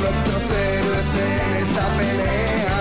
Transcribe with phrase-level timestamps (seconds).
[0.00, 2.80] nuestros héroes en esta pelea.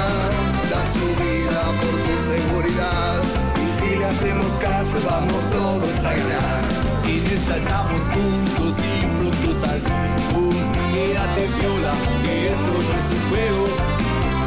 [0.71, 3.15] Dan su vida por tu seguridad.
[3.61, 6.61] Y si le hacemos caso vamos todos a ganar.
[7.05, 13.63] En esta estamos juntos y al saldremos quédate viola que esto no es un juego.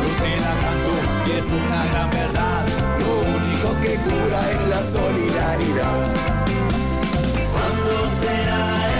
[0.00, 0.92] Yo te la canto
[1.26, 2.64] y es una gran verdad.
[3.02, 6.00] Lo único que cura es la solidaridad.
[7.52, 8.91] ¿Cuándo será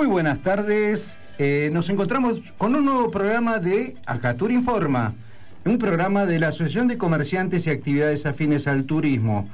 [0.00, 1.18] Muy buenas tardes.
[1.36, 5.12] Eh, nos encontramos con un nuevo programa de Acatur Informa,
[5.66, 9.46] un programa de la Asociación de Comerciantes y Actividades Afines al Turismo,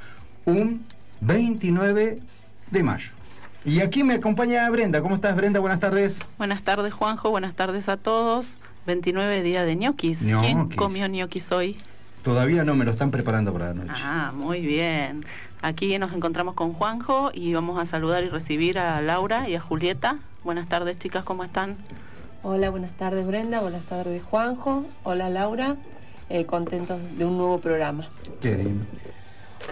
[0.45, 0.85] un
[1.21, 2.21] 29
[2.71, 3.11] de mayo.
[3.65, 5.03] Y aquí me acompaña Brenda.
[5.03, 5.59] ¿Cómo estás, Brenda?
[5.59, 6.21] Buenas tardes.
[6.39, 7.31] Buenas tardes, Juanjo.
[7.31, 8.61] Buenas tardes a todos.
[8.87, 10.21] 29 día de ñoquis.
[10.21, 10.77] ¿Quién Ñoquis.
[10.77, 11.77] comió ñoquis hoy?
[12.23, 14.01] Todavía no me lo están preparando para la noche.
[14.05, 15.25] Ah, muy bien.
[15.61, 19.61] Aquí nos encontramos con Juanjo y vamos a saludar y recibir a Laura y a
[19.61, 20.19] Julieta.
[20.47, 21.77] Buenas tardes, chicas, ¿cómo están?
[22.45, 25.75] Hola, buenas tardes Brenda, buenas tardes Juanjo, hola Laura,
[26.29, 28.09] eh, contentos de un nuevo programa.
[28.41, 28.85] Qué lindo.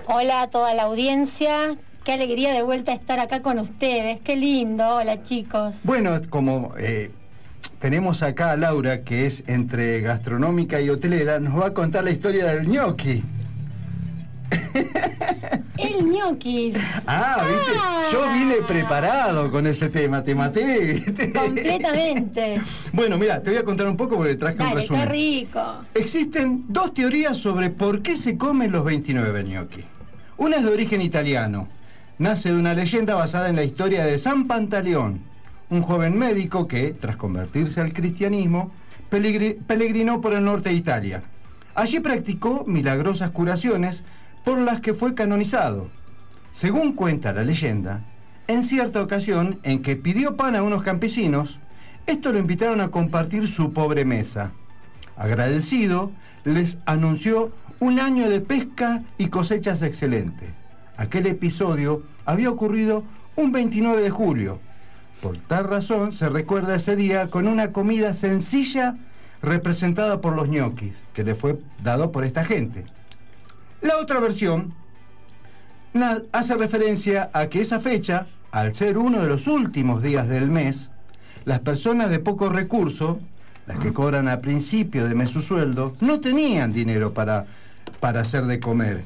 [0.09, 1.77] Hola a toda la audiencia.
[2.03, 4.19] Qué alegría de vuelta estar acá con ustedes.
[4.23, 4.97] Qué lindo.
[4.97, 5.77] Hola chicos.
[5.85, 7.13] Bueno, como eh,
[7.79, 12.11] tenemos acá a Laura, que es entre gastronómica y hotelera, nos va a contar la
[12.11, 13.23] historia del gnocchi.
[15.77, 16.77] El ñoquis.
[17.07, 17.73] Ah, viste,
[18.13, 20.85] yo vine preparado con ese tema, te maté.
[20.95, 21.33] ¿viste?
[21.35, 22.61] Completamente.
[22.93, 25.09] Bueno, mira, te voy a contar un poco porque traje un Dale, qué resumen.
[25.09, 25.61] rico.
[25.95, 29.85] Existen dos teorías sobre por qué se comen los 29 gnocchi.
[30.37, 31.69] Una es de origen italiano.
[32.19, 35.21] Nace de una leyenda basada en la historia de San Pantaleón,
[35.71, 38.71] un joven médico que, tras convertirse al cristianismo,
[39.11, 41.23] pelegri- peregrinó por el norte de Italia.
[41.75, 44.05] Allí practicó milagrosas curaciones
[44.45, 45.89] por las que fue canonizado.
[46.53, 48.05] Según cuenta la leyenda,
[48.47, 51.59] en cierta ocasión en que pidió pan a unos campesinos,
[52.07, 54.53] estos lo invitaron a compartir su pobre mesa.
[55.17, 56.13] Agradecido,
[56.45, 60.51] les anunció un año de pesca y cosechas excelentes.
[60.97, 63.05] Aquel episodio había ocurrido
[63.37, 64.61] un 29 de julio.
[65.23, 68.97] Por tal razón se recuerda ese día con una comida sencilla
[69.43, 72.85] representada por los ñoquis, que le fue dado por esta gente.
[73.85, 74.73] La otra versión
[76.33, 80.91] hace referencia a que esa fecha, al ser uno de los últimos días del mes,
[81.45, 83.21] las personas de poco recurso,
[83.67, 87.45] las que cobran a principio de mes su sueldo, no tenían dinero para,
[88.01, 89.05] para hacer de comer.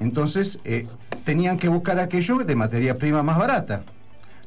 [0.00, 0.86] Entonces eh,
[1.24, 3.84] tenían que buscar aquello de materia prima más barata.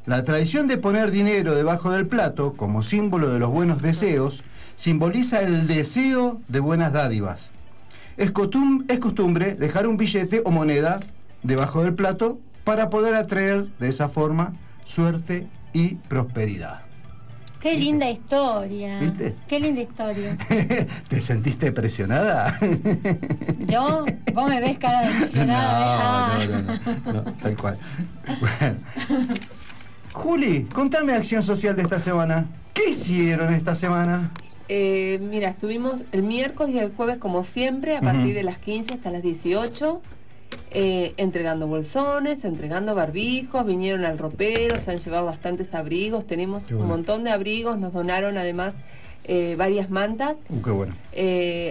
[0.06, 4.44] La tradición de poner dinero debajo del plato como símbolo de los buenos deseos
[4.76, 7.50] simboliza el deseo de buenas dádivas.
[8.16, 11.00] Es, costum- es costumbre dejar un billete o moneda
[11.42, 16.80] debajo del plato para poder atraer de esa forma suerte y prosperidad.
[17.60, 19.00] Qué linda historia.
[19.00, 19.34] ¿Viste?
[19.48, 20.36] Qué linda historia.
[21.08, 22.54] ¿Te sentiste presionada?
[23.66, 26.38] Yo, vos me ves cara de emocionada.
[26.38, 27.78] No, no, no, no, no, tal cual.
[28.38, 28.76] Bueno.
[30.12, 32.46] Juli, contame acción social de esta semana.
[32.74, 34.30] ¿Qué hicieron esta semana?
[34.68, 38.94] Eh, mira, estuvimos el miércoles y el jueves como siempre, a partir de las 15
[38.94, 40.00] hasta las 18,
[40.70, 46.86] eh, entregando bolsones, entregando barbijos, vinieron al ropero, se han llevado bastantes abrigos, tenemos un
[46.86, 48.72] montón de abrigos, nos donaron además
[49.24, 50.94] eh, varias mantas, Uh, qué bueno.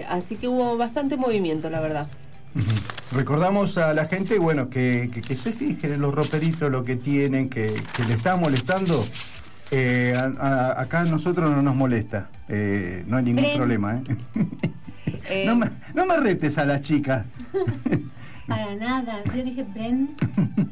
[0.08, 2.08] así que hubo bastante movimiento, la verdad.
[3.12, 6.94] Recordamos a la gente, bueno, que, que- que se fijen en los roperitos, lo que
[6.96, 9.04] tienen, que, que le está molestando.
[9.70, 13.56] Eh, a- a- acá a nosotros no nos molesta, eh, no hay ningún Bren.
[13.56, 13.96] problema.
[13.96, 14.02] ¿eh?
[15.30, 17.24] Eh, no, me, no me retes a las chicas.
[18.46, 19.22] Para nada.
[19.34, 20.14] Yo dije, Bren.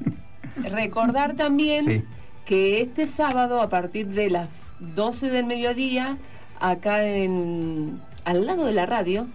[0.71, 2.05] Recordar también Sí.
[2.45, 6.19] que este sábado a partir de las 12 del mediodía,
[6.61, 9.27] acá en al lado de la radio,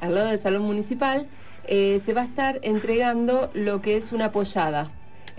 [0.00, 1.26] al lado del salón municipal,
[1.66, 4.90] eh, se va a estar entregando lo que es una pollada.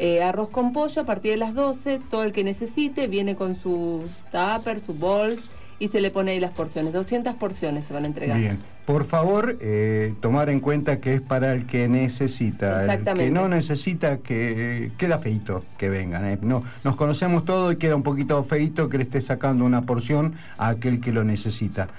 [0.04, 3.54] Eh, arroz con pollo a partir de las 12, todo el que necesite viene con
[3.54, 4.02] su
[4.32, 5.42] tupper, su bols
[5.78, 6.92] y se le pone ahí las porciones.
[6.92, 8.40] 200 porciones se van a entregar.
[8.40, 8.58] Bien.
[8.88, 12.82] Por favor, eh, tomar en cuenta que es para el que necesita.
[12.82, 13.32] El que Exactamente.
[13.32, 16.26] no necesita, que queda feito que vengan.
[16.26, 16.40] eh.
[16.42, 20.34] No, nos conocemos todos y queda un poquito feito que le esté sacando una porción
[20.58, 21.90] a aquel que lo necesita.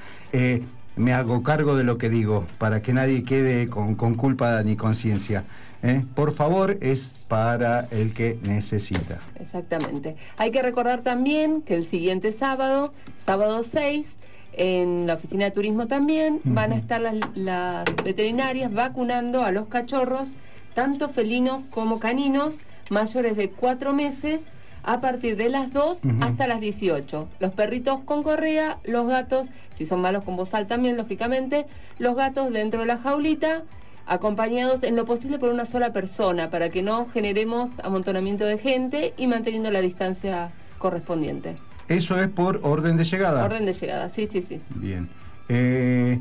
[0.96, 4.74] Me hago cargo de lo que digo, para que nadie quede con, con culpa ni
[4.76, 5.44] conciencia.
[5.82, 6.04] ¿Eh?
[6.14, 9.18] Por favor, es para el que necesita.
[9.40, 10.16] Exactamente.
[10.36, 12.92] Hay que recordar también que el siguiente sábado,
[13.24, 14.16] sábado 6,
[14.54, 19.66] en la oficina de turismo también, van a estar las, las veterinarias vacunando a los
[19.68, 20.30] cachorros,
[20.74, 22.58] tanto felinos como caninos,
[22.90, 24.40] mayores de 4 meses,
[24.84, 26.24] a partir de las 2 Ujú.
[26.24, 27.28] hasta las 18.
[27.38, 31.66] Los perritos con correa, los gatos, si son malos con bozal también, lógicamente,
[31.98, 33.62] los gatos dentro de la jaulita
[34.12, 39.14] acompañados en lo posible por una sola persona para que no generemos amontonamiento de gente
[39.16, 41.56] y manteniendo la distancia correspondiente.
[41.88, 43.44] Eso es por orden de llegada.
[43.44, 44.60] Orden de llegada, sí, sí, sí.
[44.74, 45.08] Bien.
[45.48, 46.18] Eh,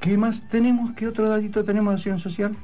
[0.00, 0.92] ¿Qué más tenemos?
[0.92, 2.56] ¿Qué otro datito tenemos de acción social?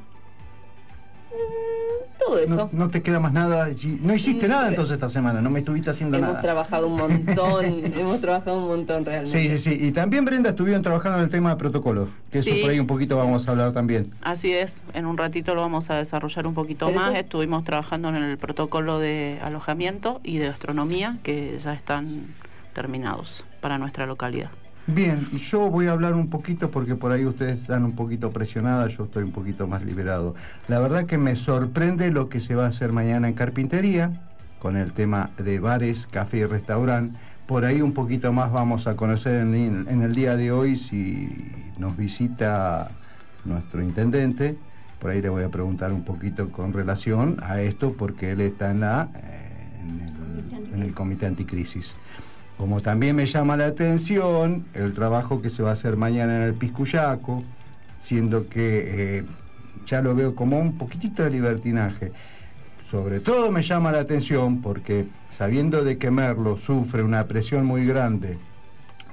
[2.18, 2.68] Todo eso.
[2.72, 3.64] No, no te queda más nada.
[3.64, 3.98] allí.
[4.02, 6.42] No hiciste Mm, nada entonces esta semana, no me estuviste haciendo hemos nada.
[6.42, 9.30] trabajado un montón, hemos trabajado un montón realmente.
[9.30, 9.86] Sí, sí, sí.
[9.86, 12.60] Y también Brenda estuvieron trabajando en el tema de protocolo, que eso Sí.
[12.60, 14.12] por ahí un poquito vamos a hablar también.
[14.22, 17.10] Así es, en un ratito lo vamos a desarrollar un poquito Pero más.
[17.12, 22.26] eso- Estuvimos trabajando en el protocolo de alojamiento y de astronomía que ya están
[22.74, 24.50] terminados para nuestra localidad.
[24.86, 28.96] Bien, yo voy a hablar un poquito porque por ahí ustedes están un poquito presionadas,
[28.96, 30.34] yo estoy un poquito más liberado.
[30.68, 34.22] La verdad que me sorprende lo que se va a hacer mañana en carpintería,
[34.58, 37.18] con el tema de bares, café y restaurante.
[37.46, 41.28] Por ahí un poquito más vamos a conocer en, el día de hoy si
[41.78, 42.90] nos visita
[43.44, 44.56] nuestro intendente.
[44.98, 48.70] Por ahí le voy a preguntar un poquito con relación a esto porque él está
[48.70, 51.96] en, la, eh, el, en el comité anticrisis.
[52.60, 56.42] Como también me llama la atención el trabajo que se va a hacer mañana en
[56.42, 57.42] el Piscuyaco,
[57.98, 59.24] siendo que eh,
[59.86, 62.12] ya lo veo como un poquitito de libertinaje.
[62.84, 67.86] Sobre todo me llama la atención porque sabiendo de que Merlo sufre una presión muy
[67.86, 68.38] grande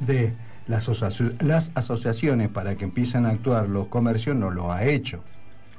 [0.02, 0.34] de
[0.68, 5.24] las, asoci- las asociaciones para que empiecen a actuar los comercios, no lo ha hecho.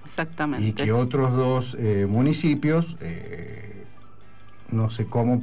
[0.07, 0.67] Exactamente.
[0.67, 3.85] Y que otros dos eh, municipios, eh,
[4.71, 5.43] no sé cómo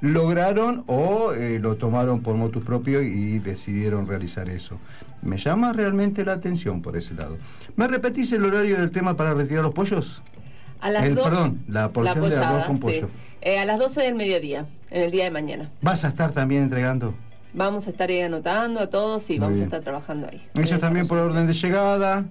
[0.00, 4.78] lograron o eh, lo tomaron por motus propio y decidieron realizar eso.
[5.22, 7.36] Me llama realmente la atención por ese lado.
[7.76, 10.22] ¿Me repetís el horario del tema para retirar los pollos?
[10.80, 12.80] A las El- dos- perdón, la porción de arroz con sí.
[12.82, 13.08] pollo.
[13.40, 15.70] Eh, a las 12 del mediodía, en el día de mañana.
[15.82, 17.14] ¿Vas a estar también entregando?
[17.54, 19.62] Vamos a estar ahí anotando a todos y Muy vamos bien.
[19.64, 20.40] a estar trabajando ahí.
[20.54, 22.26] Eso también por orden de llegada.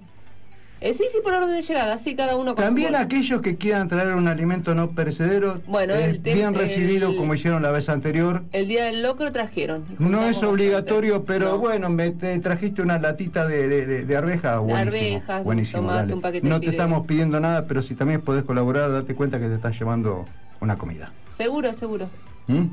[0.80, 3.88] Eh, sí, sí, por orden de llegada, sí, cada uno con También aquellos que quieran
[3.88, 7.88] traer un alimento no perecedero, Bueno, el tem- bien recibido el- como hicieron la vez
[7.88, 8.44] anterior.
[8.52, 9.84] El día del locro trajeron.
[9.98, 11.58] No es obligatorio, pero No.
[11.58, 15.16] bueno, me te trajiste una latita de, de, de- de arveja, buenísimo.
[15.16, 16.14] arvejas, buenísimo, tomate, dale.
[16.14, 19.40] un paquete de No te estamos pidiendo nada, pero si también podés colaborar, date cuenta
[19.40, 20.26] que te estás llevando
[20.60, 21.10] una comida.
[21.30, 22.08] Seguro, seguro.
[22.46, 22.66] ¿Mm?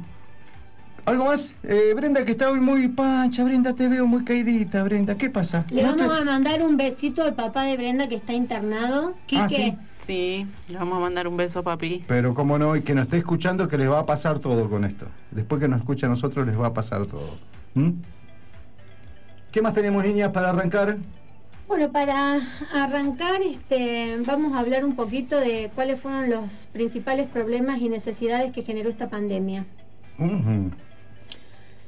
[1.05, 1.55] ¿Algo más?
[1.63, 5.15] Eh, Brenda, que está hoy muy pancha, Brenda, te veo muy caidita, Brenda.
[5.15, 5.65] ¿Qué pasa?
[5.69, 9.13] Le ¿No vamos te- a mandar un besito al papá de Brenda que está internado.
[9.27, 9.77] Quique, Ah, sí.
[10.07, 12.03] Sí, le vamos a mandar un beso, papi.
[12.07, 14.85] Pero cómo no, y que nos esté escuchando que les va a pasar todo con
[14.85, 15.07] esto.
[15.31, 17.27] Después que nos escuche a nosotros les va a pasar todo.
[17.73, 17.89] ¿Mm?
[19.51, 20.97] ¿Qué más tenemos, niñas, para arrancar?
[21.67, 22.37] Bueno, para
[22.71, 28.51] arrancar, este, vamos a hablar un poquito de cuáles fueron los principales problemas y necesidades
[28.51, 29.65] que generó esta pandemia.
[30.19, 30.69] Ujú.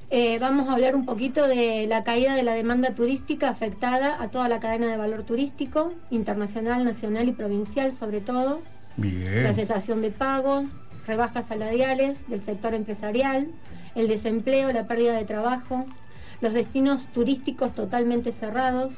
[0.10, 4.30] Eh, vamos a hablar un poquito de la caída de la demanda turística afectada a
[4.30, 8.62] toda la cadena de valor turístico, internacional, nacional y provincial sobre todo,
[8.96, 9.54] la Bien.
[9.54, 10.64] cesación de pago,
[11.06, 13.50] rebajas salariales del sector empresarial,
[13.96, 15.86] el desempleo, la pérdida de trabajo,
[16.40, 18.94] los destinos turísticos totalmente cerrados,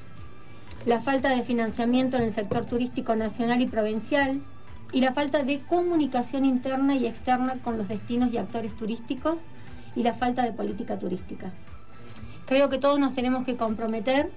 [0.86, 4.42] la falta de financiamiento en el sector turístico nacional y provincial
[4.92, 9.42] y la falta de comunicación interna y externa con los destinos y actores turísticos
[10.00, 11.52] y la falta de política turística.
[12.46, 14.30] Creo que todos nos tenemos que comprometer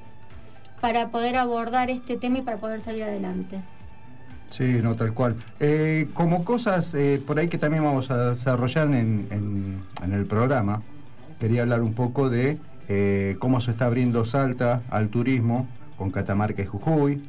[0.80, 3.60] para poder abordar este tema y para poder salir adelante.
[4.48, 5.36] Sí, no, tal cual.
[5.60, 10.82] Eh, como cosas eh, por ahí que también vamos a desarrollar en, en- el programa,
[11.38, 16.60] quería hablar un poco de eh, cómo se está abriendo Salta al turismo con Catamarca
[16.60, 17.22] y Jujuy,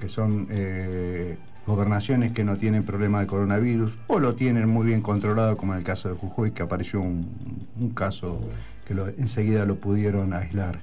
[0.00, 0.48] que son
[1.66, 5.78] gobernaciones que no tienen problema de coronavirus o lo tienen muy bien controlado, como en
[5.78, 8.40] el caso de Jujuy, que apareció un, caso
[8.86, 10.80] que lo- enseguida lo pudieron aislar.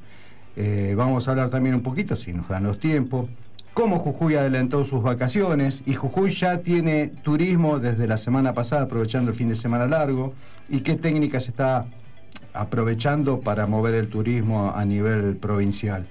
[0.56, 3.30] Eh, vamos a hablar también un poquito, si nos dan los tiempos,
[3.74, 9.32] cómo Jujuy adelantó sus vacaciones y Jujuy ya tiene turismo desde la semana pasada, aprovechando
[9.32, 10.34] el fin de semana largo,
[10.70, 11.86] y qué técnicas está
[12.54, 16.08] aprovechando para mover el turismo a nivel provincial.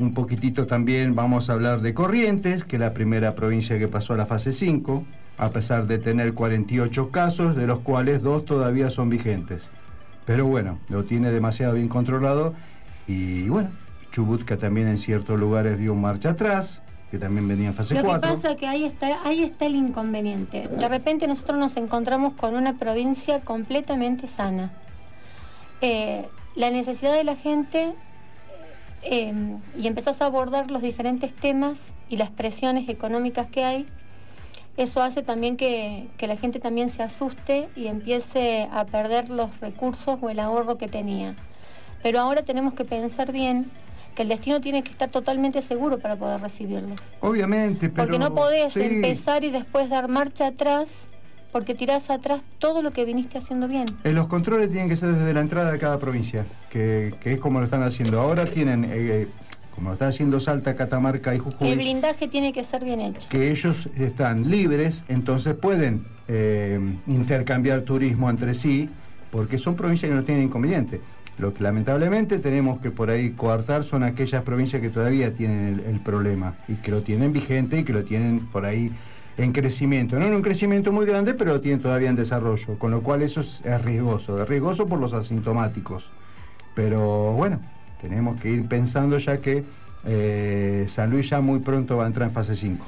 [0.00, 4.14] Un poquitito también vamos a hablar de Corrientes, que es la primera provincia que pasó
[4.14, 5.04] a la fase 5,
[5.36, 9.68] a pesar de tener 48 casos, de los cuales dos todavía son vigentes.
[10.24, 12.54] Pero bueno, lo tiene demasiado bien controlado
[13.06, 13.72] y bueno,
[14.10, 16.80] Chubut que también en ciertos lugares dio marcha atrás,
[17.10, 18.22] que también venía en fase Lo 4.
[18.22, 20.66] que pasa es que ahí está, ahí está el inconveniente.
[20.66, 24.72] De repente nosotros nos encontramos con una provincia completamente sana.
[25.82, 26.26] Eh,
[26.56, 27.92] la necesidad de la gente
[29.02, 29.32] eh,
[29.76, 31.78] y empezás a abordar los diferentes temas
[32.08, 33.86] y las presiones económicas que hay,
[34.76, 39.60] eso hace también que, que la gente también se asuste y empiece a perder los
[39.60, 41.34] recursos o el ahorro que tenía.
[42.02, 43.70] Pero ahora tenemos que pensar bien
[44.14, 47.14] que el destino tiene que estar totalmente seguro para poder recibirlos.
[47.20, 48.06] Obviamente, pero...
[48.06, 48.82] Porque no podés sí.
[48.82, 51.08] empezar y después dar marcha atrás
[51.52, 53.86] porque tirás atrás todo lo que viniste haciendo bien.
[54.04, 57.40] Eh, los controles tienen que ser desde la entrada de cada provincia, que, que es
[57.40, 58.20] como lo están haciendo.
[58.20, 59.26] Ahora tienen, eh,
[59.74, 63.28] como lo está haciendo Salta, Catamarca y El Jujuy, blindaje tiene que ser bien hecho.
[63.28, 68.88] que ellos están libres, entonces pueden eh, intercambiar turismo entre sí,
[69.30, 71.00] porque son provincias que no tienen inconveniente.
[71.38, 75.94] Lo que lamentablemente tenemos que por ahí coartar son aquellas provincias que todavía tienen el,
[75.94, 78.92] el problema y que lo tienen vigente y que lo tienen por ahí
[79.42, 80.18] en crecimiento.
[80.18, 83.22] No en un crecimiento muy grande, pero lo tienen todavía en desarrollo, con lo cual
[83.22, 84.42] eso es, es riesgoso.
[84.42, 86.10] Es riesgoso por los asintomáticos.
[86.74, 87.60] Pero bueno,
[88.00, 89.64] tenemos que ir pensando ya que
[90.04, 92.84] eh, San Luis ya muy pronto va a entrar en fase 5.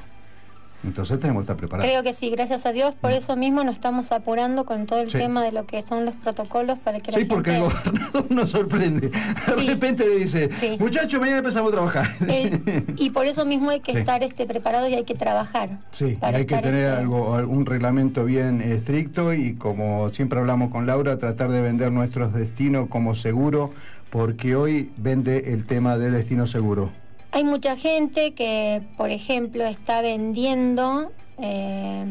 [0.84, 1.88] Entonces tenemos que estar preparados.
[1.90, 2.94] Creo que sí, gracias a Dios.
[2.96, 5.18] Por eso mismo nos estamos apurando con todo el Sí.
[5.18, 7.34] tema de lo que son los protocolos para que la Sí, gente...
[7.34, 9.08] porque el gobernador nos sorprende.
[9.10, 9.66] De Sí.
[9.68, 10.76] repente le dice, Sí.
[10.80, 12.06] muchachos, mañana empezamos a trabajar.
[12.28, 15.78] Eh, y por eso mismo hay que estar este, preparado y hay que trabajar.
[15.90, 20.70] Sí, y hay que tener este, algo, un reglamento bien estricto y como siempre hablamos
[20.70, 23.72] con Laura, tratar de vender nuestros destinos como seguro,
[24.10, 26.90] porque hoy vende el tema de destino seguro.
[27.32, 32.04] Hay mucha gente que, por ejemplo, está vendiendo eh,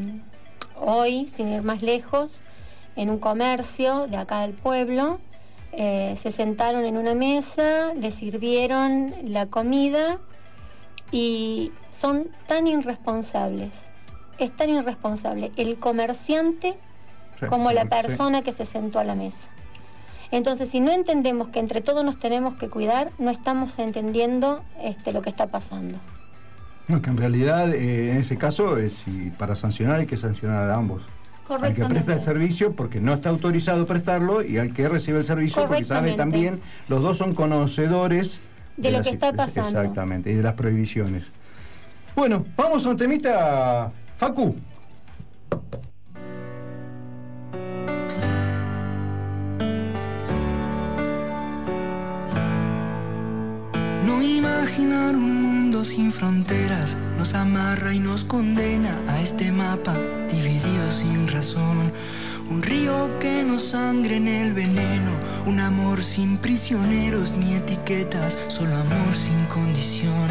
[0.79, 2.41] hoy, sin ir más lejos,
[2.95, 5.19] en un comercio de acá del pueblo.
[5.73, 10.19] eh, se sentaron en una mesa, le sirvieron la comida
[11.13, 13.85] y son tan irresponsables.
[14.37, 16.73] Es tan irresponsable el comerciante
[17.39, 17.87] Sí, como la sí.
[17.87, 19.47] persona que se sentó a la mesa.
[20.31, 25.11] Entonces, si no entendemos que entre todos nos tenemos que cuidar, no estamos entendiendo este,
[25.11, 25.97] lo que está pasando.
[26.87, 30.69] No, que en realidad eh, en ese caso, eh, si para sancionar hay que sancionar
[30.69, 31.03] a ambos.
[31.49, 35.25] Al que presta el servicio porque no está autorizado prestarlo y al que recibe el
[35.25, 38.39] servicio porque sabe también, los dos son conocedores
[38.77, 39.81] De lo las- que está pasando.
[39.81, 41.25] Exactamente, y de las prohibiciones.
[42.15, 44.55] Bueno, vamos a un temita, Facu.
[54.05, 59.95] No imaginar un mundo sin fronteras nos amarra y nos condena a este mapa
[60.31, 61.91] dividido sin razón.
[62.49, 65.11] Un río que nos sangre en el veneno,
[65.45, 70.27] un amor sin prisioneros ni etiquetas, solo amor sin condición.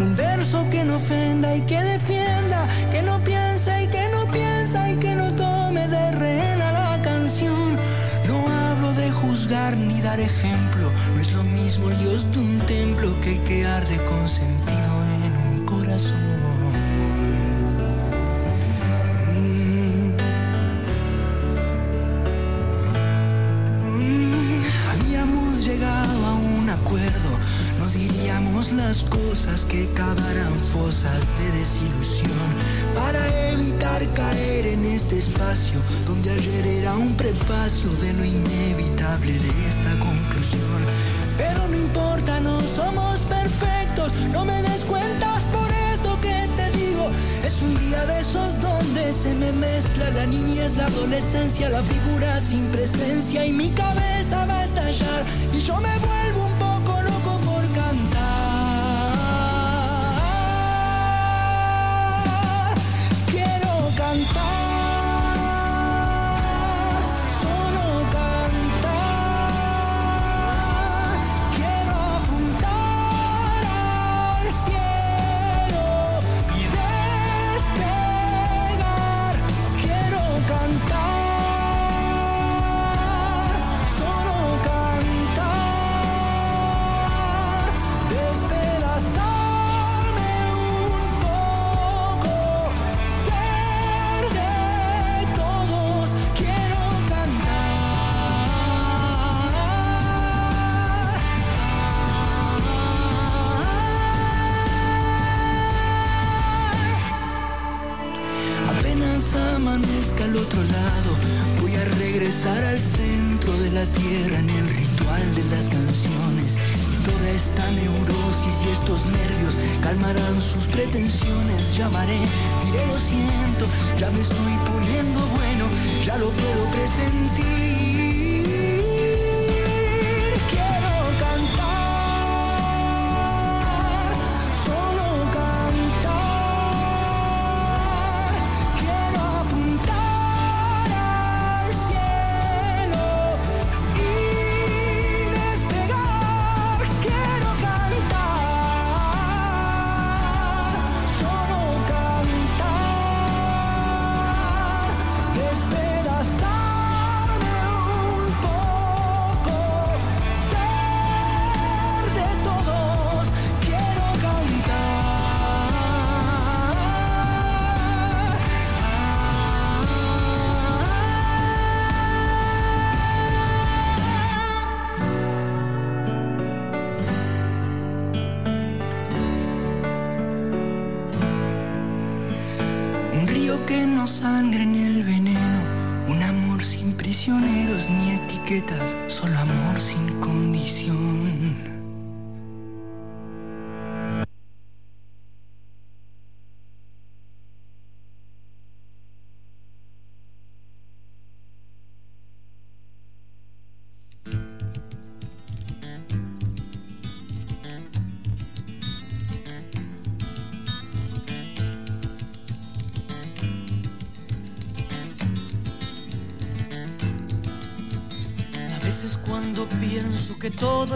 [0.00, 4.90] Un verso que no ofenda y que defienda, que no piensa y que no piensa
[4.90, 7.78] y que no tome de rehén la canción.
[8.26, 10.92] No hablo de juzgar ni dar ejemplo,
[11.72, 14.92] mismo el Dios de un templo que el que arde con sentido
[15.24, 16.72] en un corazón.
[19.32, 20.12] Mm.
[23.86, 27.30] Mm, Habíamos llegado a un acuerdo,
[27.78, 32.48] no diríamos las cosas que cavaran fosas de desilusión
[32.94, 39.68] para evitar caer en este espacio donde ayer era un prefacio de lo inevitable de
[39.70, 40.21] esta conclusión.
[41.36, 47.10] Pero no importa, no somos perfectos, no me des cuentas por esto que te digo.
[47.44, 52.40] Es un día de esos donde se me mezcla la niñez, la adolescencia, la figura
[52.40, 53.46] sin presencia.
[53.46, 55.24] Y mi cabeza va a estallar.
[55.52, 56.61] Y yo me vuelvo un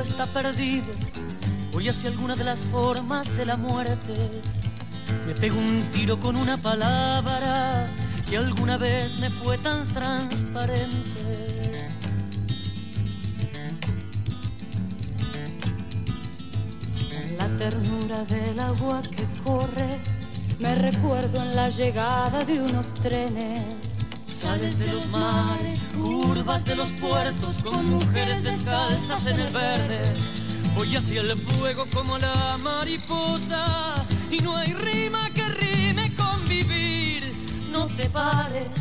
[0.00, 0.86] está perdido,
[1.72, 4.14] voy hacia alguna de las formas de la muerte.
[5.26, 7.88] Me pego un tiro con una palabra
[8.28, 11.56] que alguna vez me fue tan transparente.
[17.38, 20.00] la ternura del agua que corre,
[20.58, 23.75] me recuerdo en la llegada de unos trenes
[24.56, 30.00] Sales de los mares, curvas de los puertos, con mujeres descalzas en el verde.
[30.74, 33.62] Voy hacia el fuego como la mariposa,
[34.30, 37.34] y no hay rima que rime con vivir.
[37.70, 38.78] No te pares,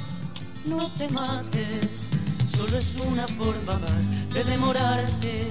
[0.65, 2.07] no te mates,
[2.55, 5.49] solo es una forma más de demorarse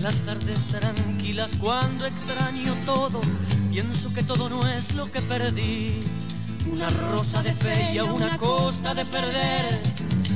[0.00, 3.20] las tardes tranquilas cuando extraño todo,
[3.70, 6.04] pienso que todo no es lo que perdí.
[6.70, 9.80] Una rosa de fe y a una costa de perder.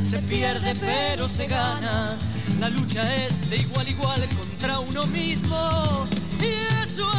[0.02, 2.16] Se pierde pero se gana.
[2.58, 6.06] La lucha es de igual igual contra uno mismo.
[6.40, 7.10] Y eso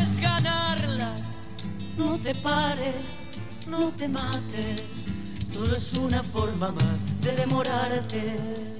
[0.00, 1.14] es ganarla.
[1.96, 3.28] No te pares,
[3.68, 5.08] no te mates.
[5.52, 8.71] Solo es una forma más de demorarte.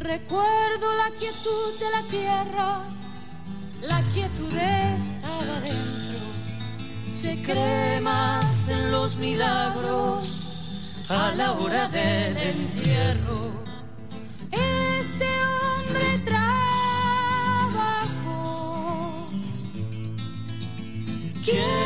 [0.00, 2.82] Recuerdo la quietud de la tierra,
[3.82, 6.18] la quietud estaba dentro.
[7.14, 13.62] Se cree más en los milagros a la hora del entierro.
[14.50, 15.28] Este
[15.60, 16.48] hombre trabajó.
[21.44, 21.79] ¿Quién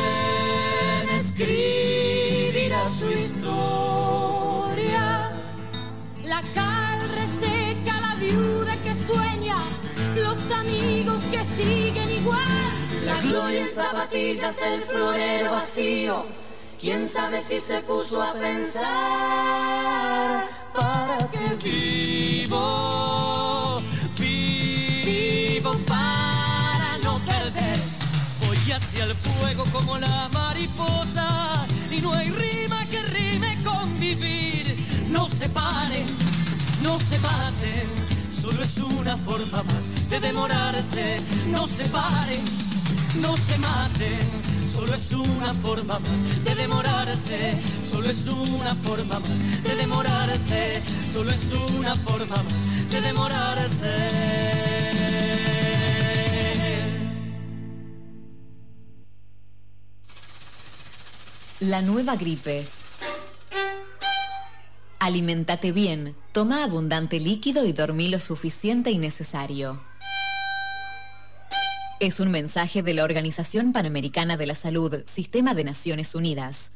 [10.51, 12.39] amigos que siguen igual.
[13.05, 16.25] La gloria en zapatillas, el florero vacío.
[16.79, 18.83] Quién sabe si se puso a pensar
[20.73, 22.61] para que vivo,
[24.19, 27.79] vivo para no perder.
[28.45, 34.77] Voy hacia el fuego como la mariposa y no hay rima que rime con vivir.
[35.09, 36.05] No se paren,
[36.81, 38.04] no se maten
[38.45, 41.17] solo es una forma más de demorarse.
[41.47, 42.43] No se paren,
[43.19, 44.19] no se maten,
[44.71, 47.59] solo es una forma más de demorarse.
[47.89, 50.81] Solo es una forma más de demorarse.
[51.11, 53.95] Solo es una forma más de demorarse.
[61.61, 62.63] La nueva gripe
[65.05, 69.79] Alimentate bien, toma abundante líquido y dormí lo suficiente y necesario.
[71.99, 76.71] Es un mensaje de la Organización Panamericana de la Salud, Sistema de Naciones Unidas.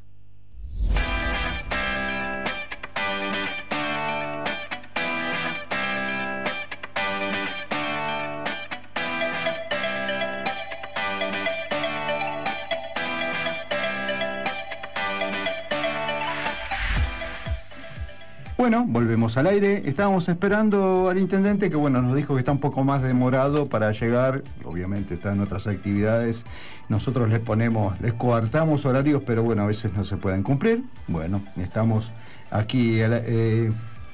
[18.70, 19.82] Bueno, volvemos al aire.
[19.86, 23.90] Estábamos esperando al intendente que, bueno, nos dijo que está un poco más demorado para
[23.90, 24.44] llegar.
[24.62, 26.46] Obviamente está en otras actividades.
[26.88, 30.84] Nosotros les ponemos, les coartamos horarios, pero bueno, a veces no se pueden cumplir.
[31.08, 32.12] Bueno, estamos
[32.52, 33.72] aquí, eh,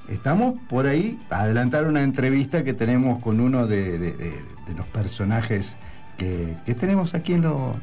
[0.08, 4.40] estamos por ahí a adelantar una entrevista que tenemos con uno de,
[4.74, 5.76] los personajes
[6.16, 7.76] que, tenemos aquí en, lo-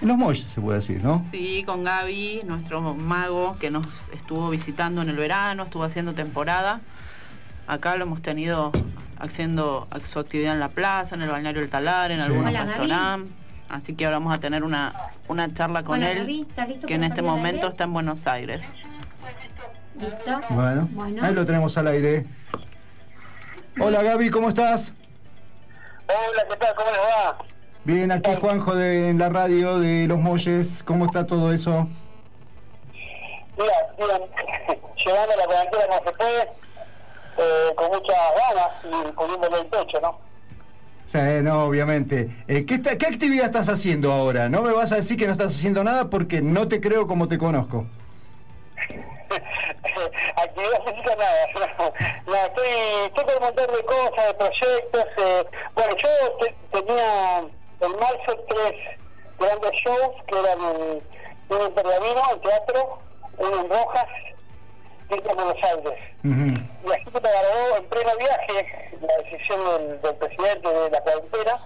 [0.00, 1.18] en los molles, se puede decir, ¿no?
[1.30, 6.80] Sí, con Gaby, nuestro mago que nos estuvo visitando en el verano, estuvo haciendo temporada.
[7.66, 8.72] Acá lo hemos tenido
[9.18, 12.24] haciendo su actividad en la plaza, en el balneario El Talar, en Sí.
[12.24, 13.32] algunos restaurantes.
[13.70, 14.92] Así que ahora vamos a tener una,
[15.28, 18.26] una charla con Hola, él, Gaby, ¿estás listo que en este momento está en Buenos
[18.26, 18.70] Aires.
[19.98, 20.40] ¿Listo?
[20.50, 21.24] Bueno, Bueno.
[21.24, 22.26] ahí lo tenemos al aire.
[23.80, 24.92] Hola Gaby, ¿cómo estás?
[26.06, 26.74] Hola, ¿qué tal?
[26.76, 27.53] ¿Cómo les va?
[27.84, 30.82] Bien, aquí Juanjo de en la radio de Los Molles.
[30.82, 31.86] ¿Cómo está todo eso?
[33.58, 34.30] Mira, bien,
[35.06, 40.18] llevando la cuarentena como se puede, eh, con muchas ganas y poniéndole el pecho, ¿no?
[41.06, 42.30] Sí, no, obviamente.
[42.48, 44.48] Eh, ¿qué, está- ¿Qué actividad estás haciendo ahora?
[44.48, 47.28] No me vas a decir que no estás haciendo nada porque no te creo como
[47.28, 47.84] te conozco.
[50.36, 51.46] Actividad física nada,
[52.26, 52.66] no, estoy,
[53.06, 55.04] estoy con un montón de cosas, de proyectos.
[55.18, 55.44] Eh,
[55.74, 56.08] bueno, yo
[56.40, 57.42] te- tenía
[57.86, 58.72] en marzo tres
[59.38, 61.02] grandes shows que eran en,
[61.48, 62.98] uno en Pergamino, en teatro,
[63.38, 64.06] uno en Rojas
[65.10, 66.00] y otro en Buenos Aires.
[66.24, 71.00] Y así que me agarró en pleno viaje la decisión del, del presidente de la
[71.00, 71.58] cuarentena.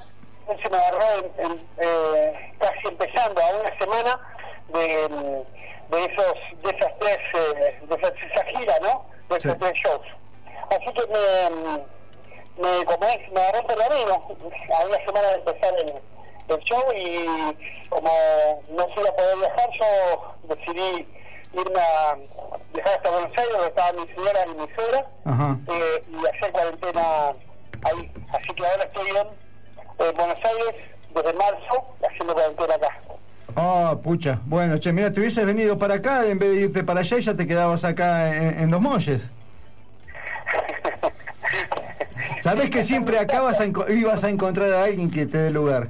[0.48, 4.20] Él se me agarró en- en, eh, casi empezando a una semana
[4.68, 5.44] de,
[5.90, 9.04] de esos de esas tres eh, de esa, esa gira, ¿no?
[9.28, 9.58] De esos Sí.
[9.60, 10.06] tres shows.
[10.70, 11.84] Así que me,
[12.58, 16.82] me, como es, me agarró por la a una semana de empezar el, el show
[16.96, 18.10] y como
[18.70, 21.06] no se iba a poder viajar, yo decidí
[21.52, 22.16] irme a
[22.74, 25.06] viajar hasta Buenos Aires, donde estaban mi señora y mi suegra,
[25.68, 27.02] eh, y hacer cuarentena
[27.84, 28.12] ahí.
[28.32, 30.74] Así que ahora estoy en, en Buenos Aires
[31.14, 33.00] desde marzo haciendo cuarentena acá.
[33.56, 34.40] Ah, pucha.
[34.44, 37.22] Bueno, che, mira, te hubieses venido para acá en vez de irte para allá y
[37.22, 39.30] ya te quedabas acá en, en Los Molles.
[42.48, 45.88] Sabés que siempre acá vas a ibas a encontrar a alguien que te dé lugar.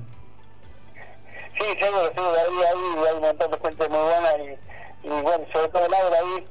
[1.56, 5.44] Sí, seguro, seguro, ahí, ahí hay un montón de gente muy buena y, y bueno,
[5.52, 6.44] sobre todo Laura ahí,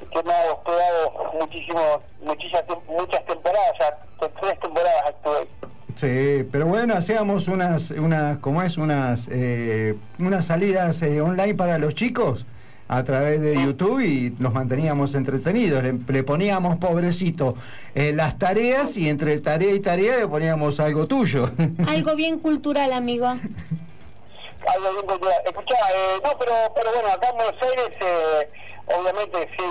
[0.00, 5.48] que me ha hospedado muchísimo, muchísimas, muchas temporadas, ya tres temporadas actué.
[5.94, 8.76] Sí, pero bueno, hacíamos unas, unas, ¿cómo es?
[8.76, 12.46] Unas, eh, unas salidas eh, online para los chicos
[12.88, 15.82] a través de YouTube y los manteníamos entretenidos.
[15.82, 17.54] Le, le poníamos, pobrecito,
[17.94, 21.50] eh, las tareas y entre tarea y tarea le poníamos algo tuyo.
[21.88, 23.26] Algo bien cultural, amigo.
[23.26, 25.40] algo bien cultural.
[25.44, 28.50] Escuchá, eh, no, pero, pero bueno, acá en Buenos Aires, eh,
[28.86, 29.64] obviamente sí,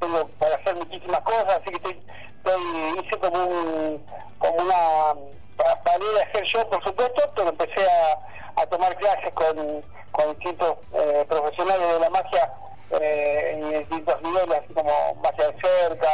[0.00, 1.96] tengo para hacer muchísimas cosas, así que estoy,
[2.44, 4.02] estoy- hice como un,
[4.38, 5.20] como una,
[5.56, 9.82] para, para ir a hacer yo, por supuesto, pero empecé a, a tomar clases con,
[10.12, 12.52] con distintos eh, profesionales de la magia
[13.00, 16.08] eh, en distintos niveles, así como magia de cerca,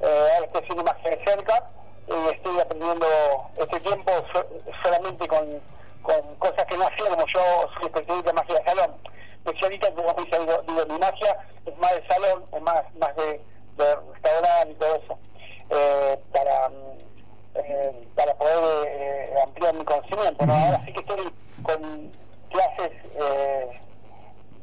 [0.00, 1.70] eh, ahora estoy haciendo magia de cerca,
[2.06, 3.06] y estoy aprendiendo
[3.58, 4.46] este tiempo so-
[4.82, 5.60] solamente con,
[6.02, 7.40] con cosas que no hacía como yo
[7.74, 8.96] soy especialista en magia de salón.
[9.44, 13.40] Especialista, como dice, digo, digo, mi magia es más de salón, es más, más de,
[13.76, 15.18] de restaurante y todo eso,
[15.70, 16.98] eh, para, mm,
[17.56, 20.46] eh, para poder ampliar mi conocimiento.
[20.46, 20.54] ¿no?
[20.54, 21.32] Ahora sí que estoy
[21.64, 22.10] con
[22.50, 23.70] clases, eh,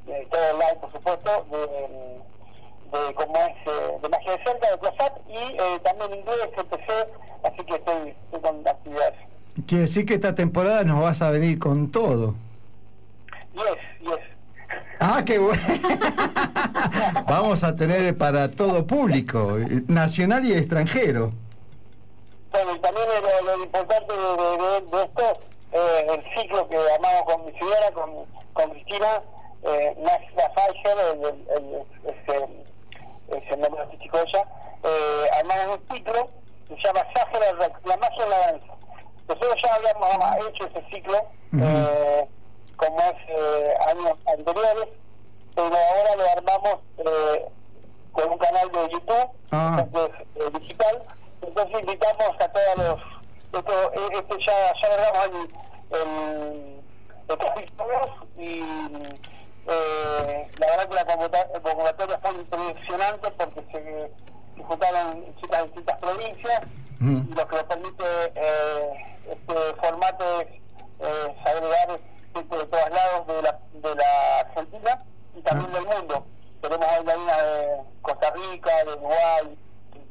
[0.07, 4.77] eh, todo online, por supuesto, de, de cómo es eh, de magia de cerca, de
[4.79, 7.07] CrossFit, y eh, también inglés empecé,
[7.43, 9.13] así que estoy, estoy con actividades.
[9.67, 12.35] Quiere decir que esta temporada nos vas a venir con todo.
[13.53, 13.65] Yes,
[14.01, 14.19] yes.
[14.99, 15.61] Ah, qué bueno.
[17.27, 21.33] Vamos a tener para todo público, nacional y extranjero.
[22.51, 25.39] Bueno, y también lo, lo importante de- de- de esto
[25.71, 29.21] eh, el ciclo que armamos con mi señora, con, con Cristina,
[29.63, 32.47] eh, Nasra Pfizer, el, el, el- ese,
[33.37, 34.45] es el nombre artístico de ella,
[34.83, 36.29] eh, armamos un ciclo
[36.67, 38.73] que se llama Sahara Rock, la magia en la danza.
[39.27, 41.17] Nosotros ya habíamos hecho ese ciclo,
[41.61, 42.27] eh,
[42.75, 44.87] como es eh, años anteriores,
[45.55, 47.45] pero ahora lo armamos eh,
[48.13, 49.85] con un canal de YouTube, Ah.
[49.93, 50.09] que es
[50.47, 51.03] eh, digital.
[51.41, 53.20] Entonces invitamos a todos los.
[53.53, 56.81] Esto, este ya, ya logramos el, el,
[57.27, 57.37] el
[58.37, 58.63] y
[59.67, 61.05] eh, la verdad que la
[61.61, 64.11] convocatoria, fue impresionante porque se,
[64.55, 66.61] se juntaron chicas de distintas provincias
[66.99, 70.47] y lo que nos permite eh, este formato es
[70.99, 71.99] eh, agregar
[72.33, 75.03] gente de todos lados de la, de la Argentina
[75.35, 76.25] y también del mundo.
[76.61, 79.57] Tenemos bailarinas de Costa Rica, de Uruguay,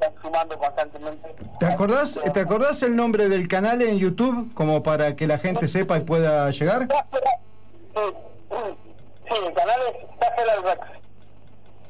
[0.01, 1.35] están sumando constantemente.
[1.59, 5.67] ¿Te acordás, ¿Te acordás el nombre del canal en YouTube como para que la gente
[5.67, 6.87] sepa y pueda llegar?
[7.93, 8.01] Sí,
[9.29, 10.81] sí, el canal es Sager al Rex.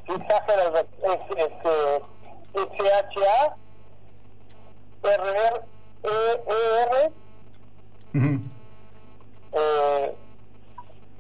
[0.08, 0.88] Sí, Sager al Rex.
[1.04, 1.74] Es este,
[2.54, 3.56] S-H-A
[5.04, 5.62] R-R
[6.04, 7.12] E-E-R
[8.14, 8.40] Ujú.
[9.54, 10.16] eh,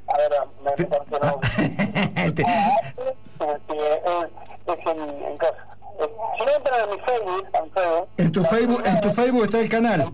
[0.07, 0.31] a ver,
[0.63, 0.71] me
[2.25, 2.47] este, es,
[4.67, 5.70] es en, en casa.
[6.37, 7.47] Si no entran en mi Facebook,
[8.17, 10.11] En tu Facebook, en tu Facebook está el canal.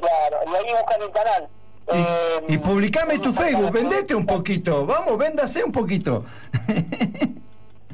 [0.00, 1.48] Claro, y ahí buscan el canal.
[1.88, 4.86] Eh, Y publicame tu Facebook, vendete un poquito.
[4.86, 6.24] Vamos, véndase un poquito.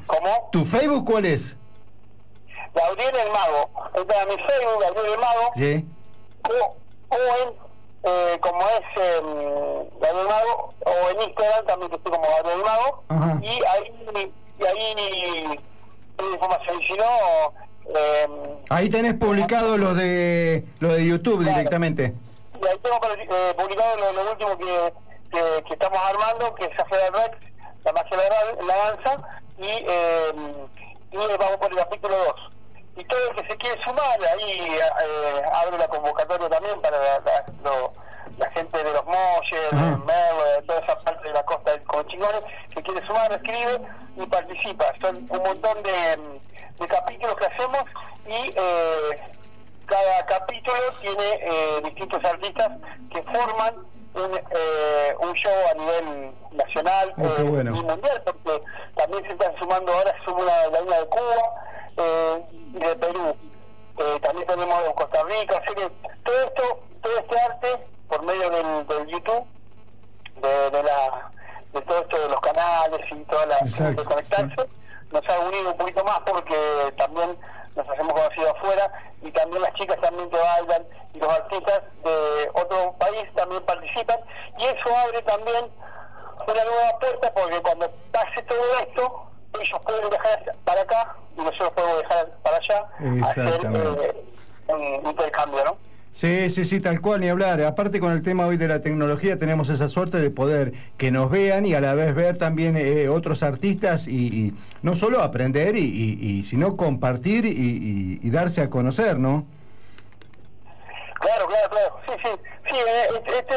[0.06, 0.48] ¿Cómo?
[0.52, 1.56] ¿Tu Facebook cuál es?
[2.74, 3.70] Gabriel el Mago.
[3.94, 5.50] Entra a mi Facebook, Gabriel el Mago.
[5.54, 5.86] Sí.
[6.48, 6.76] o,
[7.14, 7.54] o en,
[8.04, 13.02] eh, como es eh, Gabriel Mago, o en Instagram también que estoy como Gabriel Mago,
[13.08, 13.38] Ajá.
[13.42, 15.58] y ahí, y ahí
[16.24, 17.54] información, y si no,
[17.96, 22.12] eh, Ahí tenés publicado lo de lo de YouTube directamente.
[22.60, 24.92] y ahí tengo eh, publicado lo, lo último que,
[25.32, 27.36] que, que estamos armando, que es Afuera Rex,
[27.84, 30.32] la magia de la, la danza, y, eh,
[31.12, 32.34] y vamos por el capítulo 2.
[32.96, 37.20] Y todo el que se quiere sumar, ahí eh, abro la convocatoria también para la,
[37.20, 37.92] la- lo-
[38.36, 41.82] la gente de los Molles, de Merlo, de toda esa parte de la costa del
[41.84, 42.42] con chingones,
[42.74, 43.80] que quiere sumar, escribe
[44.16, 44.84] y participa.
[45.00, 46.40] Son un montón de,
[46.78, 47.84] de capítulos que hacemos
[48.26, 49.20] y eh,
[49.86, 52.70] cada capítulo tiene eh, distintos artistas
[53.12, 53.74] que forman
[54.14, 57.70] un, eh, un show a nivel nacional Oh, qué eh, bueno.
[57.70, 58.62] y mundial, porque
[58.96, 61.42] también se están sumando ahora, suma una bailarina de Cuba
[61.96, 62.42] eh,
[62.74, 63.36] y de Perú.
[63.98, 65.90] Eh, también tenemos de Costa Rica, así que
[66.24, 67.68] todo esto, todo este arte,
[68.08, 69.46] por medio del, del YouTube,
[70.36, 71.30] de, de la
[71.72, 74.68] de todo esto de los canales y toda la Exacto, de conectarse,
[75.12, 76.56] nos ha unido un poquito más porque
[76.96, 77.38] también
[77.76, 78.90] nos hacemos conocidos afuera
[79.22, 84.18] y también las chicas también que bailan y los artistas de otro país también participan.
[84.58, 85.70] Y eso abre también
[86.46, 89.22] una nueva puerta porque cuando pase todo esto
[89.60, 92.88] ellos pueden dejar para acá y nosotros podemos dejar para allá
[93.24, 94.24] hacer eh,
[94.68, 95.87] un intercambio, ¿no?
[96.10, 97.62] Sí, sí, sí, tal cual, ni hablar.
[97.62, 101.30] Aparte con el tema hoy de la tecnología tenemos esa suerte de poder que nos
[101.30, 105.76] vean y a la vez ver también eh, otros artistas y, y no solo aprender
[105.76, 109.46] y, y- sino compartir y, darse a conocer, ¿no?
[111.20, 112.00] Claro, claro, claro.
[112.06, 112.30] Sí, sí.
[112.70, 113.54] Sí, eh, este, este,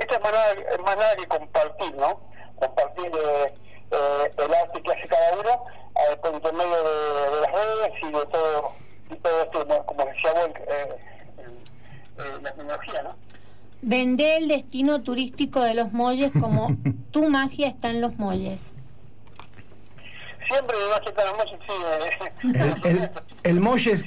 [0.00, 2.20] esta es más nada, más nada que compartir, ¿no?
[2.56, 3.54] Compartir eh,
[3.92, 5.64] eh, el arte que hace cada uno
[5.96, 8.72] eh, por intermedio de, de las redes y de todo,
[9.10, 10.50] y todo esto, como decía vos,
[12.18, 13.16] eh, el- la tecnología, ¿no?
[13.84, 16.76] Vendé el destino turístico de los molles como
[17.10, 18.60] tu magia está en los molles.
[20.48, 22.52] Siempre más que cada noche, sí.
[22.54, 23.10] eh, El, el,
[23.44, 24.04] el Molles,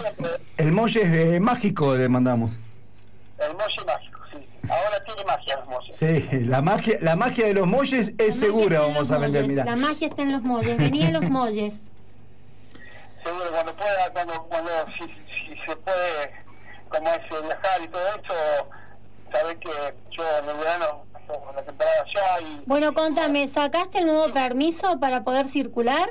[0.58, 2.52] el Molles eh, mágico le mandamos.
[3.40, 4.38] el molle mágico, sí.
[4.70, 5.96] Ahora tiene magia los molles.
[5.96, 9.66] Sí, la magia, la magia de los Molles es segura, vamos a vender, mira.
[9.66, 10.78] La magia está en los molles.
[10.78, 11.74] Vení a los molles.
[13.24, 16.45] seguro cuando pueda, cuando, cuando si, si se puede,
[16.90, 18.70] como es viajar y todo eso,
[19.32, 21.06] sabés que yo en el verano
[21.56, 26.08] la temporada allá y Bueno, contame, ¿sacaste el nuevo permiso para poder circular?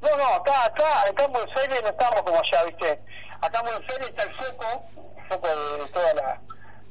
[0.00, 3.02] no, no, acá, acá, acá en Buenos Aires no estamos como allá, viste,
[3.40, 4.82] acá en Buenos Aires está el foco,
[5.18, 6.40] el foco de, de toda la,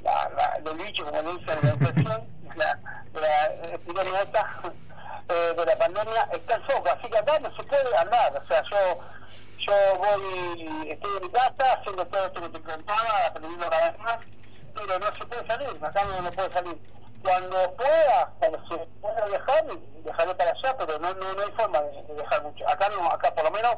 [0.04, 2.80] la, la del bicho, como le dicen, la infección, la,
[3.14, 4.60] la epidemia esta,
[5.30, 8.46] eh, de la pandemia, está el foco, así que acá no se puede andar, o
[8.46, 9.00] sea, yo
[9.66, 14.00] yo voy, estoy en mi casa haciendo todo esto que te contaba, aprendiendo cada vez
[14.00, 14.18] más,
[14.76, 16.78] pero no se puede salir, acá no, no puede salir.
[17.24, 19.66] Cuando pueda, cuando se pueda viajar,
[20.04, 22.70] viajaré para allá, pero no, no, no hay forma de, de viajar mucho.
[22.70, 23.76] Acá no, acá por lo menos,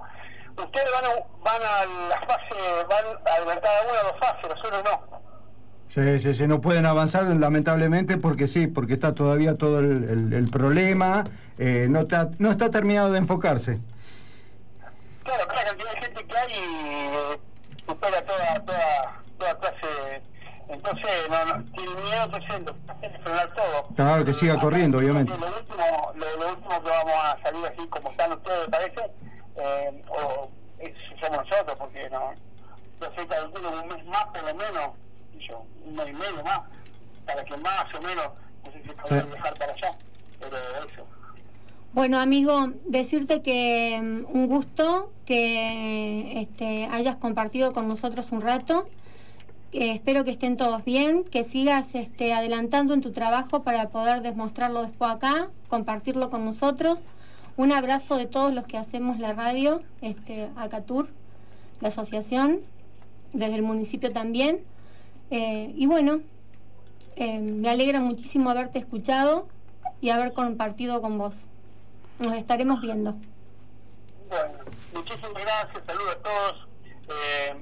[0.57, 4.83] ustedes van a, van a las fases, van a cada una de las fases, nosotros
[4.83, 5.19] no.
[5.87, 10.33] Sí, sí, sí, no pueden avanzar lamentablemente porque sí, porque está todavía todo el, el-
[10.33, 11.23] el problema,
[11.57, 13.79] eh, no, está, no está terminado de enfocarse.
[15.29, 17.39] Claro, claro, la cantidad de gente que hay
[17.85, 20.21] supera toda, toda, toda clase.
[20.69, 22.75] Entonces, no, no, tiene miedo que siento,
[23.23, 23.87] frenar todo.
[23.95, 25.31] Claro, que siga corriendo, obviamente.
[25.37, 29.11] Lo último, lo, lo último que vamos a salir así como están ustedes, parece,
[29.55, 32.33] eh, o es, somos nosotros, porque no,
[32.99, 34.89] yo sé calculo un mes más por lo menos,
[35.47, 36.61] yo, un mes y medio más,
[37.27, 38.29] para que más o menos,
[38.65, 39.29] no sé si podemos Sí.
[39.31, 39.97] dejar para allá,
[40.39, 41.07] pero eso.
[41.91, 48.87] Bueno, amigo, decirte que mm, un gusto que este, hayas compartido con nosotros un rato.
[49.71, 54.21] Eh, espero que estén todos bien, que sigas este, adelantando en tu trabajo para poder
[54.21, 57.05] demostrarlo después acá, compartirlo con nosotros.
[57.57, 61.09] Un abrazo de todos los que hacemos la radio, este, ACATUR,
[61.81, 62.59] la asociación,
[63.33, 64.59] desde el municipio también.
[65.31, 66.19] Eh, y bueno,
[67.15, 69.47] eh, me alegra muchísimo haberte escuchado
[70.01, 71.48] y haber compartido con vos.
[72.19, 73.15] Nos estaremos viendo.
[74.27, 74.59] Bueno,
[74.93, 76.67] muchísimas gracias, saludos a todos.
[77.07, 77.55] Eh,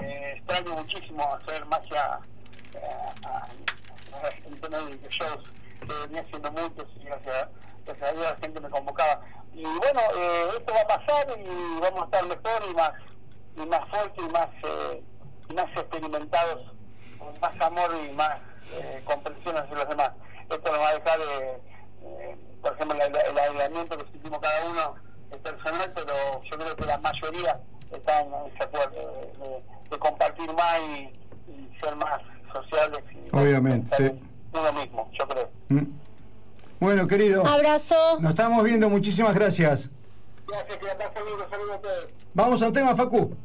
[0.00, 2.20] eh, extraño muchísimo hacer magia
[2.74, 5.44] eh, en tono de shows
[5.80, 7.48] que venía haciendo muchos y gracias,
[7.84, 9.20] gracias a Dios la gente me convocaba.
[9.52, 12.92] Y bueno, eh, esto va a pasar y vamos a estar mejor y más,
[13.56, 15.02] y más fuertes y más, eh,
[15.56, 16.72] más experimentados,
[17.18, 18.38] con más amor y más
[19.04, 20.10] comprensión hacia los demás.
[20.48, 21.18] Esto nos va a dejar...
[21.18, 24.94] de por ejemplo, el, aislamiento que sentimos cada uno
[25.30, 27.60] es personal, pero yo creo que la mayoría
[27.92, 29.32] están en ese acuerdo
[29.90, 32.20] de, compartir más y, ser más
[32.52, 33.00] sociales.
[33.12, 34.20] Y Obviamente, sí.
[34.52, 35.50] Uno mismo, yo creo.
[35.68, 35.92] Mm.
[36.80, 37.46] Bueno, querido.
[37.46, 38.18] Abrazo.
[38.20, 39.90] Nos estamos viendo, muchísimas gracias.
[40.46, 42.06] Gracias, que saludos, saludos a ustedes.
[42.32, 43.36] Vamos a un tema, Facu.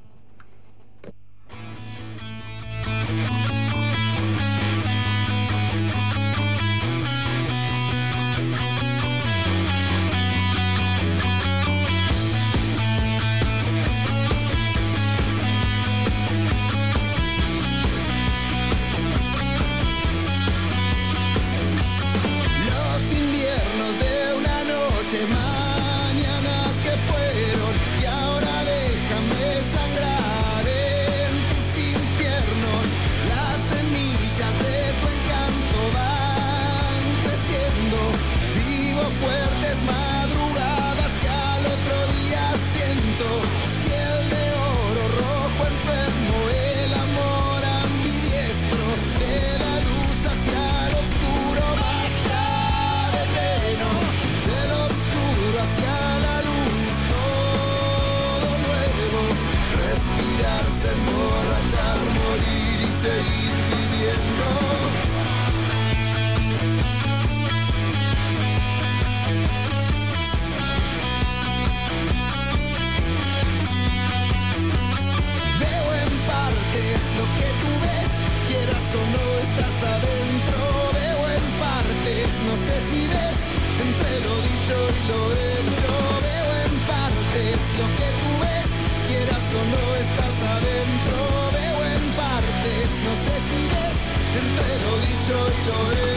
[95.69, 96.09] esto.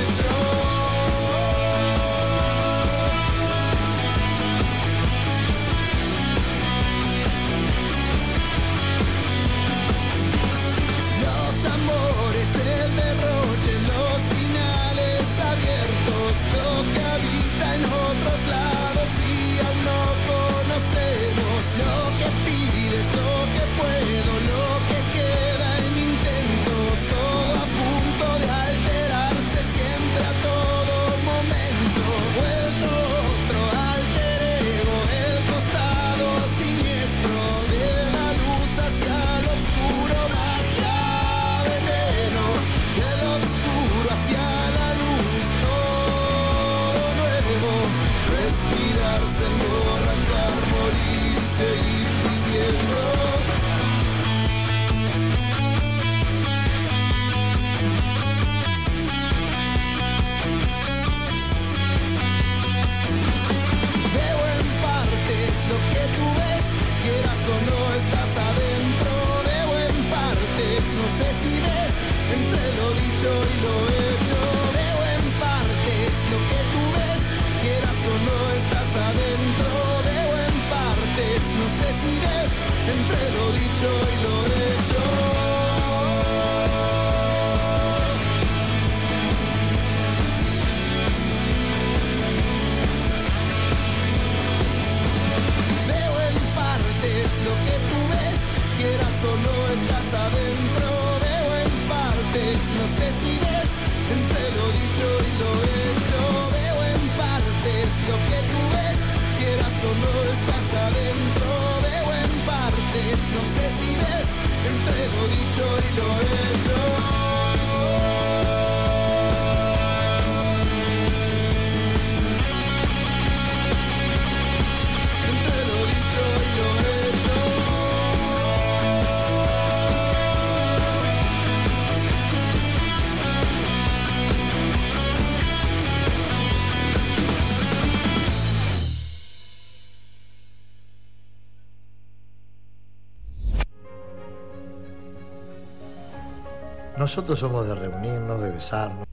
[147.12, 149.06] Nosotros somos de reunirnos, de besarnos.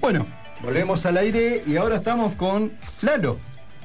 [0.00, 0.26] Bueno,
[0.62, 3.38] volvemos al aire y ahora estamos con Lalo,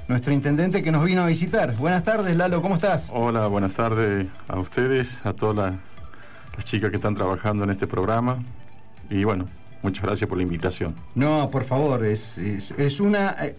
[0.08, 1.76] nuestro intendente que nos vino a visitar.
[1.76, 3.10] Buenas tardes, Lalo, ¿cómo estás?
[3.14, 5.80] Hola, buenas tardes a ustedes, a todas la-
[6.56, 8.40] las chicas que están trabajando en este programa.
[9.10, 9.48] Y bueno,
[9.82, 10.96] muchas gracias por la invitación.
[11.16, 13.56] No, por favor, es, es- es una eh,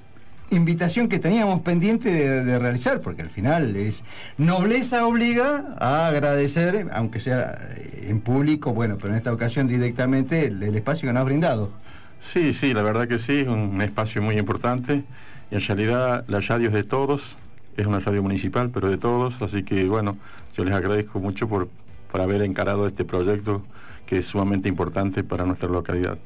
[0.50, 4.04] invitación que teníamos pendiente de, de realizar, porque al final es
[4.38, 10.46] nobleza obliga a agradecer, aunque sea eh, en público, bueno, pero en esta ocasión directamente
[10.46, 11.70] el, el espacio que nos ha brindado.
[12.18, 15.04] Sí, sí, la verdad que sí, es un espacio muy importante.
[15.50, 17.38] Y en realidad la radio es de todos,
[17.76, 19.40] es una radio municipal, pero de todos.
[19.42, 20.16] Así que bueno,
[20.56, 21.68] yo les agradezco mucho por,
[22.10, 23.64] por haber encarado este proyecto
[24.10, 26.18] que es sumamente importante para nuestra localidad.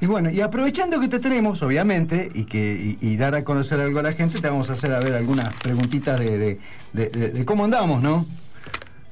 [0.00, 3.80] Y bueno, y aprovechando que te tenemos, obviamente, y que y, y dar a conocer
[3.80, 6.60] algo a la gente, te vamos a hacer a ver algunas preguntitas de, de-
[6.92, 8.24] de- de- cómo andamos, ¿no?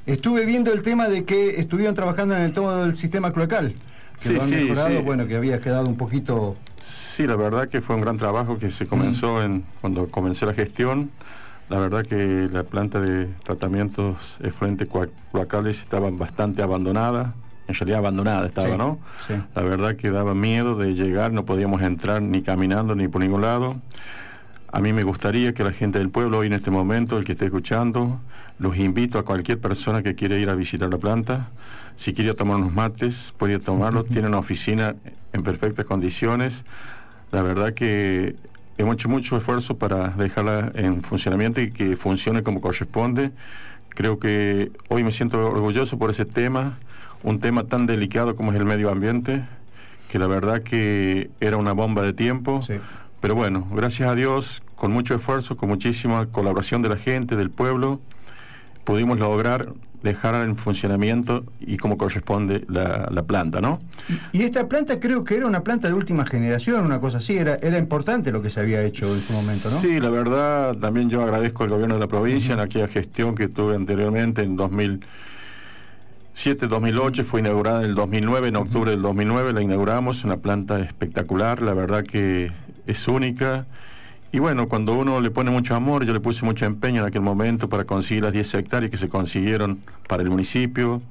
[0.06, 4.28] Estuve viendo el tema de que estuvieron trabajando en el todo del sistema cloacal, que
[4.28, 5.02] Sí, lo han sí, mejorado, sí.
[5.04, 6.56] bueno, que había quedado un poquito...
[6.78, 10.54] Sí, la verdad que fue un gran trabajo que se comenzó en, cuando comencé la
[10.54, 11.10] gestión.
[11.68, 17.34] La verdad que la planta de tratamientos efluentes cloa- cloacales estaba bastante abandonada.
[17.70, 18.98] En realidad abandonada estaba, Sí, ¿no?
[19.26, 19.34] sí.
[19.54, 23.42] La verdad que daba miedo de llegar, no podíamos entrar ni caminando ni por ningún
[23.42, 23.80] lado.
[24.72, 27.32] A mí me gustaría que la gente del pueblo hoy en este momento, el que
[27.32, 28.20] esté escuchando,
[28.58, 31.48] los invito a cualquier persona que quiera ir a visitar la planta.
[31.96, 34.06] Si quiere tomar unos mates, puede tomarlos.
[34.08, 34.94] Tiene una oficina
[35.32, 36.64] en perfectas condiciones.
[37.32, 38.36] La verdad que
[38.78, 43.30] hemos hecho mucho esfuerzo para dejarla en funcionamiento y que funcione como corresponde.
[43.90, 46.78] Creo que hoy me siento orgulloso por ese tema,
[47.22, 49.44] un tema tan delicado como es el medio ambiente,
[50.10, 52.60] que la verdad que era una bomba de tiempo.
[53.20, 57.50] Pero bueno, gracias a Dios, con mucho esfuerzo, con muchísima colaboración de la gente, del
[57.50, 58.00] pueblo,
[58.84, 63.80] pudimos lograr dejar en funcionamiento y como corresponde la, la planta, ¿no?
[64.32, 67.56] Y esta planta creo que era una planta de última generación, una cosa así, era,
[67.56, 69.78] era importante lo que se había hecho en su momento, ¿no?
[69.78, 73.48] Sí, la verdad, también yo agradezco al gobierno de la provincia en aquella gestión que
[73.48, 75.06] tuve anteriormente en 2007,
[76.34, 81.60] 2008, fue inaugurada en el 2009, en octubre del 2009 la inauguramos, una planta espectacular,
[81.62, 82.50] la verdad que
[82.86, 83.66] es única.
[84.32, 87.20] Y bueno, cuando uno le pone mucho amor, yo le puse mucho empeño en aquel
[87.22, 91.02] momento para conseguir las 10 hectáreas que se consiguieron para el municipio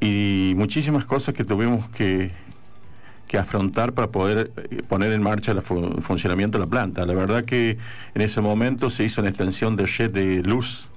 [0.00, 2.32] y muchísimas cosas que tuvimos que,
[3.28, 7.06] que afrontar para poder eh, poner en marcha el fu- funcionamiento de la planta.
[7.06, 7.78] La verdad que
[8.14, 10.90] en ese momento se hizo una extensión de red de luz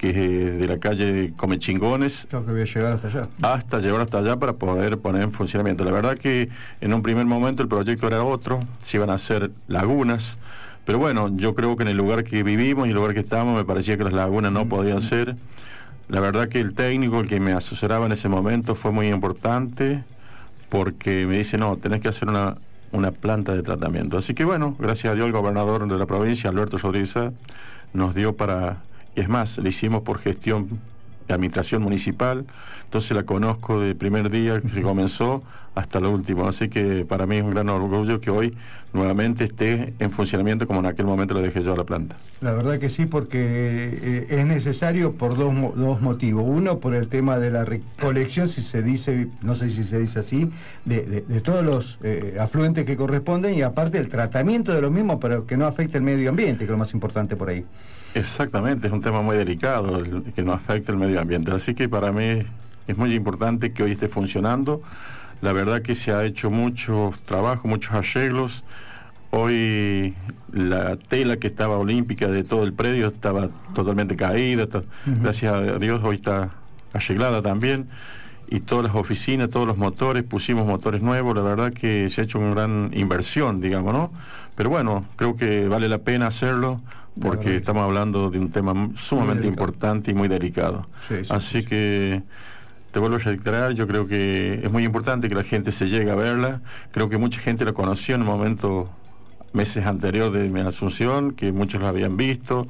[0.00, 0.20] que es eh,
[0.52, 3.28] de la calle Comechingones Tengo que voy a llegar hasta allá.
[3.42, 5.84] hasta llevar hasta allá para poder poner en funcionamiento.
[5.84, 6.48] La verdad que
[6.80, 10.38] en un primer momento el proyecto era otro, se iban a hacer lagunas,
[10.86, 13.54] pero bueno, yo creo que en el lugar que vivimos y el lugar que estamos
[13.54, 15.36] me parecía que las lagunas no podían ser.
[16.08, 20.02] La verdad que el técnico, el que me asesoraba en ese momento, fue muy importante
[20.70, 22.56] porque me dice, no, tenés que hacer una,
[22.90, 24.16] una planta de tratamiento.
[24.16, 27.16] Así que bueno, gracias a Dios el gobernador de la provincia, Alberto Rodríguez,
[27.92, 28.78] nos dio para,
[29.14, 30.80] es más, le hicimos por gestión
[31.26, 32.46] de administración municipal,
[32.90, 35.44] entonces la conozco de primer día que se comenzó
[35.76, 38.52] hasta lo último, así que para mí es un gran orgullo que hoy
[38.92, 42.16] nuevamente esté en funcionamiento como en aquel momento lo dejé yo a la planta.
[42.40, 43.38] La verdad que sí, porque
[44.02, 46.42] eh, es necesario por dos, dos motivos.
[46.44, 50.18] Uno, por el tema de la recolección, si se dice, no sé si se dice
[50.18, 50.50] así,
[50.84, 54.90] de, de- de todos los eh, afluentes que corresponden y aparte el tratamiento de los
[54.90, 57.64] mismos para que no afecte el medio ambiente, que es lo más importante por ahí.
[58.14, 61.52] Exactamente, es un tema muy delicado el que no afecta el medio ambiente.
[61.52, 62.40] Así que para mí
[62.86, 64.82] es muy importante que hoy esté funcionando.
[65.42, 68.64] La verdad que se ha hecho mucho trabajo, muchos arreglos.
[69.30, 70.14] Hoy
[70.52, 74.66] la tela que estaba olímpica de todo el predio estaba totalmente caída.
[75.06, 76.50] Gracias a Dios hoy está
[76.92, 77.88] arreglada también.
[78.52, 81.36] Y todas las oficinas, todos los motores, pusimos motores nuevos.
[81.36, 84.12] La verdad que se ha hecho una gran inversión, digamos, ¿no?
[84.56, 86.80] Pero bueno, creo que vale la pena hacerlo
[87.20, 90.86] porque estamos hablando de un tema sumamente importante y muy delicado.
[91.06, 92.22] Sí, sí, Así que
[92.92, 96.10] te vuelvo a declarar, yo creo que es muy importante que la gente se llegue
[96.10, 96.60] a verla.
[96.90, 98.90] Creo que mucha gente la conoció en el momento,
[99.52, 102.66] meses anterior de mi asunción, que muchos la habían visto.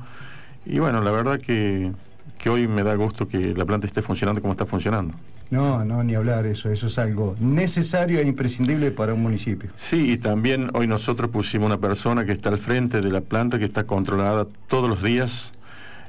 [0.66, 1.92] Y bueno, la verdad que,
[2.38, 5.14] que hoy me da gusto que la planta esté funcionando como está funcionando.
[5.50, 6.70] No, no, ni hablar eso.
[6.70, 9.70] Eso es algo necesario e imprescindible para un municipio.
[9.74, 13.58] Sí, y también hoy nosotros pusimos una persona que está al frente de la planta,
[13.58, 15.52] que está controlada todos los días,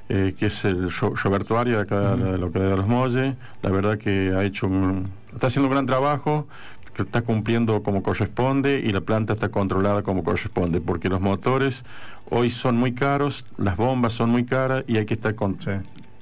[0.10, 3.36] eh, que es el Ro- Roberto Arias, de acá de la localidad de Los Molles.
[3.62, 6.47] La verdad que ha hecho un- está haciendo un gran trabajo.
[6.93, 11.86] que está cumpliendo como corresponde y la planta está controlada como corresponde, porque los motores
[12.30, 15.58] hoy son muy caros, las bombas son muy caras y hay que estar con,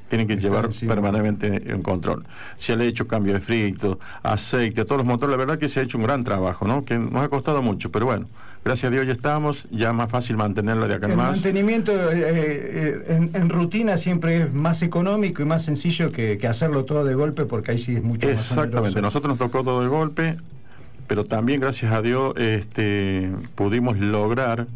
[0.10, 2.26] tienen que llevar permanentemente en control.
[2.58, 5.68] Se le ha hecho cambio de frito, aceite, a todos los motores, la verdad que
[5.70, 6.84] se ha hecho un gran trabajo, ¿no?
[6.84, 8.28] Que nos ha costado mucho, pero bueno,
[8.66, 11.32] gracias a Dios ya estamos, ya más fácil mantenerla de acá en El más.
[11.34, 16.48] mantenimiento eh, eh, en, en rutina siempre es más económico y más sencillo que, que
[16.48, 19.82] hacerlo todo de golpe porque ahí sí es mucho más Exactamente, nosotros nos tocó todo
[19.82, 20.38] de golpe,
[21.08, 24.68] pero también gracias a Dios este, pudimos lograr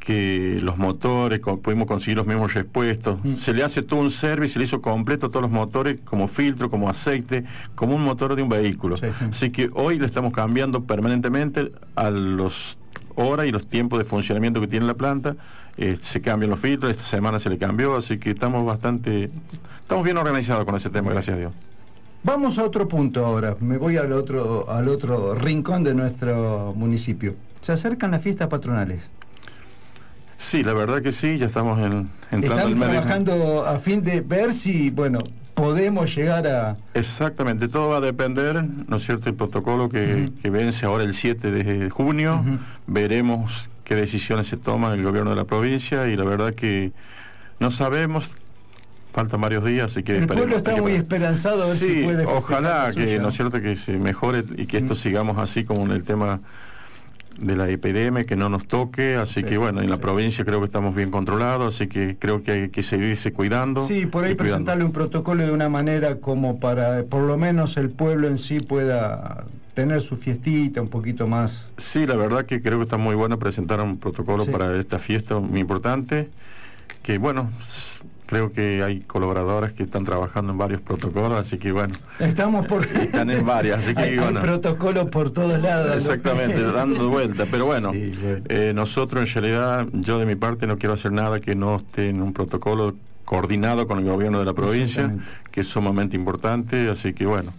[0.00, 3.18] que los motores, pudimos conseguir los mismos repuestos.
[3.38, 6.70] Se le hace todo un service, se le hizo completo todos los motores, como filtro,
[6.70, 7.44] como aceite,
[7.74, 8.96] como un motor de un vehículo.
[9.30, 12.78] Así que hoy le estamos cambiando permanentemente a los
[13.14, 15.36] horas y los tiempos de funcionamiento que tiene la planta.
[15.76, 19.30] Eh, se cambian los filtros, esta semana se le cambió, así que estamos bastante,
[19.82, 21.52] estamos bien organizados con ese tema, gracias a Dios.
[22.22, 23.56] Vamos a otro punto ahora.
[23.60, 27.34] Me voy al otro, al otro rincón de nuestro municipio.
[27.62, 29.08] Se acercan las fiestas patronales.
[30.40, 34.54] Sí, la verdad que sí, ya estamos en, entrando Están trabajando a fin de ver
[34.54, 35.18] si, bueno,
[35.52, 36.78] podemos llegar a...
[36.94, 41.12] Exactamente, todo va a depender, ¿no es cierto?, el protocolo que, que vence ahora el
[41.12, 42.42] 7 de junio.
[42.86, 46.92] Veremos qué decisiones se toman el gobierno de la provincia y la verdad que
[47.58, 48.38] no sabemos,
[49.12, 52.24] faltan varios días, así que El pueblo está muy esperanzado a ver Sí, si puede
[52.24, 53.18] ojalá que.
[53.18, 56.40] ¿no es cierto?, que se mejore y que esto sigamos así como en el tema
[57.40, 60.66] de la epidemia, que no nos toque, así que bueno, en la provincia creo que
[60.66, 63.80] estamos bien controlados, así que creo que hay que seguirse cuidando.
[63.80, 67.90] Sí, por ahí presentarle un protocolo de una manera como para, por lo menos, el
[67.90, 71.66] pueblo en sí pueda tener su fiestita un poquito más.
[71.78, 74.50] Sí, la verdad que creo que está muy bueno presentar un protocolo Sí.
[74.50, 76.28] para esta fiesta muy importante,
[77.02, 77.50] que bueno,
[78.30, 82.84] creo que hay colaboradoras que están trabajando en varios protocolos, así que bueno, Estamos por...
[82.94, 84.40] están en varias, así que hay, hay bueno.
[84.40, 85.96] protocolos por todos lados.
[85.96, 87.44] Exactamente, dando vuelta.
[87.50, 91.56] Pero bueno, eh, nosotros en realidad, yo de mi parte no quiero hacer nada que
[91.56, 95.12] no esté en un protocolo coordinado con el gobierno de la provincia,
[95.50, 97.52] que es sumamente importante, así que bueno.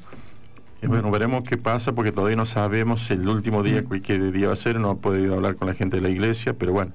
[0.87, 4.53] bueno, veremos qué pasa porque todavía no sabemos el último día qué- qué día va
[4.53, 6.93] a ser, no he podido hablar con la gente de la iglesia, pero bueno,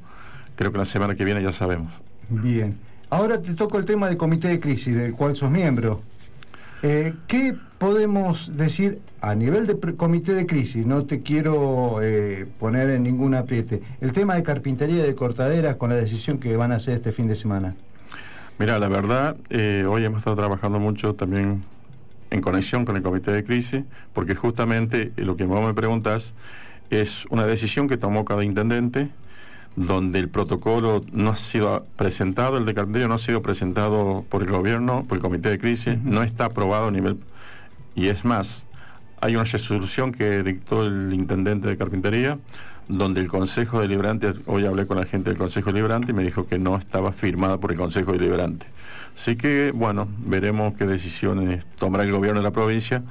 [0.56, 1.92] creo que la semana que viene ya sabemos.
[2.30, 2.78] Bien.
[3.08, 6.02] Ahora te toco el tema del comité de crisis, del cual sos miembro.
[6.82, 10.84] Eh, ¿Qué podemos decir a nivel de comité de crisis?
[10.84, 13.80] No te quiero eh, poner en ningún apriete.
[14.00, 17.12] El tema de carpintería y de cortaderas con la decisión que van a hacer este
[17.12, 17.76] fin de semana.
[18.58, 21.60] Mira, la verdad, eh, hoy hemos estado trabajando mucho también
[22.30, 26.34] en conexión con el comité de crisis, porque justamente lo que vos me preguntas
[26.90, 29.10] es una decisión que tomó cada intendente,
[29.76, 34.42] donde el protocolo no ha sido presentado, el de carpintería no ha sido presentado por
[34.42, 37.18] el gobierno, por el comité de crisis, no está aprobado a nivel...
[37.94, 38.66] Y es más,
[39.20, 42.38] hay una resolución que dictó el intendente de carpintería,
[42.88, 46.46] donde el Consejo Deliberante, hoy hablé con la gente del Consejo Deliberante y me dijo
[46.46, 48.66] que no estaba firmada por el Consejo Deliberante.
[49.14, 53.02] Así que, bueno, veremos qué decisiones tomará el gobierno de la provincia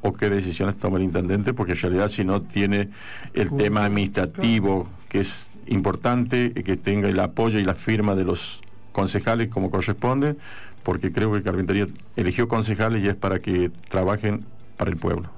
[0.00, 2.90] o qué decisiones toma el intendente, porque en realidad si no tiene
[3.34, 8.62] el tema administrativo, que es importante, que tenga el apoyo y la firma de los
[8.92, 10.36] concejales como corresponde,
[10.82, 14.44] porque creo que Carpintería eligió concejales y es para que trabajen
[14.76, 15.30] para el pueblo.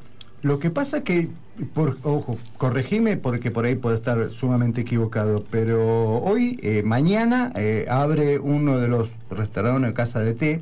[0.42, 1.28] Lo que pasa que,
[1.74, 7.86] por, ojo, corregime porque por ahí puedo estar sumamente equivocado, pero hoy, eh, mañana, eh,
[7.90, 10.60] abre uno de los restaurantes Casa de Té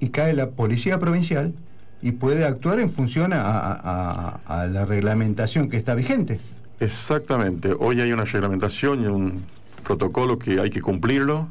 [0.00, 1.54] y cae la policía provincial
[2.02, 6.38] y puede actuar en función a, la reglamentación que está vigente.
[6.80, 7.74] Exactamente.
[7.78, 9.42] Hoy hay una reglamentación y un
[9.84, 11.48] protocolo que hay que cumplirlo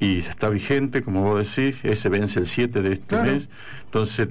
[0.00, 3.32] y está vigente, como vos decís, ese vence el 7 de este Claro.
[3.32, 3.48] mes.
[3.84, 4.28] Entonces,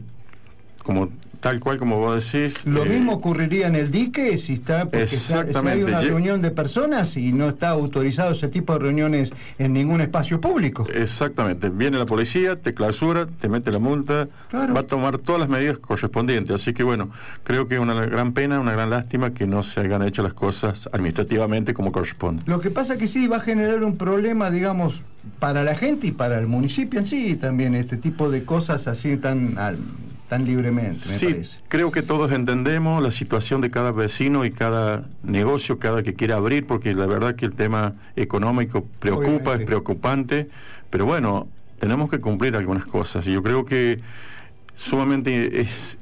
[0.89, 1.09] como
[1.39, 2.65] tal cual como vos decís...
[2.65, 5.85] Lo eh, mismo ocurriría en el dique si está porque si- si hay Exactamente.
[5.85, 10.41] una reunión de personas y no está autorizado ese tipo de reuniones en ningún espacio
[10.41, 10.85] público.
[10.93, 11.69] Exactamente.
[11.69, 15.77] Viene la policía, te clausura, te mete la multa, va a tomar todas las medidas
[15.77, 16.53] correspondientes.
[16.59, 17.09] Así que bueno,
[17.43, 20.33] creo que es una gran pena, una gran lástima que no se hayan hecho las
[20.33, 22.41] cosas administrativamente como corresponde.
[22.47, 25.03] Lo que pasa que sí va a generar un problema, digamos,
[25.39, 29.15] para la gente y para el municipio en sí también, este tipo de cosas así
[29.15, 29.57] tan,
[30.29, 31.59] tan libremente, me Sí, parece.
[31.67, 36.33] creo que todos entendemos la situación de cada vecino y cada negocio, cada que quiere
[36.33, 39.63] abrir, porque la verdad que el tema económico preocupa, Obviamente.
[39.63, 40.49] es preocupante,
[40.89, 41.47] pero bueno,
[41.79, 43.99] tenemos que cumplir algunas cosas y yo creo que
[44.75, 45.97] sumamente es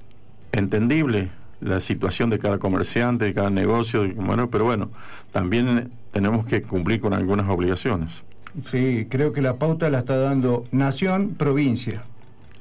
[0.52, 1.30] entendible
[1.62, 4.92] la situación de cada comerciante, de cada negocio, bueno, pero bueno,
[5.32, 8.24] también tenemos que cumplir con algunas obligaciones.
[8.64, 12.04] Sí, creo que la pauta la está dando nación, provincia.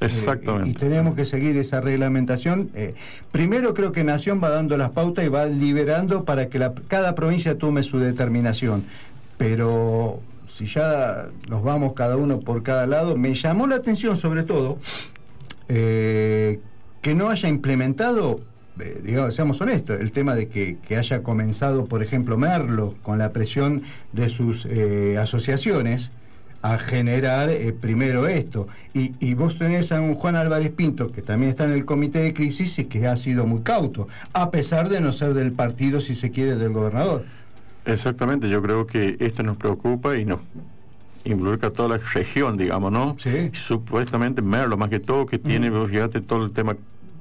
[0.00, 0.68] Exactamente.
[0.68, 2.70] y, y tenemos que seguir esa reglamentación.
[2.74, 2.94] Eh,
[3.32, 7.14] primero creo que Nación va dando las pautas y va liberando para que la- cada
[7.14, 8.84] provincia tome su determinación.
[9.38, 14.42] Pero si ya nos vamos cada uno por cada lado, me llamó la atención sobre
[14.42, 14.78] todo
[15.68, 16.60] eh,
[17.02, 18.40] que no haya implementado,
[18.80, 23.18] eh, digamos, seamos honestos, el tema de que, que haya comenzado, por ejemplo, Merlo, con
[23.18, 23.82] la presión
[24.12, 26.10] de sus eh, asociaciones,
[26.62, 28.68] a generar eh, primero esto.
[28.94, 32.20] Y, y vos tenés a un Juan Álvarez Pinto, que también está en el comité
[32.20, 36.00] de crisis y que ha sido muy cauto, a pesar de no ser del partido,
[36.00, 37.24] si se quiere, del gobernador.
[37.84, 40.40] Exactamente, yo creo que esto nos preocupa y nos
[41.24, 43.16] involucra a toda la región, digamos, ¿no?
[43.18, 43.50] Sí.
[43.52, 46.76] Supuestamente Merlo, más que todo, que tiene, vos fíjate, todo el tema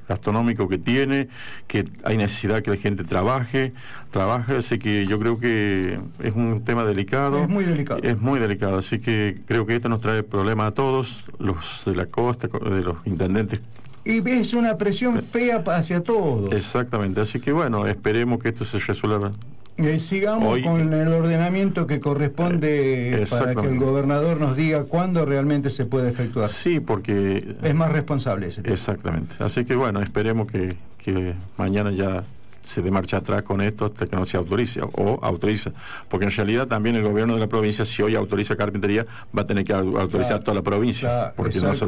[0.08, 1.30] gastronómico que tiene,
[1.68, 3.74] que hay necesidad que la gente trabaje,
[4.12, 7.43] trabaje, así que yo creo que es un tema delicado.
[7.43, 7.99] Es muy delicado.
[8.03, 11.95] Es muy delicado, así que creo que esto nos trae problemas a todos, los de
[11.95, 13.62] la costa, de los intendentes
[14.03, 16.51] Y es una presión fea hacia todos.
[16.53, 19.32] Exactamente, así que bueno, esperemos que esto se resuelva.
[19.78, 25.26] Eh, sigamos Hoy- con el ordenamiento que corresponde para que el gobernador nos diga cuándo
[25.26, 26.47] realmente se puede efectuar.
[26.47, 27.55] Sí, porque...
[27.61, 28.73] Es más responsable ese tema.
[28.73, 32.23] Exactamente, así que bueno, esperemos que, que mañana ya
[32.66, 35.72] se dé marcha atrás con esto hasta que no se autorice o autoriza,
[36.09, 39.05] porque en realidad también el gobierno de la provincia, si hoy autoriza carpintería,
[39.38, 41.86] va a tener que au- autorizar Claro, toda la provincia, claro, porque no se.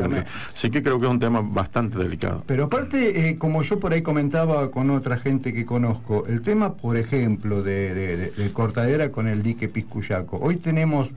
[0.53, 2.43] Así que creo que es un tema bastante delicado.
[2.45, 6.75] Pero aparte, eh, como yo por ahí comentaba con otra gente que conozco, el tema,
[6.75, 10.37] por ejemplo, de, de- de- de cortadera con el dique Piscuyaco.
[10.37, 11.11] Hoy tenemos,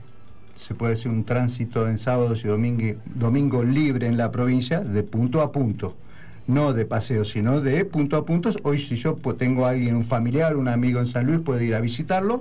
[0.55, 5.03] se puede decir, un tránsito en sábados y domingo, domingo libre en la provincia de
[5.03, 5.95] punto a punto.
[6.47, 8.49] No de paseo, sino de punto a punto.
[8.63, 11.75] Hoy si yo tengo a alguien, un familiar, un amigo en San Luis, puede ir
[11.75, 12.39] a visitarlo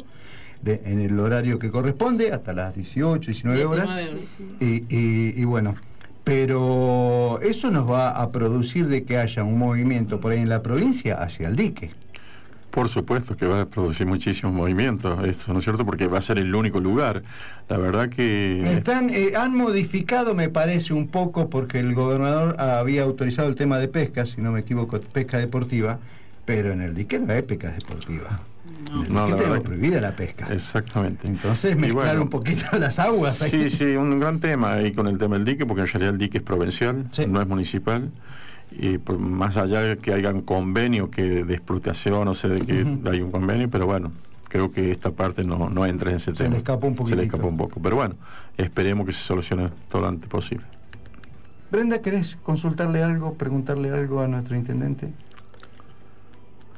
[0.63, 3.87] de- en el horario que corresponde, hasta las 18, 19 horas.
[3.87, 4.21] 19 horas.
[4.61, 5.75] Y, y- y bueno,
[6.25, 10.63] pero eso nos va a producir de que haya un movimiento por ahí en la
[10.63, 11.91] provincia hacia el dique.
[12.71, 15.85] Por supuesto que va a producir muchísimos movimientos, eso, ¿no es cierto?
[15.85, 17.23] Porque va a ser el único lugar.
[17.69, 18.73] La verdad que...
[18.73, 23.79] Están, eh, han modificado, me parece, un poco, porque el gobernador había autorizado el tema
[23.79, 25.99] de pesca, si no me equivoco, pesca deportiva,
[26.45, 28.41] pero en el dique no hay pesca deportiva.
[28.95, 30.49] En el No, dique la tenemos prohibida la pesca.
[30.53, 31.27] Exactamente.
[31.27, 33.51] Entonces mezclar bueno, un poquito las aguas ahí.
[33.51, 36.19] Sí, sí, un gran tema ahí con el tema del dique, porque en realidad el
[36.19, 38.11] dique es provincial, no es municipal.
[38.73, 42.61] Y por más allá de que haya un convenio que de explotación, no sé de
[42.61, 43.09] que Ujú.
[43.11, 44.13] hay un convenio, pero bueno,
[44.49, 46.51] creo que esta parte no, no entra en ese Se tema.
[46.51, 47.81] le escapó un Se le escapó un poco.
[47.83, 48.15] Pero bueno,
[48.57, 50.65] esperemos que se solucione todo lo antes posible.
[51.71, 55.13] Brenda, ¿querés consultarle algo, preguntarle algo a nuestro intendente?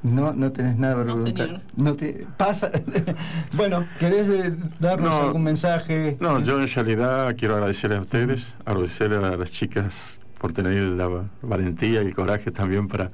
[0.03, 1.47] No, no tenés nada para preguntar.
[1.47, 1.61] señor.
[1.77, 2.71] No te pasa.
[3.55, 5.23] bueno, ¿querés eh, darnos No.
[5.29, 6.17] algún mensaje?
[6.21, 11.09] No, yo en realidad quiero agradecerles a ustedes, agradecerle a las chicas por tener la
[11.41, 13.11] valentía y el coraje también para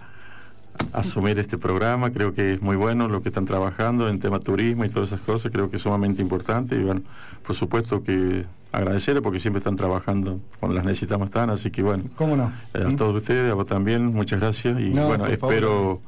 [0.92, 2.10] asumir este programa.
[2.10, 5.20] Creo que es muy bueno lo que están trabajando en tema turismo y todas esas
[5.20, 5.52] cosas.
[5.52, 7.02] Creo que es sumamente importante y bueno,
[7.46, 11.50] por supuesto que agradecerles porque siempre están trabajando cuando las necesitamos tan.
[11.50, 12.50] Así que bueno, ¿Cómo no?
[12.72, 15.30] eh, a todos ustedes, a vos también, muchas gracias y No, bueno, favor.
[15.52, 16.00] espero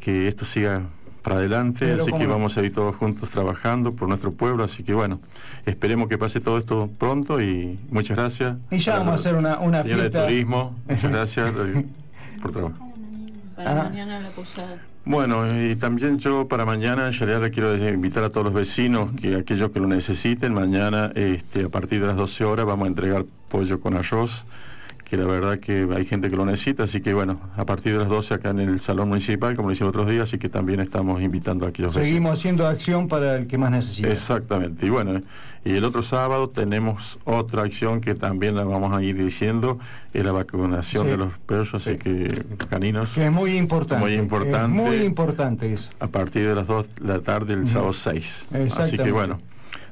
[0.00, 0.86] que esto siga
[1.22, 2.30] para adelante, Pero así que no.
[2.30, 5.20] vamos a ir todos juntos trabajando por nuestro pueblo, así que bueno,
[5.66, 8.56] esperemos que pase todo esto pronto y muchas gracias.
[8.70, 10.20] Y ya vamos a hacer una, una Señora fiesta.
[10.22, 11.86] de Turismo, muchas gracias eh,
[12.40, 12.78] por trabajar.
[13.56, 13.84] Para Ah.
[13.84, 14.78] mañana la posada.
[15.04, 19.10] Bueno, y también yo para mañana, en realidad le quiero invitar a todos los vecinos,
[19.20, 22.88] que aquellos que lo necesiten, mañana este, a partir de las 12 horas vamos a
[22.88, 24.46] entregar pollo con arroz,
[25.10, 27.98] que la verdad que hay gente que lo necesita, así que bueno, a partir de
[27.98, 30.78] las 12 acá en el Salón Municipal, como lo hicimos otros días, así que también
[30.78, 31.94] estamos invitando a aquellos.
[31.94, 34.08] Seguimos haciendo acción para el que más necesita.
[34.08, 34.86] Exactamente.
[34.86, 35.20] Y bueno,
[35.64, 39.80] y el otro sábado tenemos otra acción que también la vamos a ir diciendo,
[40.14, 41.10] es la vacunación Sí.
[41.10, 43.12] de los perros, así que caninos.
[43.14, 44.04] Que es muy importante.
[44.04, 44.78] Muy importante.
[44.78, 45.90] Es muy importante eso.
[45.98, 48.48] A partir de las 2 de la tarde del sábado 6.
[48.78, 49.40] Así que bueno,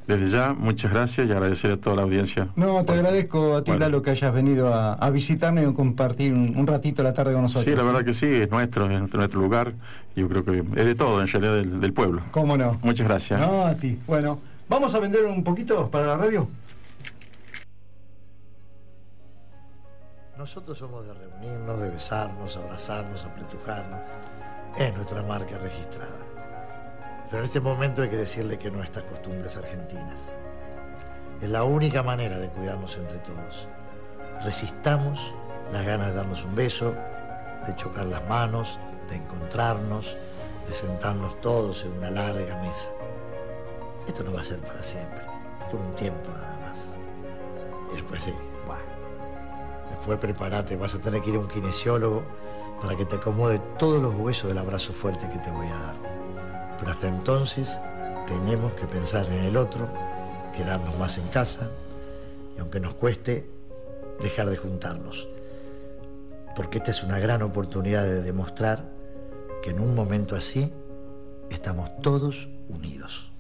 [0.09, 2.49] desde ya muchas gracias y agradecer a toda la audiencia.
[2.57, 3.85] No, te agradezco a ti, Bueno.
[3.85, 7.35] Lalo, que hayas venido a, a visitarnos y a compartir un, un ratito la tarde
[7.35, 7.67] con nosotros.
[7.67, 9.75] Sí, la verdad que sí, es nuestro, es nuestro, nuestro lugar.
[10.17, 12.23] Yo creo que es de todo, en realidad, del, del pueblo.
[12.31, 12.79] ¿Cómo no?
[12.83, 13.39] Muchas gracias.
[13.39, 13.99] No, a ti.
[14.07, 16.49] Bueno, ¿vamos a vender un poquito para la radio?
[20.39, 24.01] Nosotros somos de reunirnos, de besarnos, abrazarnos, apretujarnos.
[24.79, 26.28] Es nuestra marca registrada.
[27.31, 30.37] Pero en este momento hay que decirle que no a estas costumbres argentinas.
[31.43, 33.69] Es la única manera de cuidarnos entre todos.
[34.43, 35.35] Resistamos
[35.73, 36.95] las ganas de darnos un beso,
[37.67, 38.79] de chocar las manos,
[39.11, 40.17] de encontrarnos,
[40.67, 42.91] de sentarnos todos en una larga mesa.
[44.07, 45.21] Esto no va a ser para siempre,
[45.71, 46.89] por un tiempo nada más.
[47.93, 48.35] Y después sí,
[48.67, 48.83] bueno,
[49.91, 52.23] Después prepárate, vas a tener que ir a un kinesiólogo
[52.81, 56.08] para que te acomode todos los huesos del abrazo fuerte que te voy a dar.
[56.79, 57.79] Pero hasta entonces
[58.27, 59.89] tenemos que pensar en el otro,
[60.57, 61.71] quedarnos más en casa
[62.57, 63.49] y aunque nos cueste,
[64.21, 65.29] dejar de juntarnos.
[66.55, 68.85] Porque esta es una gran oportunidad de demostrar
[69.63, 70.73] que en un momento así
[71.51, 73.31] estamos todos unidos.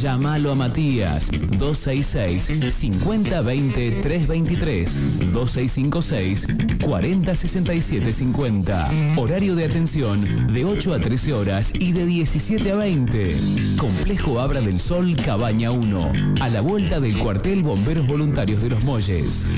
[0.00, 6.46] Llámalo a Matías 266 5020 323 2656
[6.84, 8.90] 4067 50.
[9.16, 13.36] Horario de atención de 8 a 13 horas y de 17 a 20.
[13.78, 16.12] Complejo Abra del Sol Cabaña 1.
[16.40, 19.48] A la vuelta del cuartel Bomberos Voluntarios de los Molles.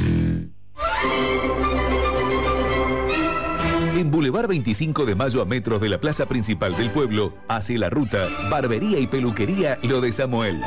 [4.03, 7.89] En Boulevard 25 de Mayo a metros de la plaza principal del pueblo, hacia la
[7.89, 10.61] ruta Barbería y Peluquería Lo de Samuel.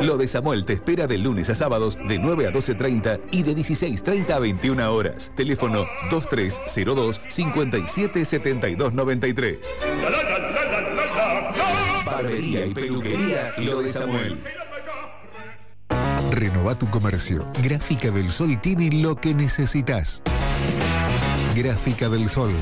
[0.00, 3.56] Lo de Samuel te espera de lunes a sábados de 9 a 12.30 y de
[3.56, 5.32] 16.30 a 21 horas.
[5.34, 9.72] Teléfono 2302 577293.
[12.06, 14.38] Barbería y peluquería Lo de Samuel.
[16.30, 17.44] Renova tu comercio.
[17.60, 20.22] Gráfica del Sol tiene lo que necesitas.
[21.56, 22.52] Gráfica del Sol.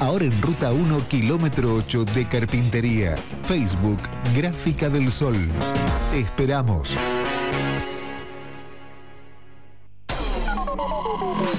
[0.00, 3.16] Ahora en ruta 1, kilómetro 8 de Carpintería.
[3.44, 4.00] Facebook,
[4.34, 5.36] Gráfica del Sol.
[6.10, 6.96] Te esperamos.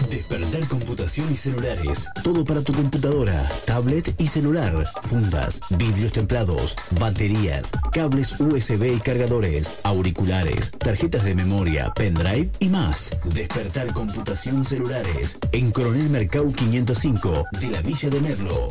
[0.10, 2.06] Despertar computación y celulares.
[2.24, 4.86] Todo para tu computadora, tablet y celular.
[5.04, 13.18] Fundas, vidrios templados, baterías, cables USB y cargadores, auriculares, tarjetas de memoria, pendrive y más.
[13.34, 15.38] Despertar computación celulares.
[15.52, 18.70] En Coronel Mercado 505 de la Villa de Merlo.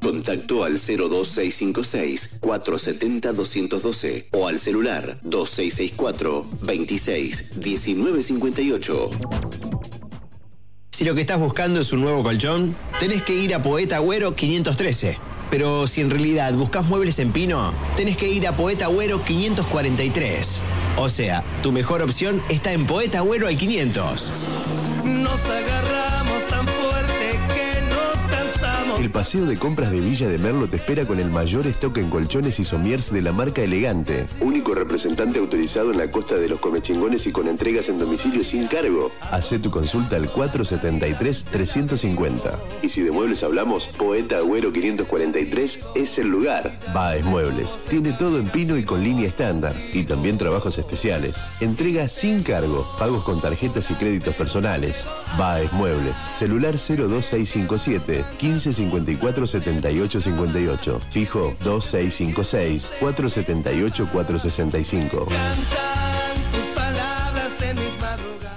[0.00, 9.10] Contacto al 02656 470 212 o al celular 2664 26 1958.
[11.02, 14.36] Si lo que estás buscando es un nuevo colchón, tenés que ir a Poeta Agüero
[14.36, 15.18] 513.
[15.50, 20.60] Pero si en realidad buscas muebles en pino, tenés que ir a Poeta Agüero 543.
[20.98, 24.32] O sea, tu mejor opción está en Poeta Agüero al 500.
[25.02, 26.21] Nos agarramos
[28.98, 32.08] El paseo de compras de Villa de Merlo te espera con el mayor stock en
[32.10, 34.26] colchones y somiers de la marca Elegante.
[34.40, 38.68] Único representante autorizado en la costa de los comechingones y con entregas en domicilio sin
[38.68, 39.10] cargo.
[39.30, 42.58] Hacé tu consulta al 473-350.
[42.82, 46.72] Y si de muebles hablamos, Poeta Agüero 543 es el lugar.
[46.94, 47.76] Baez Muebles.
[47.88, 49.74] Tiene todo en pino y con línea estándar.
[49.92, 51.38] Y también trabajos especiales.
[51.60, 52.86] Entrega sin cargo.
[52.98, 55.06] Pagos con tarjetas y créditos personales.
[55.38, 56.14] Baez Muebles.
[56.34, 58.24] Celular 02657
[58.90, 61.00] 1554 7858.
[61.10, 65.26] Fijo 2656 478 465.
[66.52, 68.52] Tus palabras en mis madrugadas.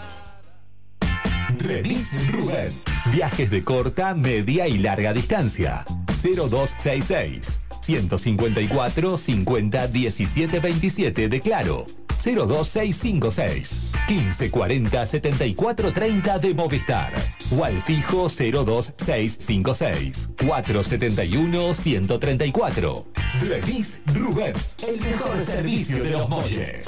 [1.59, 2.71] Remis Rubén.
[3.13, 5.83] Viajes de corta, media y larga distancia.
[6.23, 11.85] 0266 154 50 17 27 de Claro.
[12.23, 17.13] 02656 1540 74 30 de Movistar.
[17.55, 23.05] O al fijo 02656 471 134.
[23.41, 24.53] Remis Rubén.
[24.87, 26.85] El mejor servicio de los molles.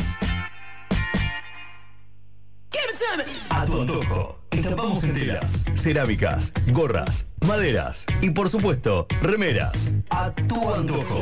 [3.49, 4.36] A tu antojo.
[4.51, 9.95] Estampamos en telas, cerámicas, gorras, maderas y por supuesto, remeras.
[10.09, 11.21] A tu antojo.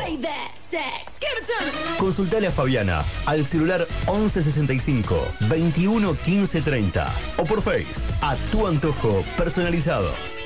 [1.98, 5.16] Consultale a Fabiana al celular 1165
[5.50, 10.40] 21 15 30 o por Face a tu antojo personalizados.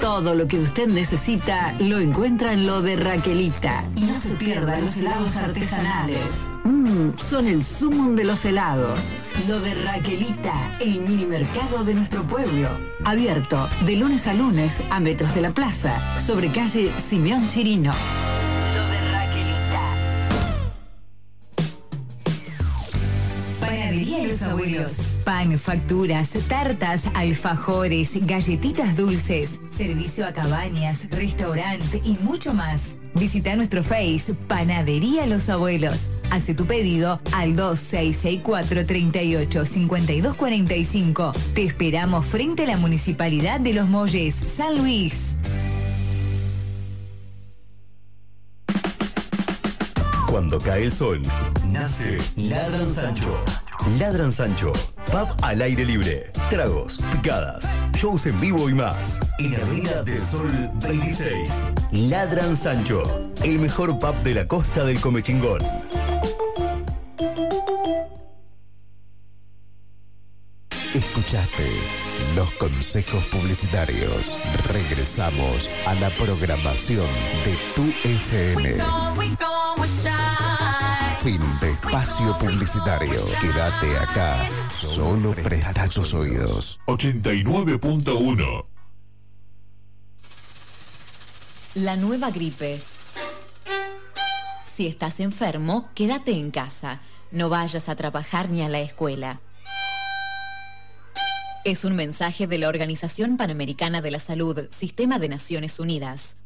[0.00, 3.84] Todo lo que usted necesita lo encuentra en lo de Raquelita.
[3.96, 6.30] Y no se pierda los helados artesanales.
[7.28, 9.16] Son el sumum de los helados.
[9.48, 12.68] Lo de Raquelita, el mini mercado de nuestro pueblo.
[13.04, 17.92] Abierto de lunes a lunes a metros de la plaza, sobre calle Simeón Chirino.
[24.34, 24.92] Los Abuelos.
[25.24, 32.96] Pan, facturas, tartas, alfajores, galletitas dulces, servicio a cabañas, restaurante y mucho más.
[33.14, 36.08] Visita nuestro Face Panadería Los Abuelos.
[36.32, 41.32] Hace tu pedido al 2664 38 52 45.
[41.54, 45.33] Te esperamos frente a la Municipalidad de Los Molles, San Luis.
[50.34, 51.22] Cuando cae el sol,
[51.70, 53.38] nace Ladran Sancho.
[54.00, 54.72] Ladran Sancho.
[55.06, 56.32] Pub al aire libre.
[56.50, 59.20] Tragos, picadas, shows en vivo y más.
[59.38, 60.50] En Avenida del Sol
[60.82, 61.48] 26.
[61.92, 63.30] Ladran Sancho.
[63.44, 65.60] El mejor pub de la costa del Comechingón.
[70.92, 72.03] Escuchaste
[72.34, 74.36] los consejos publicitarios.
[74.72, 77.06] Regresamos a la programación
[77.44, 78.76] de tu FM.
[81.22, 83.20] Fin de espacio publicitario.
[83.40, 84.48] Quédate acá.
[84.68, 86.80] Solo presta tus oídos.
[86.86, 88.66] 89.1
[91.76, 92.78] La nueva gripe.
[94.64, 97.00] Si estás enfermo, quédate en casa.
[97.30, 99.40] No vayas a trabajar ni a la escuela.
[101.64, 106.36] Es un mensaje de la Organización Panamericana de la Salud, Sistema de Naciones Unidas.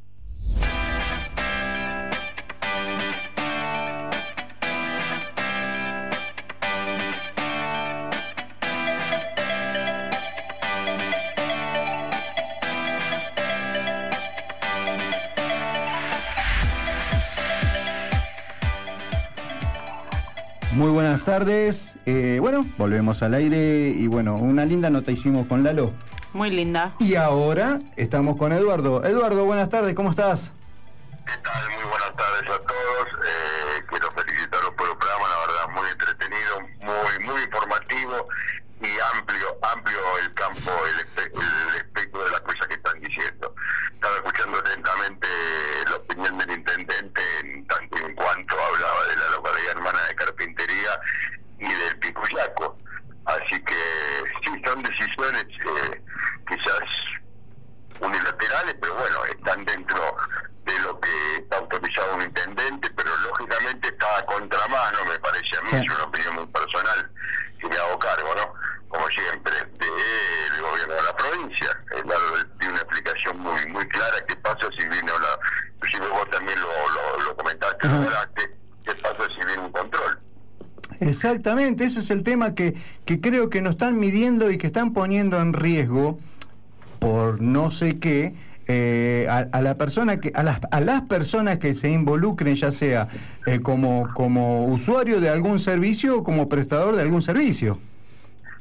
[21.18, 21.96] Buenas tardes.
[22.06, 25.92] Eh, bueno, volvemos al aire y bueno, una linda nota hicimos con Lalo.
[26.32, 26.94] Muy linda.
[27.00, 29.04] Y ahora estamos con Eduardo.
[29.04, 30.54] Eduardo, buenas tardes, ¿cómo estás?
[31.26, 33.06] Muy buenas tardes a todos.
[33.26, 38.28] Eh, quiero felicitarlos por el programa, la verdad, muy entretenido, muy muy informativo
[38.80, 43.54] y amplio, amplio el campo, el, espe- el espectro de las cosas que están diciendo.
[43.94, 45.26] Estaba escuchando atentamente
[45.90, 50.14] la opinión del intendente en tanto y en cuanto hablaba de la localidad hermana de
[50.14, 50.90] Carpintería
[51.58, 51.66] y
[53.28, 53.74] Así que
[54.44, 56.02] sí, son decisiones eh,
[56.48, 56.80] quizás
[58.00, 60.16] unilaterales, pero bueno, están dentro
[60.64, 65.62] de lo que está autorizado un intendente, pero lógicamente está a contramano, me parece a
[65.62, 67.10] mí, es una opinión muy personal
[67.60, 68.54] que me hago cargo, ¿no?
[68.88, 72.18] Como siempre, del gobierno de la provincia, es dar
[72.56, 75.28] de una explicación muy muy clara qué pasa si viene una,
[75.74, 78.56] inclusive vos también lo, lo, lo comentaste, hablaste,
[78.86, 80.18] qué pasa si viene un control.
[81.00, 82.74] Exactamente, ese es el tema que,
[83.04, 86.18] que creo que nos están midiendo y que están poniendo en riesgo
[86.98, 88.34] por no sé qué
[88.66, 92.70] eh, a, a la persona que a las, a las personas que se involucren ya
[92.70, 93.08] sea
[93.46, 97.78] eh, como como usuario de algún servicio o como prestador de algún servicio.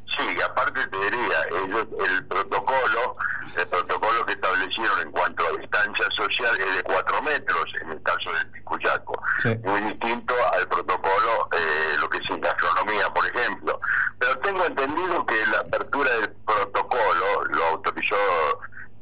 [0.05, 3.17] Sí, aparte te diría, ellos, el protocolo,
[3.59, 5.36] el protocolo que establecieron en cuanto
[5.85, 9.21] distancia social es de 4 metros en el caso del Picuyaco.
[9.63, 13.79] Muy distinto al protocolo, eh, lo que es en gastronomía, por ejemplo.
[14.19, 18.15] Pero tengo entendido que la apertura del protocolo lo autorizó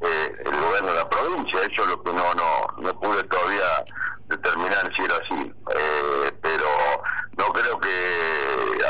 [0.02, 1.60] eh, el gobierno de la provincia.
[1.62, 3.86] Eso es lo que no, no, no pude todavía
[4.28, 5.54] determinar si era así.
[5.76, 6.66] Eh, pero
[7.38, 7.90] no creo que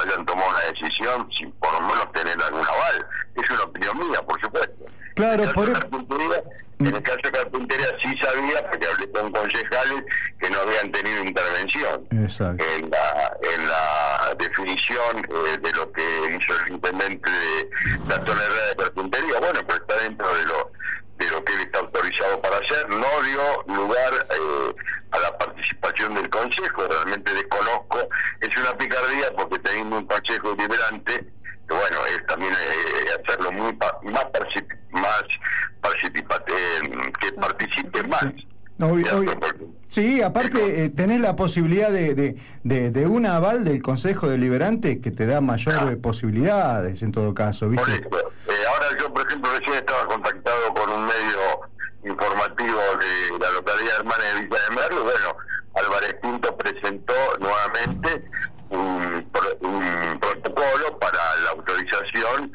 [0.04, 3.08] hayan tomado una decisión sin por lo menos tener algún aval.
[3.36, 4.86] Es una opinión mía, por supuesto.
[5.16, 6.44] Claro, en el caso por de carpintería,
[6.80, 10.04] en el caso de carpintería sí sabía, porque hablé con concejales
[10.42, 12.08] que no habían tenido intervención
[12.60, 16.04] En la, en la definición eh, de lo que
[16.38, 17.70] hizo el intendente de
[18.08, 19.40] la tonelada de carpintería.
[19.40, 20.72] Bueno, pero está dentro de lo
[21.18, 22.90] de lo que él está autorizado para hacer.
[22.90, 24.76] No dio lugar eh,
[25.12, 28.10] a la participación del Consejo, realmente desconozco.
[28.42, 31.14] Es una picardía porque teniendo un Consejo deliberante,
[31.70, 35.24] que bueno, es también eh, hacerlo muy pa- más, particip- más
[35.82, 38.26] participa- eh, que participe más.
[38.82, 39.18] Obvio, ¿cierto?
[39.20, 39.40] obvio.
[39.40, 44.28] Porque Sí, aparte eh, tenés la posibilidad de, de, de, de un aval del Consejo
[44.28, 47.92] Deliberante que te da mayores posibilidades en todo caso, ¿viste?
[47.96, 51.62] Eh, ahora yo, por ejemplo, recién estaba contactado con un medio
[52.04, 55.04] informativo de la localidad hermana de Villa de Merlo.
[55.04, 55.38] Bueno,
[55.76, 58.30] Álvarez Pinto presentó nuevamente
[58.70, 62.52] un, pro- un protocolo para la autorización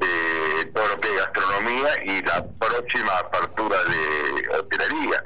[0.00, 5.24] de todo lo que es gastronomía y la próxima apertura de hotelería.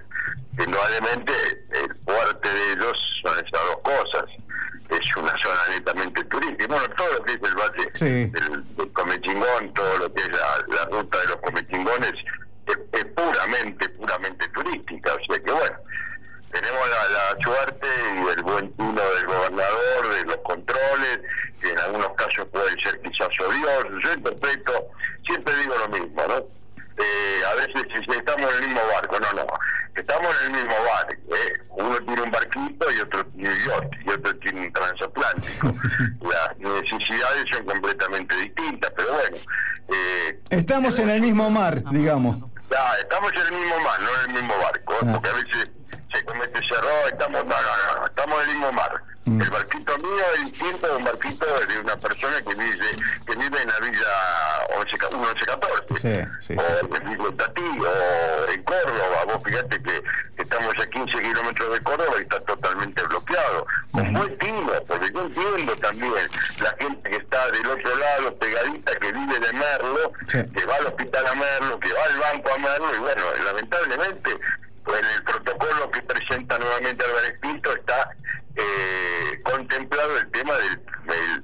[0.58, 1.32] Indudablemente,
[1.72, 4.24] el fuerte de ellos son esas dos cosas.
[4.90, 6.66] Es una zona netamente turística.
[6.66, 8.04] Bueno, todo lo que es el valle Sí.
[8.30, 12.12] del, del Comechingón, todo lo que es la, la ruta de los Comechingones,
[12.66, 15.12] es, es puramente, puramente turística.
[15.14, 15.76] O sea que bueno,
[16.50, 17.86] tenemos la, la suerte
[18.16, 21.20] y el buen tino del gobernador, de los controles,
[21.60, 24.02] que en algunos casos pueden ser quizás odiosos.
[24.02, 24.88] Yo interpreto,
[25.26, 26.58] siempre digo lo mismo, ¿no?
[27.00, 29.46] Eh, a veces si si estamos en el mismo barco, no, no,
[29.94, 31.62] estamos en el mismo barco, ¿eh?
[31.76, 35.74] uno tiene un barquito y otro tiene un yacht y otro tiene un transatlántico.
[36.22, 39.36] Las necesidades son completamente distintas, pero bueno,
[39.94, 42.40] eh, Estamos en el mismo mar, digamos.
[42.68, 45.08] ya, estamos en el mismo mar, no en el mismo barco, ¿eh?
[45.12, 45.70] porque a veces
[46.12, 49.02] se comete ese error, estamos, no, no, no, estamos en el mismo mar.
[49.28, 52.86] El barquito mío es distinto de un barquito de una persona que vive,
[53.26, 54.08] que vive en la villa
[54.78, 56.54] 11, 1114 Sí, sí.
[56.56, 59.24] o en Vigo Tatí, o en Córdoba.
[59.26, 60.02] Vos fíjate que
[60.38, 63.66] estamos a 15 kilómetros de Córdoba y está totalmente bloqueado.
[63.92, 66.12] Con buen tino, porque yo entiendo también
[66.62, 70.86] la gente que está del otro lado, pegadita, que vive de Merlo, que va al
[70.86, 74.30] hospital a Merlo, que va al banco a Merlo, y bueno, lamentablemente,
[74.86, 78.10] pues en el protocolo que presenta nuevamente Álvarez Pinto está
[78.56, 80.76] eh, contemplado el tema del,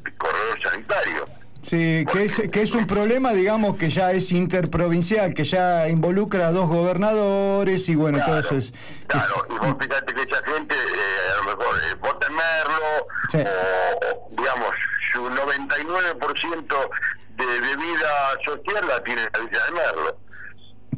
[0.03, 1.29] del corredor sanitario.
[1.63, 6.49] Sí, que es, que es un problema, digamos, que ya es interprovincial, que ya involucra
[6.49, 8.73] a dos gobernadores y bueno, todo eso es...
[9.07, 13.07] Claro, y vos fíjate que esa gente, eh, a lo mejor, eh, vota en Merlo,
[13.31, 13.39] Sí.
[13.39, 14.71] o, o, digamos,
[15.13, 16.91] su 99%
[17.37, 18.11] de bebida
[18.45, 20.19] social la tiene en la Villa de Merlo.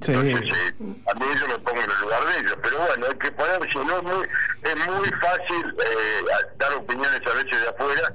[0.03, 0.13] Sí.
[0.13, 0.75] Entonces, eh,
[1.11, 3.75] a mí yo me pongo en el lugar de ellos, pero bueno, hay que ponerse,
[3.87, 4.29] no es muy,
[4.63, 8.13] es muy fácil eh, a- dar opiniones a veces de afuera,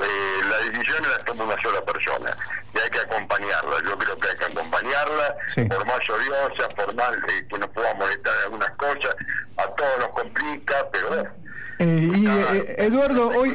[0.00, 2.36] eh, las decisiones las toma una sola persona
[2.74, 5.64] y hay que acompañarla, yo creo que hay que acompañarla, Sí.
[5.64, 9.16] por más odiosa, por más eh, que nos pueda molestar en algunas cosas,
[9.56, 11.30] a todos nos complica, pero bueno,
[11.78, 13.52] Eh, y eh, Eduardo, hoy,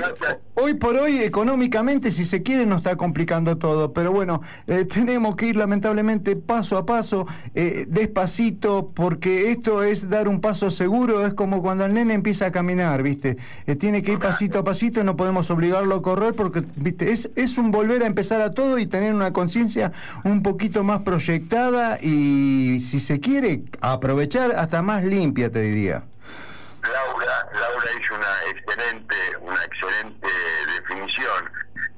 [0.56, 5.38] hoy por hoy económicamente, si se quiere, nos está complicando todo, pero bueno, eh, tenemos
[5.38, 7.26] que ir lamentablemente paso a paso,
[7.56, 12.48] eh, despacito, porque esto es dar un paso seguro, es como cuando el nene empieza
[12.48, 13.38] a caminar, ¿viste?
[13.68, 17.12] Eh, tiene que ir pasito a pasito, no podemos obligarlo a correr, porque, ¿viste?
[17.12, 19.94] Es, es un volver a empezar a todo y tener una conciencia
[20.26, 26.04] un poquito más proyectada y, si se quiere, aprovechar hasta más limpia, te diría.
[26.84, 30.30] Laura, Laura hizo una excelente, una excelente
[30.76, 31.52] definición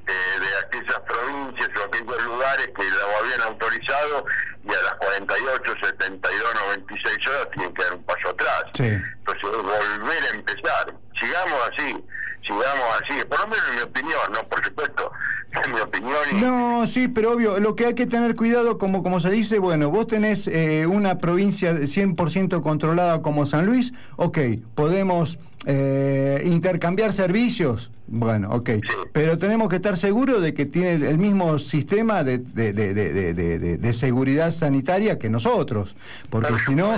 [0.05, 4.25] de, de aquellas provincias o aquellos lugares que lo habían autorizado
[4.63, 6.31] y a las 48, 72,
[6.67, 8.63] 96 horas tienen que dar un paso atrás.
[8.73, 8.83] Sí.
[8.85, 10.95] Entonces, volver a empezar.
[11.19, 12.05] Sigamos así,
[12.41, 13.25] sigamos así.
[13.25, 14.47] Por lo menos en mi opinión, ¿no?
[14.47, 15.11] Por supuesto,
[15.63, 19.03] es mi opinión y No, sí, pero obvio, lo que hay que tener cuidado, como,
[19.03, 24.37] como se dice, bueno, vos tenés eh, una provincia 100% controlada como San Luis, ok,
[24.75, 28.71] podemos eh, intercambiar servicios, bueno, ok,
[29.11, 35.19] pero tenemos que estar seguros de que tiene el mismo sistema de, de, seguridad sanitaria
[35.19, 35.95] que nosotros,
[36.31, 36.89] porque si no,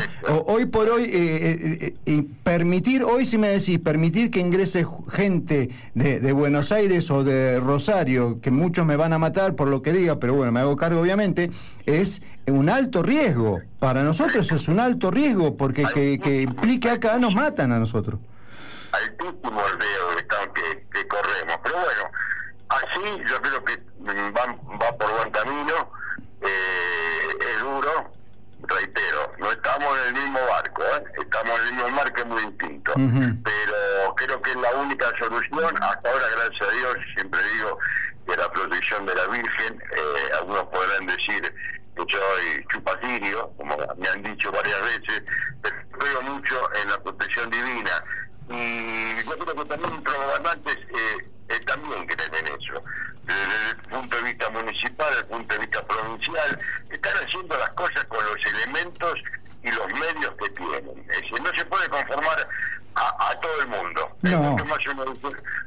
[0.46, 5.70] hoy por hoy, eh, eh, eh, permitir, hoy si me decís, permitir que ingrese gente
[5.96, 9.82] de, de Buenos Aires o de Rosario, que muchos me van a matar por lo
[9.82, 11.52] que diga, pero bueno, me hago cargo obviamente,
[11.86, 13.60] es un alto riesgo.
[13.80, 18.20] Para nosotros es un alto riesgo, porque que, que implique acá nos matan a nosotros.
[18.94, 21.58] Altísimo el riesgo que, estamos- que, que corremos.
[21.64, 22.12] Pero bueno,
[22.70, 23.78] así yo creo que
[24.32, 24.46] va,
[24.82, 25.92] va por buen camino.
[26.42, 28.12] Eh, es duro,
[28.64, 31.04] reitero, no estamos en el mismo barco, ¿eh?
[31.22, 32.94] estamos en el mismo mar que es muy distinto.
[32.96, 35.76] Pero creo que es la única solución.
[35.84, 37.78] Hasta ahora, gracias a Dios, siempre digo
[38.28, 41.42] que la protección de la Virgen, eh, algunos podrán decir
[41.96, 45.24] que soy chupacirio, como me han dicho varias veces,
[45.62, 48.04] pero creo mucho en la protección divina.
[48.52, 52.84] Y yo creo que también nuestros gobernantes eh, también creen en eso.
[53.24, 57.70] Desde el punto de vista municipal, desde el punto de vista provincial, están haciendo las
[57.72, 59.14] cosas con los elementos
[59.64, 61.10] y los medios que tienen.
[61.12, 62.50] Es decir, no se puede conformar
[62.96, 64.18] a, a todo el mundo.
[64.22, 64.58] No.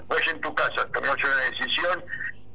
[0.09, 2.05] Vos en tu casa tomás una decisión,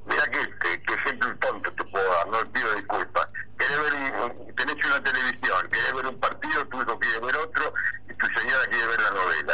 [0.05, 3.27] mira que, que, que ejemplo tonto te puedo dar, no pido disculpas.
[3.57, 7.73] Querés ver tenés una televisión, querés ver un partido, tu hijo quiere ver otro
[8.09, 9.53] y tu señora quiere ver la novela.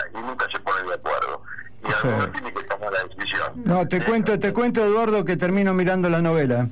[2.01, 2.07] Sí.
[3.63, 6.67] No, te cuento, te cuento, Eduardo, que termino mirando la novela.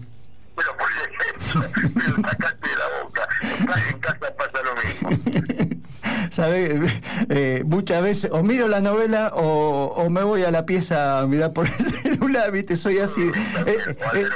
[6.32, 6.92] ¿Sabes?
[7.30, 11.28] Eh, muchas veces o miro la novela o, o me voy a la pieza a
[11.28, 12.78] mirar por el celular, ¿viste?
[12.78, 13.22] Soy así.
[13.66, 13.78] Eh,
[14.16, 14.28] eh,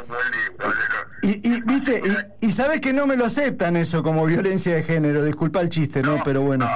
[1.24, 2.02] y, y, ¿viste?
[2.42, 5.24] Y, y sabes que no me lo aceptan eso como violencia de género.
[5.24, 6.22] Disculpa el chiste, ¿no?
[6.24, 6.70] Pero bueno.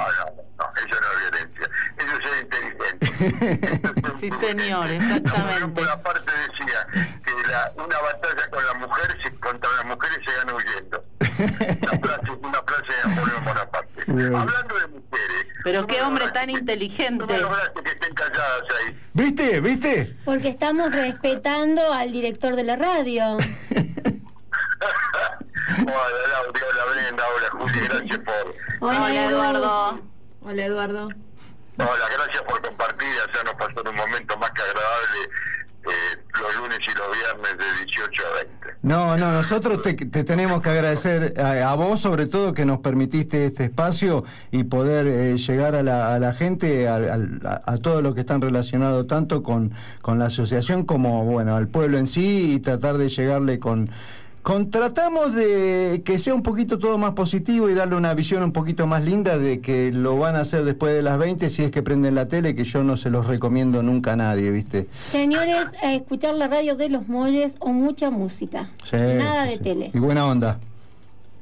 [4.20, 5.80] Sí, señor, exactamente.
[5.82, 6.86] Una parte decía
[7.24, 11.04] que la- una batalla con la mujer, contra las mujeres se gana huyendo.
[11.82, 13.71] Una frase, una frase de Napoleón Bonaparte.
[14.08, 17.24] Hablando de mujeres, Pero qué hombre tan inteligente.
[19.12, 19.60] ¿Viste?
[19.60, 20.16] ¿Viste?
[20.24, 23.36] Porque estamos respetando al director de la radio.
[25.78, 28.54] hola Laura, hola Brenda, hola Juli, gracias por...
[28.80, 30.00] Hola, Eduardo.
[30.42, 31.08] Hola Eduardo.
[31.78, 35.28] Hola, gracias por compartir, ya nos pasó en un momento más que agradable
[35.84, 38.78] los lunes y los viernes de 18 a 20.
[38.82, 42.80] No, no, nosotros te, te tenemos que agradecer a, a vos sobre todo que nos
[42.80, 46.98] permitiste este espacio y poder eh, llegar a la, gente, a,
[47.64, 51.98] a todo lo que están relacionado tanto con, con la asociación como bueno al pueblo
[51.98, 53.90] en sí y tratar de llegarle con...
[54.42, 58.52] Con, tratamos de que sea un poquito todo más positivo y darle una visión un
[58.52, 61.70] poquito más linda de que lo van a hacer después de las 20 si es
[61.70, 64.88] que prenden la tele, que yo no se los recomiendo nunca a nadie, ¿viste?
[65.12, 68.68] Señores, a escuchar la radio de los molles o mucha música.
[68.82, 69.62] Sí, Nada de sí.
[69.62, 69.90] tele.
[69.94, 70.58] Y buena onda.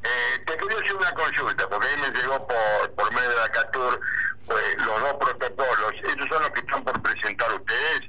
[0.03, 4.01] Te quería hacer una consulta, porque ahí me llegó por, por medio de la CATUR
[4.47, 5.93] pues, los dos protocolos.
[6.03, 8.01] Esos son los que están por presentar ustedes,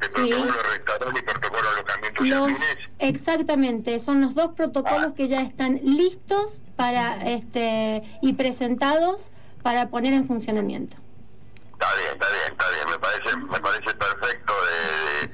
[0.00, 2.76] de protocolo de restaurante y protocolo de alojamiento y Los- jardines.
[2.98, 9.28] exactamente, son los dos protocolos que ya están listos para este y presentados
[9.62, 10.96] para poner en funcionamiento.
[11.72, 12.90] Está bien, está bien, está bien.
[12.90, 15.28] Me parece, me parece perfecto de,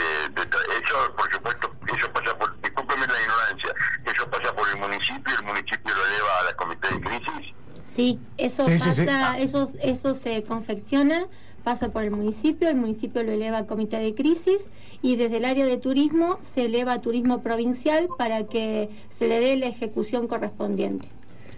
[0.00, 3.74] de, de- de- eso, por supuesto, eso pasa por, discúlpeme la ignorancia,
[4.04, 7.54] eso pasa por el municipio, el municipio lo eleva a la comité de crisis.
[7.84, 9.42] Sí, eso Sí, sí, pasa, sí.
[9.42, 11.26] Eso, eso se confecciona,
[11.68, 14.64] pasa por el municipio, el municipio lo eleva a comité de crisis
[15.02, 18.88] y desde el área de turismo se eleva a turismo provincial para que
[19.18, 21.06] se le dé la ejecución correspondiente.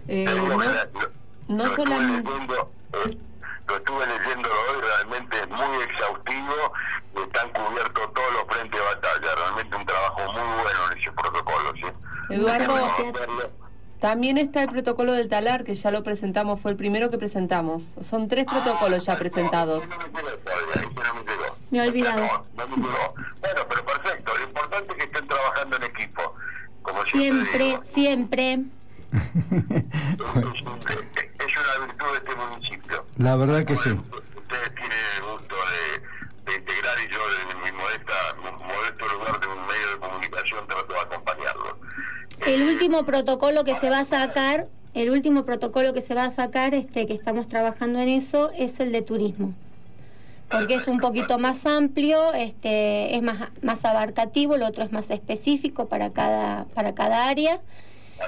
[0.09, 0.25] Eh,
[1.47, 2.29] no, no lo solamente...
[2.29, 3.17] Estuve leyendo, eh,
[3.69, 6.57] lo estuve leyendo hoy, realmente es muy exhaustivo,
[7.15, 11.71] están cubiertos todos los frentes de batalla, realmente un trabajo muy bueno en ese protocolo,
[11.75, 12.35] ¿sí?
[12.35, 12.75] Eduardo,
[14.01, 17.93] también está el protocolo del talar, que ya lo presentamos, fue el primero que presentamos.
[18.01, 19.83] Son tres protocolos ya presentados.
[21.69, 22.21] Me he olvidado.
[22.55, 22.75] Bueno,
[23.69, 26.33] pero perfecto, lo importante es que estén trabajando en equipo,
[26.81, 28.53] como siempre, Siempre, siempre.
[29.13, 29.21] es
[31.57, 33.05] una virtud de este municipio.
[33.17, 33.89] La verdad que sí.
[33.91, 39.45] Ustedes tienen el gusto de, de integrar y yo desde mi modesta, modesto lugar de
[39.47, 41.50] un medio de comunicación trato de acompañarlos.
[42.47, 46.31] El último protocolo que se va a sacar, el último protocolo que se va a
[46.31, 49.53] sacar, este, que estamos trabajando en eso, es el de turismo.
[50.49, 55.09] Porque es un poquito más amplio, este, es más, más abarcativo, el otro es más
[55.11, 57.61] específico para cada, para cada área.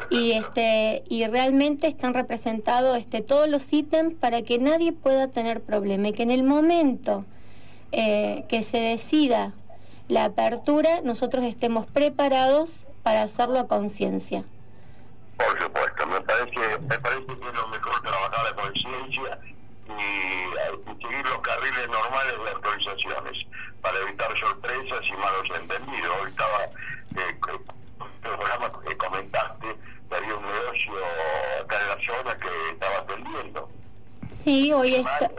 [0.10, 5.62] Y este, y realmente están representados este, todos los ítems para que nadie pueda tener
[5.62, 6.10] problema.
[6.10, 7.26] Y que en el momento
[7.92, 9.54] eh, que se decida
[10.08, 14.44] la apertura, nosotros estemos preparados para hacerlo a conciencia.
[15.38, 19.40] Por supuesto, me parece, me parece que es lo mejor trabajar la conciencia
[19.88, 23.46] y, eh, y seguir los carriles normales de autorizaciones
[23.82, 26.12] para evitar sorpresas y malos entendidos.
[26.24, 29.68] Hoy estaba, eh, co- en el programa que comentaste
[30.10, 30.94] que había un negocio
[31.62, 33.70] acá en la zona que estaba atendiendo.
[34.44, 35.32] Sí, hoy está,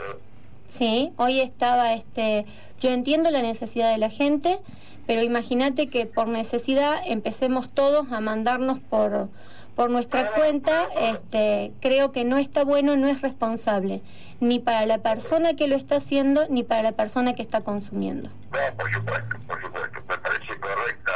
[0.69, 2.45] sí, hoy estaba este,
[2.81, 4.59] yo entiendo la necesidad de la gente,
[5.07, 9.29] pero imagínate que por necesidad empecemos todos a mandarnos por
[9.77, 14.03] por nuestra cuenta, este, creo que no está bueno, no es responsable,
[14.39, 18.29] ni para la persona que lo está haciendo, ni para la persona que está consumiendo.
[18.53, 19.99] No, por supuesto, por supuesto.
[20.09, 21.13] Me parece correcta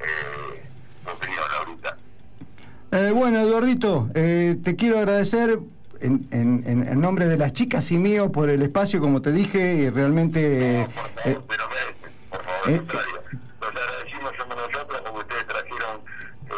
[0.00, 0.62] eh,
[1.04, 1.96] tu opinión ahorita.
[2.92, 5.58] Eh, bueno, Eduardito, eh, te quiero agradecer
[6.00, 9.30] en, en- en- en nombre de las chicas y mío por el espacio, como te
[9.30, 10.86] dije, y realmente...
[12.32, 16.04] eh, eh, eh, Los agradecimos somos nosotros porque ustedes trajeron
[16.50, 16.52] eh,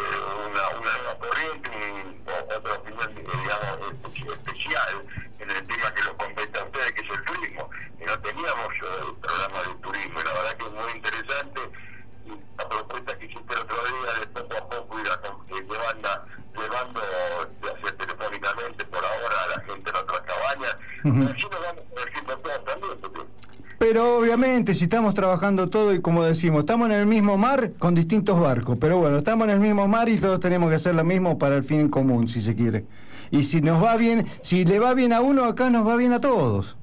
[0.49, 5.05] una, una nueva corriente y otra opinión, eh, digamos, espe- especial
[5.39, 7.69] en el tema que lo compete a ustedes, que es el turismo.
[7.99, 11.61] Y no teníamos eh, programa de turismo, y la verdad que es muy interesante.
[12.25, 15.65] Y la propuesta que hiciste el otro día de poco a poco ir a, eh,
[15.69, 16.09] llevando,
[16.55, 17.01] llevando
[17.61, 22.37] ya sea telefónicamente por ahora a la gente a otras cabañas, así nos vamos conociendo
[22.37, 23.21] todos también, porque
[23.93, 27.93] Pero obviamente si estamos trabajando todo y como decimos, estamos en el mismo mar con
[27.93, 31.03] distintos barcos, pero bueno, estamos en el mismo mar y todos tenemos que hacer lo
[31.03, 32.87] mismo para el fin en común, si se quiere.
[33.29, 36.11] Y si nos va bien, si le va bien a uno, acá nos va bien
[36.11, 36.75] a todos.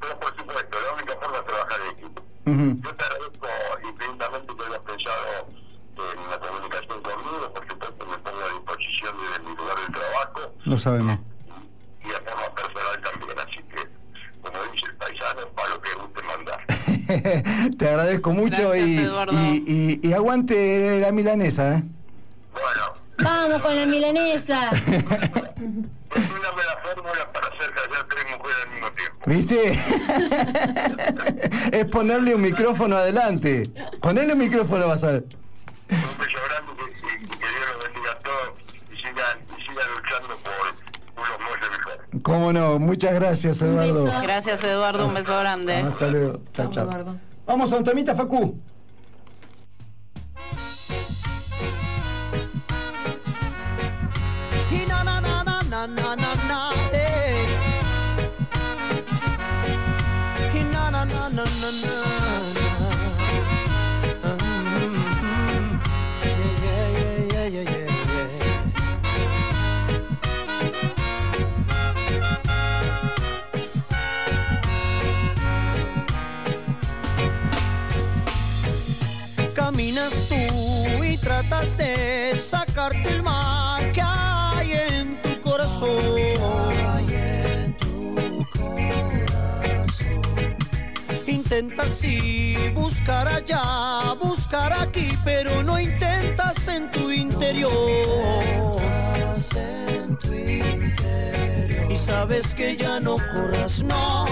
[0.00, 2.22] Pero por supuesto, la única forma es trabajar en equipo.
[2.46, 2.82] Ujú.
[2.84, 3.48] Yo te agradezco
[3.90, 5.48] infinitamente que hayas pensado
[6.14, 10.54] en la comunicación conmigo, por supuesto me pongo a disposición desde mi lugar de trabajo
[10.66, 11.18] Lo sabemos.
[12.04, 14.04] y de forma personal también, así que,
[14.40, 16.58] como dice el paisano, para lo que guste mandar.
[17.78, 19.32] Te agradezco mucho Gracias, y, Eduardo.
[19.32, 19.64] y,
[20.02, 21.82] y- y aguante la milanesa, ¿eh?
[23.22, 24.70] Vamos con la milanesa.
[29.26, 29.70] ¿Viste?
[31.72, 33.70] es ponerle un micrófono adelante.
[34.00, 35.24] Ponerle un micrófono, vas a ver.
[42.24, 44.06] Cómo no, muchas gracias Eduardo.
[44.22, 45.74] Gracias Eduardo, un beso grande.
[45.74, 46.88] Hasta luego, chao, chao.
[47.46, 48.56] Vamos a un temita, Facu.
[61.04, 62.13] na na na
[81.62, 86.34] de sacarte el mal que hay en tu corazón.
[91.26, 98.76] Intentas sí buscar allá, buscar aquí, pero no intentas en tu interior.
[101.88, 104.26] Y sabes que ya no corras, no,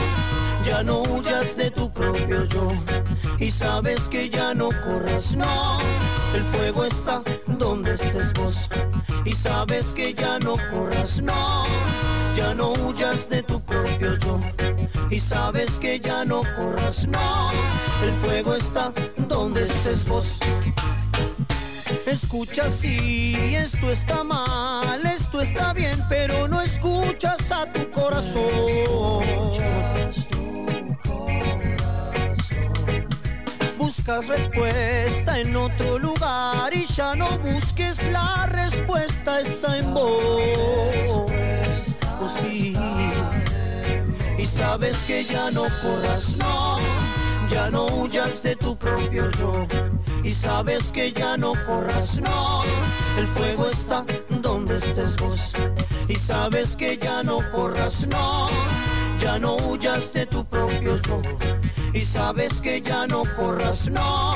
[0.64, 2.72] ya no huyas de tu propio yo.
[3.39, 5.78] Y sabes que ya no corras, no,
[6.34, 8.68] el fuego está donde estés vos.
[9.24, 11.64] Y sabes que ya no corras, no,
[12.34, 14.40] ya no huyas de tu propio yo.
[15.10, 17.51] Y sabes que ya no corras, no,
[18.02, 20.39] el fuego está donde estés vos.
[22.06, 29.22] Escucha si esto está mal, esto está bien, pero no escuchas a tu corazón.
[33.94, 41.27] Buscas respuesta en otro lugar y ya no busques la respuesta, está en vos.
[42.19, 42.74] Oh, sí.
[44.39, 46.78] Y sabes que ya no corras, no,
[47.51, 49.66] ya no huyas de tu propio yo.
[50.24, 52.62] Y sabes que ya no corras, no,
[53.19, 55.52] el fuego está donde estés vos.
[56.09, 58.48] Y sabes que ya no corras, no,
[59.19, 61.20] ya no huyas de tu propio yo.
[61.94, 64.35] Y sabes que ya no corras, no,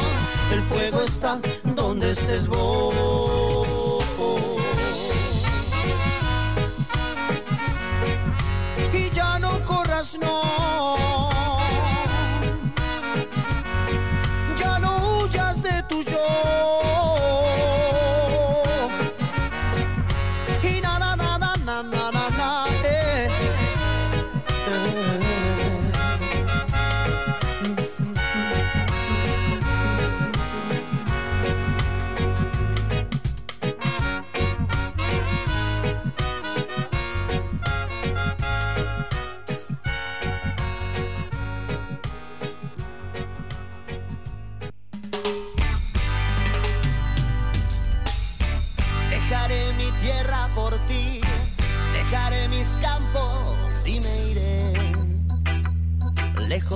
[0.52, 2.94] el fuego está donde estés vos.
[8.92, 11.35] Y ya no corras, no.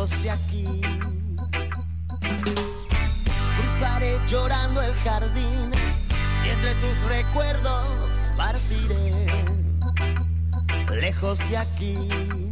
[0.00, 0.80] Lejos de aquí.
[3.56, 5.70] Cruzaré llorando el jardín
[6.44, 9.26] y entre tus recuerdos partiré
[11.00, 12.49] lejos de aquí.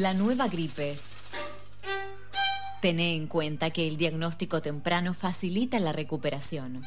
[0.00, 0.96] La nueva gripe.
[2.80, 6.82] Tené en cuenta que el diagnóstico temprano facilita la recuperación.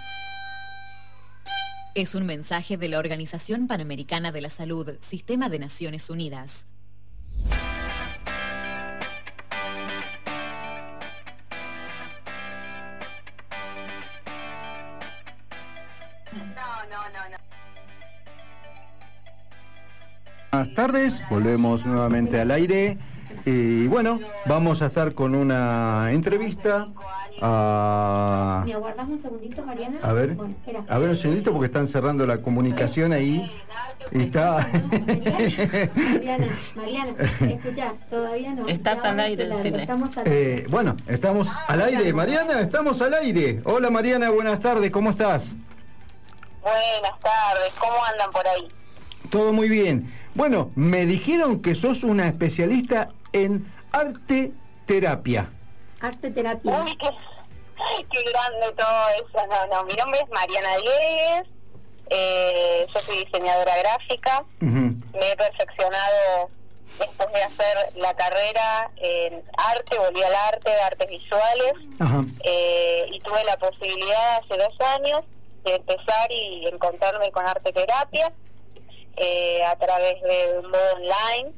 [1.93, 6.65] Es un mensaje de la Organización Panamericana de la Salud, Sistema de Naciones Unidas.
[20.53, 22.99] Buenas tardes, volvemos nuevamente al aire.
[23.43, 26.89] Y bueno, vamos a estar con una entrevista
[27.41, 28.61] a.
[28.63, 29.97] ¿Me aguardas un segundito, Mariana?
[30.03, 30.53] A ver, Bueno,
[30.87, 33.51] a ver un segundito porque están cerrando la comunicación ahí.
[34.11, 34.67] Y está.
[36.15, 37.13] Mariana, Mariana,
[37.49, 38.67] escucha, todavía no.
[38.67, 39.49] Estás al aire.
[39.81, 42.13] Estamos al Eh, bueno, estamos al aire.
[42.13, 43.59] Mariana, estamos al aire.
[43.63, 45.55] Hola Mariana, buenas tardes, ¿cómo estás?
[46.61, 48.67] Buenas tardes, ¿cómo andan por ahí?
[49.31, 50.13] Todo muy bien.
[50.35, 54.51] Bueno, me dijeron que sos una especialista en arte
[54.85, 55.51] terapia.
[56.01, 56.83] Arte terapia.
[56.83, 57.09] Uy, qué,
[58.11, 59.47] qué grande todo eso.
[59.47, 61.53] No, no, mi nombre es Mariana Diegues,
[62.09, 66.49] eh, yo soy diseñadora gráfica, me he perfeccionado
[66.99, 71.73] después de hacer la carrera en arte, volví al arte, artes visuales,
[72.43, 75.21] eh, y tuve la posibilidad hace dos años
[75.63, 78.31] de empezar y encontrarme con arte terapia
[79.17, 81.53] eh, a través de un modo online.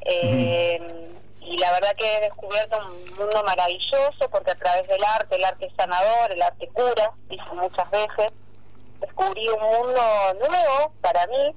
[0.00, 1.02] Eh,
[1.48, 5.44] Y la verdad que he descubierto un mundo maravilloso porque a través del arte, el
[5.44, 8.32] arte sanador, el arte cura, dije muchas veces,
[8.98, 10.02] descubrí un mundo
[10.40, 11.54] nuevo para mí,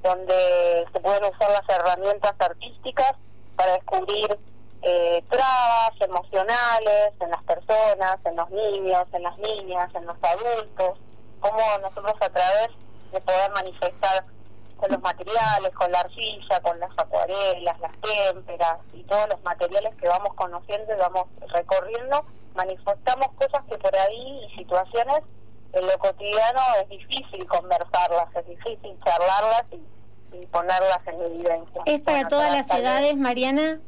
[0.00, 3.14] donde se pueden usar las herramientas artísticas
[3.56, 4.38] para descubrir
[4.82, 11.00] eh, trabas emocionales en las personas, en los niños, en las niñas, en los adultos,
[11.40, 12.68] cómo nosotros a través
[13.10, 14.24] de poder manifestar
[14.82, 19.94] con los materiales, con la arcilla, con las acuarelas, las témperas y todos los materiales
[20.00, 22.24] que vamos conociendo y vamos recorriendo,
[22.56, 25.20] manifestamos cosas que por ahí y situaciones
[25.72, 31.82] en lo cotidiano es difícil conversarlas, es difícil charlarlas y, y ponerlas en evidencia.
[31.86, 33.78] ¿Es para Bueno, todas las tal edades, Mariana?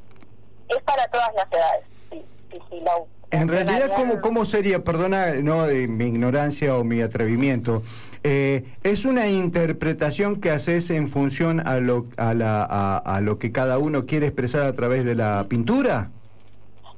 [0.68, 3.02] Es para todas las edades, sí, sí, sí, la-
[3.38, 7.82] En realidad, ¿cómo, cómo sería, perdona no de mi ignorancia o mi atrevimiento,
[8.24, 13.38] eh, es una interpretación que haces en función a lo, a, la, a, a lo
[13.38, 16.10] que cada uno quiere expresar a través de la pintura?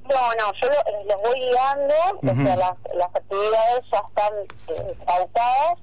[0.08, 4.34] No, no, yo lo- eh, los voy guiando, o sea, las, las actividades ya están
[4.68, 5.78] eh, pautadas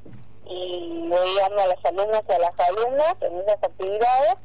[0.46, 4.36] y voy guiando a los alumnos y a las alumnas en esas actividades.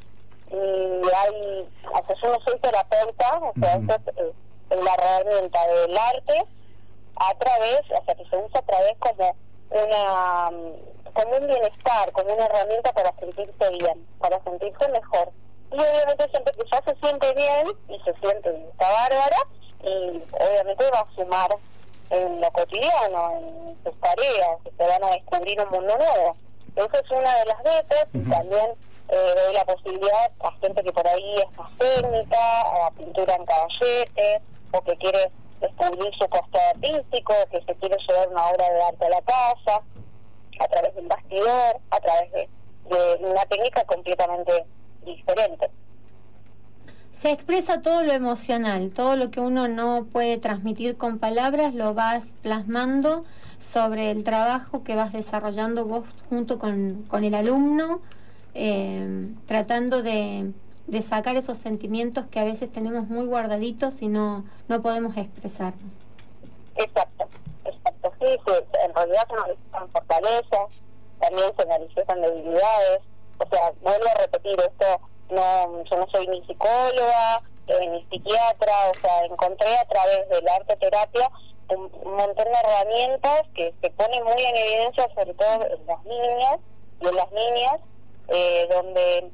[0.51, 4.33] Y hay, o sea, yo no soy terapeuta, o sea, esto es, eh,
[4.71, 6.45] es la herramienta del arte.
[7.21, 9.37] A través, o sea, que se usa a través como
[9.71, 10.51] una
[11.13, 15.33] como un bienestar, como una herramienta para sentirse bien, para sentirse mejor.
[15.73, 19.37] Y obviamente siempre que ya se siente bien y se siente está bárbara,
[19.83, 21.51] y obviamente va a sumar
[22.11, 26.37] en lo cotidiano, en sus tareas, que se van a descubrir un mundo nuevo.
[26.77, 28.71] Esa es una de las veces y también
[29.09, 33.35] eh, doy la posibilidad a gente que por ahí es más técnica, a la pintura
[33.35, 34.43] en caballete,
[34.73, 39.07] o que quiere descubrir su costo artístico, que se quiere llevar una obra de arte
[39.07, 39.83] a la casa,
[40.61, 42.49] a través de un bastidor, a través de,
[42.91, 44.67] de una técnica completamente
[45.05, 45.71] diferente.
[47.13, 51.93] Se expresa todo lo emocional, todo lo que uno no puede transmitir con palabras, lo
[51.93, 53.25] vas plasmando
[53.59, 58.01] sobre el trabajo que vas desarrollando vos junto con, con el alumno,
[58.55, 60.53] eh, tratando de,
[60.89, 65.93] de sacar esos sentimientos que a veces tenemos muy guardaditos y no, no podemos expresarnos.
[66.77, 67.29] Exacto,
[67.65, 68.13] exacto.
[68.19, 68.53] Sí, sí,
[68.85, 70.83] en realidad se analizan fortalezas,
[71.21, 73.01] también se analizan debilidades.
[73.39, 75.01] O sea, vuelvo a repetir, esto
[75.31, 80.49] no, yo no soy ni psicóloga, eh, ni psiquiatra, o sea, encontré a través del
[80.49, 81.31] arte terapia
[81.69, 86.03] un, un montón de herramientas que se ponen muy en evidencia, sobre todo en las
[86.05, 86.61] niñas
[87.03, 87.81] y en las niñas,
[88.29, 89.31] eh, donde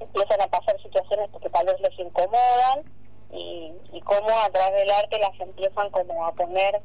[0.00, 2.84] empiezan a pasar situaciones que tal vez les incomodan
[3.32, 6.80] y, y cómo a través del arte las empiezan como a poner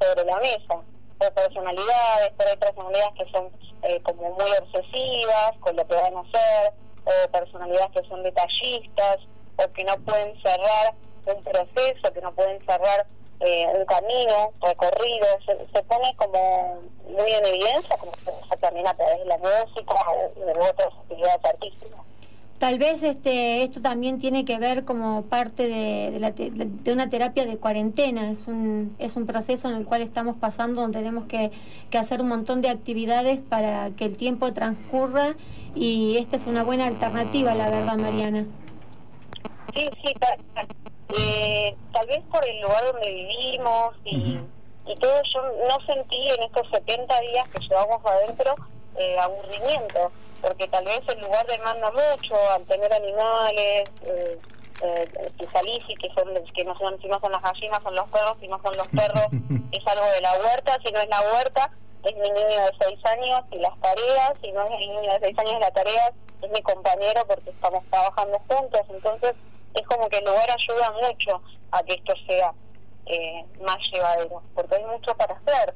[0.00, 0.82] sobre la mesa.
[1.18, 3.50] Por personalidades, pero hay personalidades que son
[3.82, 6.72] eh, como muy obsesivas con lo que van a hacer,
[7.04, 9.18] o personalidades que son detallistas,
[9.56, 10.94] o que no pueden cerrar
[11.26, 13.06] un proceso, que no pueden cerrar
[13.40, 18.94] eh, un camino recorrido, se, se pone como muy en evidencia, como se también a
[18.94, 22.00] través de la música o de otras actividades artísticas.
[22.58, 26.92] Tal vez este, esto también tiene que ver como parte de, de la te- de
[26.92, 28.30] una terapia de cuarentena.
[28.30, 31.50] Es un, es un proceso en el cual estamos pasando donde tenemos que,
[31.90, 35.34] que hacer un montón de actividades para que el tiempo transcurra
[35.74, 38.46] y esta es una buena alternativa, la verdad, Mariana.
[39.74, 40.66] Sí, sí, tal, tal.
[41.18, 44.38] Eh, tal vez por el lugar donde vivimos y,
[44.90, 48.54] y todo, yo no sentí en estos 70 días que llevamos adentro
[48.98, 50.10] eh, aburrimiento,
[50.40, 54.38] porque tal vez el lugar demanda mucho al tener animales, eh,
[54.82, 55.08] eh,
[55.38, 58.10] que salís y que son que no son, si no son las gallinas son los
[58.10, 59.26] perros, si no son los perros
[59.72, 61.70] es algo de la huerta, si no es la huerta
[62.06, 65.20] es mi niño de 6 años y las tareas, si no es el niño de
[65.20, 66.10] 6 años y las tareas
[66.42, 69.34] es mi compañero porque estamos trabajando juntos, entonces
[69.74, 71.42] es como que el lugar ayuda mucho
[71.72, 72.52] a que esto sea
[73.06, 75.74] eh, más llevadero, porque hay mucho para hacer.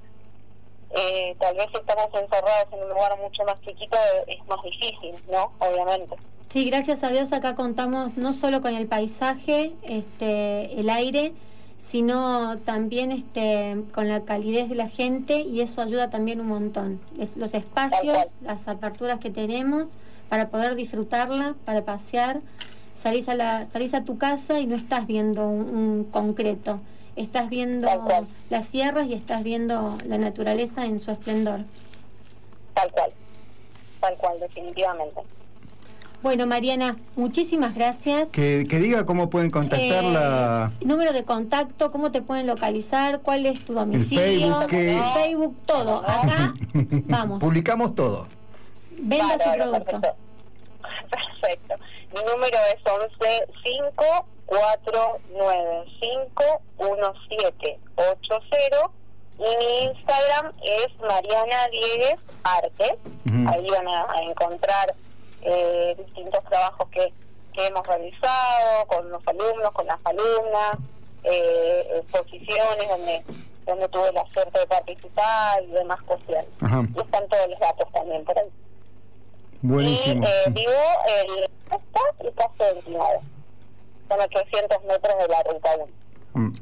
[0.93, 3.97] Eh, tal vez si estamos encerrados en un lugar mucho más chiquito
[4.27, 5.53] es más difícil, ¿no?
[5.59, 6.17] Obviamente.
[6.49, 11.33] Sí, gracias a Dios acá contamos no solo con el paisaje, este, el aire,
[11.79, 17.01] sino también este, con la calidez de la gente y eso ayuda también un montón.
[17.19, 19.89] Es, los espacios, las aperturas que tenemos
[20.29, 22.41] para poder disfrutarla, para pasear.
[22.97, 26.81] Salís a, la, salís a tu casa y no estás viendo un, un concreto,
[27.21, 27.89] estás viendo
[28.51, 31.61] las sierras y estás viendo la naturaleza en su esplendor.
[32.75, 33.11] Tal cual,
[34.01, 35.21] tal cual, definitivamente.
[36.23, 38.29] Bueno, Mariana, muchísimas gracias.
[38.29, 40.71] Que, que diga cómo pueden contactarla.
[40.81, 45.57] Eh, número de contacto, cómo te pueden localizar, cuál es tu domicilio, Facebook, que- Facebook,
[45.65, 45.99] todo.
[46.07, 46.53] Acá
[47.07, 47.41] vamos.
[47.41, 48.27] Publicamos todo.
[48.99, 50.01] venda su producto.
[50.01, 50.15] perfecto.
[51.11, 51.75] Perfecto.
[52.13, 52.93] Mi número es
[53.23, 58.93] 11 5 4 9 5 1 7 8 0
[59.39, 62.99] y mi Instagram es Mariana Diegues Arte.
[63.49, 64.95] Ahí van a, a encontrar
[65.43, 67.13] eh, distintos trabajos que,
[67.55, 70.77] que hemos realizado con los alumnos, con las alumnas,
[71.23, 73.25] eh, exposiciones donde
[73.67, 76.47] donde tuve la suerte de participar y demás cuestiones.
[76.61, 76.83] Ajá.
[76.93, 78.49] Y están todos los datos también por ahí.
[79.63, 80.27] Buenísimo.
[80.27, 81.49] Y eh, vivo
[82.25, 83.21] y Paso del Pinado.
[84.11, 85.87] Son 800 metros de la ruta 1.
[86.35, 86.53] Mm.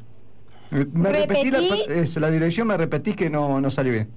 [0.70, 1.84] Eh, Me repetí la, Repetí.
[1.88, 4.12] eso, la dirección, me repetís que no, no salió bien.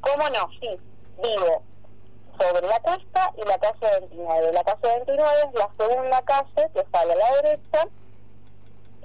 [0.00, 0.50] ¿Cómo no?
[0.60, 0.68] Sí,
[1.16, 1.62] vivo
[2.38, 4.52] sobre la costa y la calle 29.
[4.52, 7.88] La calle 29 es la segunda calle que sale a la derecha.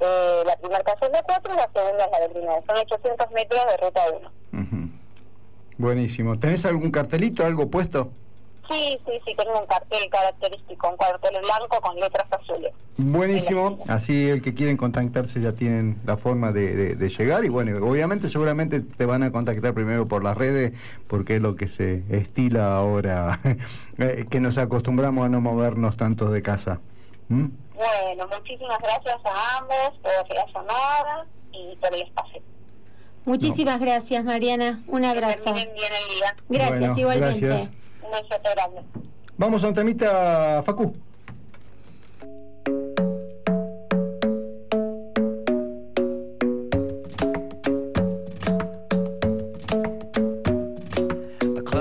[0.01, 2.63] Eh, la primera calle es la 4 y la segunda es la 29.
[2.67, 4.31] Son 800 metros de ruta 1.
[5.77, 6.37] Buenísimo.
[6.37, 8.11] ¿Tenés algún cartelito, algo puesto?
[8.69, 12.73] Sí, sí, sí, tengo un cartel característico, un cartel blanco con letras azules.
[13.01, 13.79] Buenísimo.
[13.87, 17.45] Así el que quieren contactarse ya tienen la forma de, de- de llegar.
[17.45, 20.73] Y bueno, obviamente seguramente te van a contactar primero por las redes
[21.07, 23.39] porque es lo que se estila ahora,
[23.99, 26.81] eh, que nos acostumbramos a no movernos tanto de casa.
[27.29, 27.45] ¿Mm?
[27.73, 32.41] Bueno, muchísimas gracias a ambos por la llamada y por el espacio.
[33.23, 34.81] Muchísimas gracias, Mariana.
[34.87, 35.53] Un abrazo.
[35.53, 36.35] Bien el día.
[36.49, 37.45] Gracias, Bueno, igualmente.
[37.47, 37.71] gracias.
[38.03, 38.81] Un besote grande.
[39.37, 40.93] Vamos a un temita, Facu.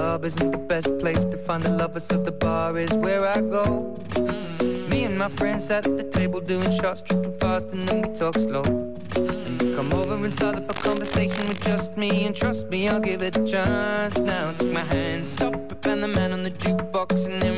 [0.09, 3.43] Club isn't the best place to find the lovers, so the bar is where I
[3.43, 3.65] go.
[4.15, 4.89] Mm.
[4.89, 8.35] Me and my friends at the table doing shots, tripping fast, and then we talk
[8.39, 8.65] slow.
[9.17, 12.89] And you come over and start up a conversation with just me, and trust me,
[12.89, 14.17] I'll give it a chance.
[14.17, 15.55] Now take my hand, stop
[15.89, 17.58] and the man on the jukebox, and then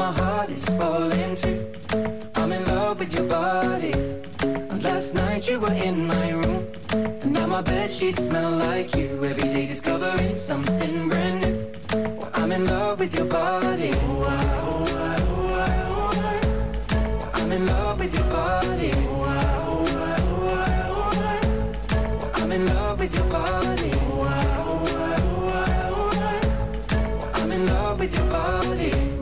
[0.00, 1.60] My heart is falling too.
[2.34, 3.92] I'm in love with your body.
[4.70, 6.66] And last night you were in my room.
[7.20, 9.22] And now my bed sheets smell like you.
[9.22, 11.70] Every day discovering something brand new.
[12.16, 13.90] Well, I'm in love with your body.
[13.92, 15.16] Oh, I, ah,
[15.92, 16.12] oh,
[17.34, 18.92] I, I'm in love with ah, your body.
[18.94, 19.50] Oh, I.
[20.00, 20.20] Ah,
[22.22, 23.92] well, I'm in love with your body.
[27.34, 28.99] I'm in love with your body.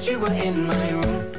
[0.00, 1.30] Night you were in my room.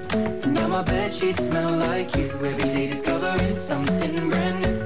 [0.43, 2.25] And now my bed sheets smell like you.
[2.25, 4.85] Every day discovering something brand new.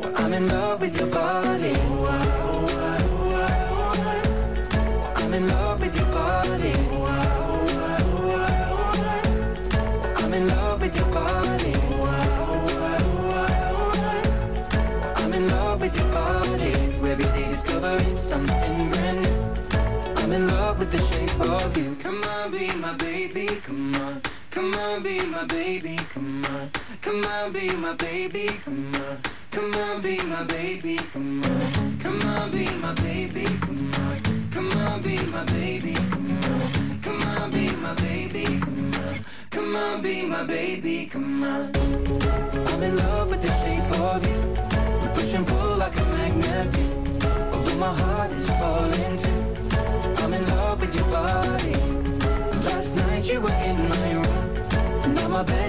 [0.00, 1.72] Well, I'm in love with your body.
[1.76, 5.22] Oh, I, ah, oh, I, ah, oh, I, ah, oh, I.
[5.22, 6.72] I'm in love with your body.
[6.90, 7.08] Oh, I.
[8.24, 11.74] Well, I'm in love with your body.
[15.22, 16.72] I'm in love with your body.
[17.12, 19.01] Every day discovering something brand new.
[20.32, 21.94] In love with the shape of you.
[21.96, 24.22] Come on, be my baby, come on.
[24.50, 26.70] Come on, be my baby, come on.
[27.02, 29.20] Come on, be my baby, come on.
[29.50, 31.98] Come on, be my baby, come on.
[31.98, 34.50] Come on, be my baby, come on.
[34.50, 37.00] Come on, be my baby, come on.
[37.02, 39.24] Come on, be my baby, come on.
[39.50, 42.51] Come on, be my baby, come on.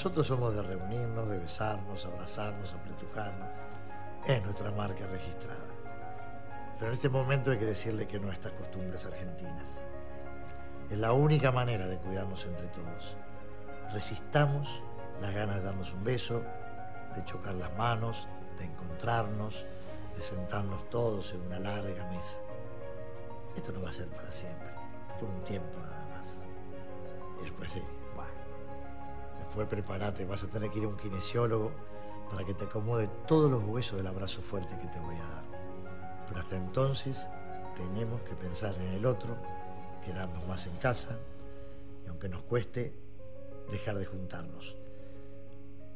[0.00, 3.50] Nosotros somos de reunirnos, de besarnos, abrazarnos, apretujarnos.
[4.26, 5.66] Es nuestra marca registrada.
[6.78, 9.84] Pero en este momento hay que decirle que no a estas costumbres argentinas.
[10.88, 13.14] Es la única manera de cuidarnos entre todos.
[13.92, 14.82] Resistamos
[15.20, 16.40] las ganas de darnos un beso,
[17.14, 18.26] de chocar las manos,
[18.58, 19.66] de encontrarnos,
[20.16, 22.40] de sentarnos todos en una larga mesa.
[23.54, 24.70] Esto no va a ser para siempre,
[25.18, 26.40] por un tiempo nada más.
[27.40, 27.82] Y después sí,
[29.50, 31.72] Después prepárate, vas a tener que ir a un kinesiólogo
[32.30, 35.44] para que te acomode todos los huesos del abrazo fuerte que te voy a dar.
[36.28, 37.26] Pero hasta entonces
[37.74, 39.36] tenemos que pensar en el otro,
[40.04, 41.18] quedarnos más en casa
[42.04, 42.94] y aunque nos cueste,
[43.72, 44.76] dejar de juntarnos.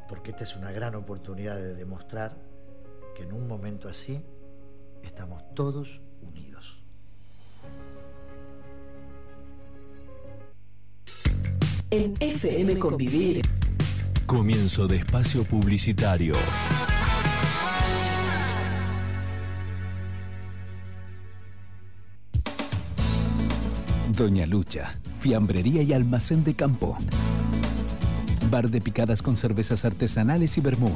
[0.09, 2.37] Porque esta es una gran oportunidad de demostrar
[3.15, 4.27] que en un momento así
[5.05, 6.03] estamos todos
[11.97, 13.43] En FM Convivir.
[14.27, 16.35] Comienzo de espacio publicitario.
[24.17, 26.99] Doña Lucha, fiambrería y almacén de campo.
[28.51, 30.91] Bar de picadas con cervezas artesanales y vermú.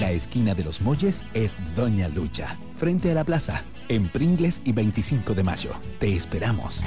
[0.00, 4.72] La esquina de los Molles es Doña Lucha, frente a la plaza, en Pringles y
[4.72, 5.70] 25 de mayo.
[6.00, 6.82] Te esperamos.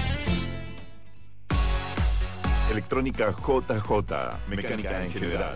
[2.71, 3.91] Electrónica JJ,
[4.49, 5.55] mecánica en general.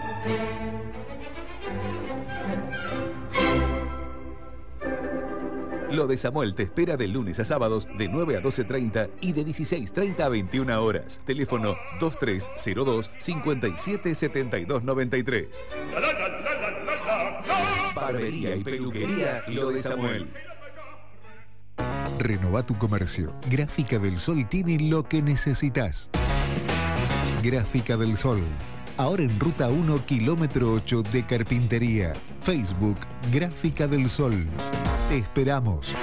[5.91, 9.45] Lo de Samuel te espera de lunes a sábados de 9 a 12.30 y de
[9.45, 11.20] 16.30 a 21 horas.
[11.26, 15.62] Teléfono 2302 577293.
[17.94, 20.30] Barbería y Peluquería Lo de Samuel.
[22.18, 23.34] Renova tu comercio.
[23.50, 26.10] Gráfica del Sol tiene lo que necesitas.
[27.44, 28.42] Gráfica del Sol.
[28.98, 32.14] Ahora en ruta 1, kilómetro 8 de Carpintería.
[32.42, 32.98] Facebook,
[33.32, 34.48] Gráfica del Sol.
[35.10, 35.94] Te esperamos.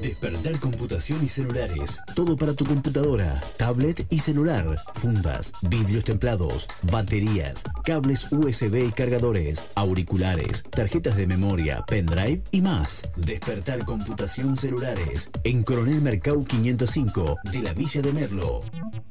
[0.00, 2.00] Despertar computación y celulares.
[2.14, 4.76] Todo para tu computadora, tablet y celular.
[4.94, 13.02] Fundas, vidrios templados, baterías, cables USB y cargadores, auriculares, tarjetas de memoria, pendrive y más.
[13.16, 15.30] Despertar computación celulares.
[15.44, 18.60] En Coronel Mercado 505 de la Villa de Merlo.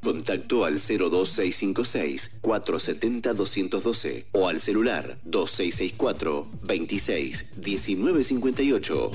[0.02, 9.10] Contacto al 02656 470 212 o al celular 2664 26 1958.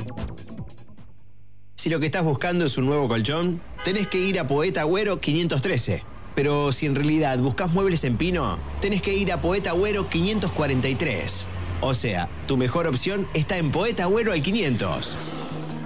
[1.83, 5.19] Si lo que estás buscando es un nuevo colchón, tenés que ir a Poeta Agüero
[5.19, 6.01] 513.
[6.33, 11.45] Pero si en realidad buscas muebles en pino, tenés que ir a Poeta Agüero 543.
[11.81, 15.17] O sea, tu mejor opción está en Poeta Agüero al 500.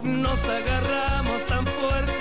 [0.04, 2.17] Nos agarramos tan fuerte.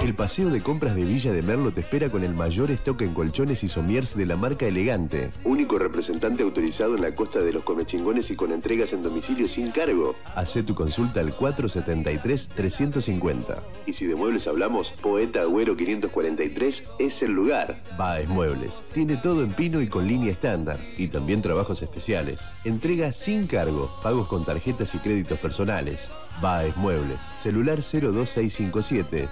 [0.00, 3.14] El paseo de compras de Villa de Merlo te espera con el mayor stock en
[3.14, 5.30] colchones y somiers de la marca Elegante.
[5.44, 9.70] Único representante autorizado en la costa de los comechingones y con entregas en domicilio sin
[9.70, 10.16] cargo.
[10.34, 13.60] Hacé tu consulta al 473-350.
[13.86, 17.78] Y si de muebles hablamos, Poeta Agüero 543 es el lugar.
[17.96, 18.82] Baez Muebles.
[18.92, 20.80] Tiene todo en pino y con línea estándar.
[20.96, 22.40] Y también trabajos especiales.
[22.64, 23.88] Entrega sin cargo.
[24.02, 26.10] Pagos con tarjetas y créditos personales.
[26.40, 27.18] Baez Muebles.
[27.38, 29.28] Celular 02657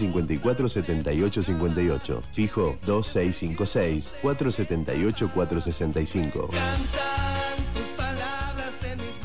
[0.00, 2.22] 1554 7858.
[2.32, 6.48] Fijo 2656 478 465.
[7.74, 9.16] Tus palabras en mis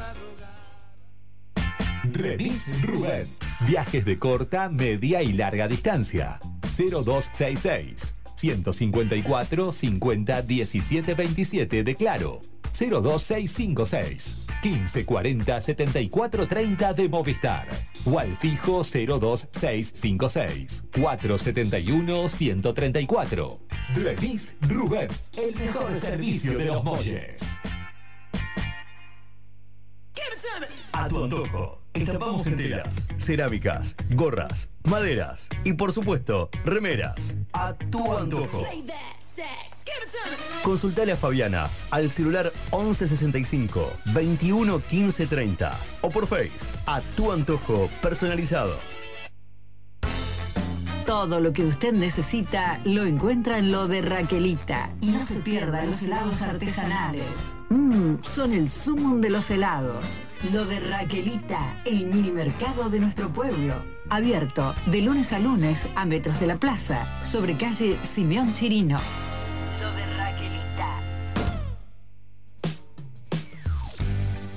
[2.16, 3.28] Remis Rubén.
[3.68, 6.40] Viajes de corta, media y larga distancia.
[6.78, 12.42] 0266 154 50 17 27 de Claro.
[12.78, 17.68] 02656 1540 74 30 de Movistar.
[18.06, 23.60] O al fijo 02656 471 134.
[23.94, 25.08] Remis Rubén.
[25.38, 27.60] El mejor servicio de los molles.
[30.94, 31.85] A tu antojo.
[31.96, 37.38] Estampamos en telas, cerámicas, gorras, maderas y por supuesto, remeras.
[37.54, 38.66] A tu antojo.
[40.62, 46.76] Consultale a Fabiana al celular 1165 21 15 30 o por Face.
[46.86, 49.08] A tu antojo personalizados.
[51.06, 54.90] Todo lo que usted necesita lo encuentra en lo de Raquelita.
[55.00, 57.36] Y no se pierda los helados artesanales.
[57.70, 60.22] Mmm, son el sumum de los helados.
[60.52, 63.84] Lo de Raquelita, el mini mercado de nuestro pueblo.
[64.10, 69.00] Abierto de lunes a lunes a metros de la plaza, sobre calle Simeón Chirino.
[69.82, 71.00] Lo de Raquelita.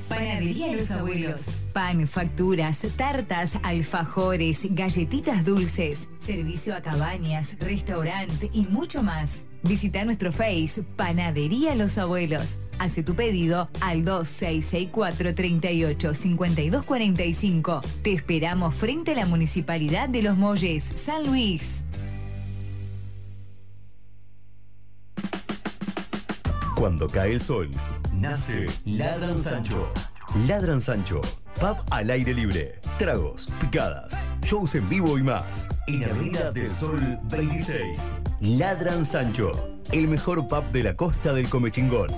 [0.09, 1.43] Panadería Los Abuelos.
[1.73, 9.44] Pan, facturas, tartas, alfajores, galletitas dulces, servicio a cabañas, restaurante y mucho más.
[9.62, 12.59] Visita nuestro Face Panadería Los Abuelos.
[12.78, 17.80] Hace tu pedido al 2664 38 5245.
[18.02, 21.82] Te esperamos frente a la Municipalidad de Los Molles, San Luis.
[26.76, 27.68] Cuando cae el sol,
[28.14, 29.93] nace Ladran Sancho.
[30.46, 31.20] Ladran Sancho.
[31.59, 32.78] Pub al aire libre.
[32.98, 35.68] Tragos, picadas, shows en vivo y más.
[35.86, 37.98] En Avenida del Sol 26.
[38.40, 39.50] Ladran Sancho.
[39.90, 42.09] El mejor pub de la costa del Comechingón.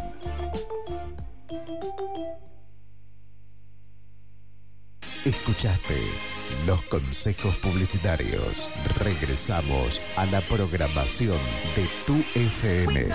[5.24, 6.29] Escuchaste
[6.66, 8.68] los consejos publicitarios.
[8.98, 11.38] Regresamos a la programación
[11.76, 13.08] de tu FM.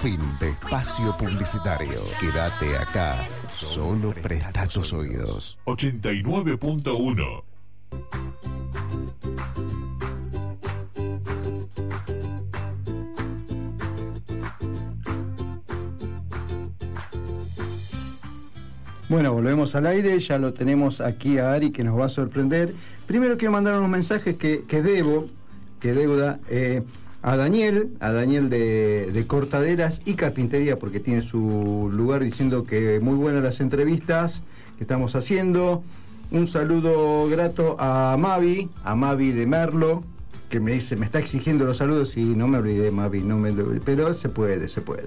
[0.00, 2.00] Fin de espacio publicitario.
[2.20, 3.28] Quédate acá.
[3.48, 5.58] Solo presta tus oídos.
[5.66, 7.44] 89.1
[19.08, 22.74] Bueno, volvemos al aire, ya lo tenemos aquí a Ari que nos va a sorprender.
[23.06, 25.28] Primero quiero mandar unos mensajes que, que debo,
[25.80, 26.82] que deuda, eh,
[27.22, 33.00] a Daniel, a Daniel de, de Cortaderas y Carpintería, porque tiene su lugar diciendo que
[33.00, 34.42] muy buenas las entrevistas
[34.76, 35.82] que estamos haciendo.
[36.30, 40.04] Un saludo grato a Mavi, a Mavi de Merlo,
[40.48, 43.52] que me dice, me está exigiendo los saludos y no me olvidé, Mavi, no me
[43.84, 45.04] pero se puede, se puede,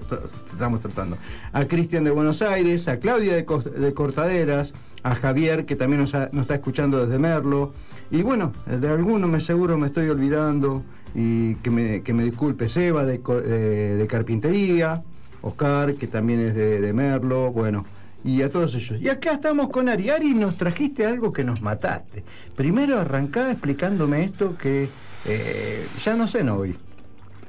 [0.52, 1.16] estamos tratando.
[1.52, 6.14] A Cristian de Buenos Aires, a Claudia de, de Cortaderas, a Javier, que también nos,
[6.14, 7.72] está escuchando desde Merlo,
[8.10, 12.68] y bueno, de alguno me seguro me estoy olvidando, y que me, que me disculpe,
[12.68, 15.02] Seba de, de Carpintería,
[15.42, 17.84] Oscar, que también es de, de Merlo, bueno,
[18.24, 19.00] y a todos ellos.
[19.00, 20.10] Y acá estamos con Ari.
[20.10, 22.24] Ari, nos trajiste algo que nos mataste.
[22.56, 24.88] Primero arrancaba explicándome esto que
[25.26, 26.76] eh, ya no sé, no hoy.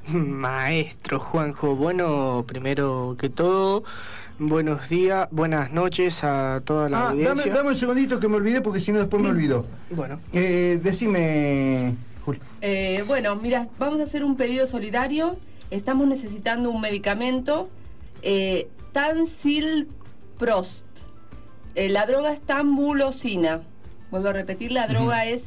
[0.07, 3.83] Maestro Juanjo, bueno, primero que todo,
[4.37, 7.53] buenos días, buenas noches a toda la Ah, dame, audiencia.
[7.53, 9.65] dame un segundito que me olvidé porque si no después me olvido.
[9.91, 10.19] Bueno.
[10.33, 11.95] Eh, decime,
[12.25, 12.39] Juli.
[12.61, 15.37] Eh, bueno, mira, vamos a hacer un pedido solidario.
[15.71, 17.69] Estamos necesitando un medicamento,
[18.23, 20.83] eh, Tansilprost.
[21.75, 23.61] Eh, la droga es tambulosina.
[24.11, 25.41] Vuelvo a repetir, la droga es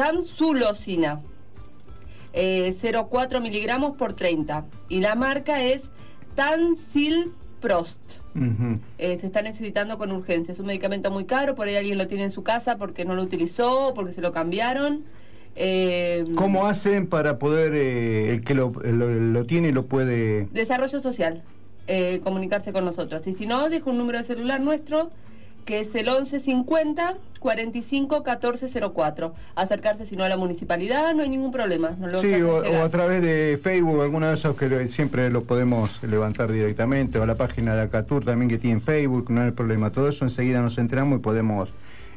[0.00, 1.20] tanzulosina.
[2.32, 4.64] Eh, 0,4 miligramos por 30.
[4.88, 5.82] Y la marca es
[6.34, 8.00] Tansilprost.
[8.96, 10.52] Eh, se está necesitando con urgencia.
[10.52, 13.14] Es un medicamento muy caro, por ahí alguien lo tiene en su casa porque no
[13.14, 15.04] lo utilizó, porque se lo cambiaron.
[15.54, 20.46] Eh, ¿Cómo hacen para poder, eh, el que lo, lo, lo tiene lo puede...
[20.46, 21.42] Desarrollo social,
[21.88, 23.26] eh, comunicarse con nosotros.
[23.26, 25.10] Y si no, dejo un número de celular nuestro
[25.64, 29.34] que es el 1150 45 1404.
[29.54, 31.96] Acercarse si no a la municipalidad, no hay ningún problema.
[32.00, 35.42] lo Sí, o, o a través de Facebook, alguno de esos que lo- siempre lo
[35.44, 39.52] podemos levantar directamente, o a la página de Acatur también que tiene Facebook, no hay
[39.52, 39.90] problema.
[39.90, 41.72] Todo eso enseguida nos enteramos y podemos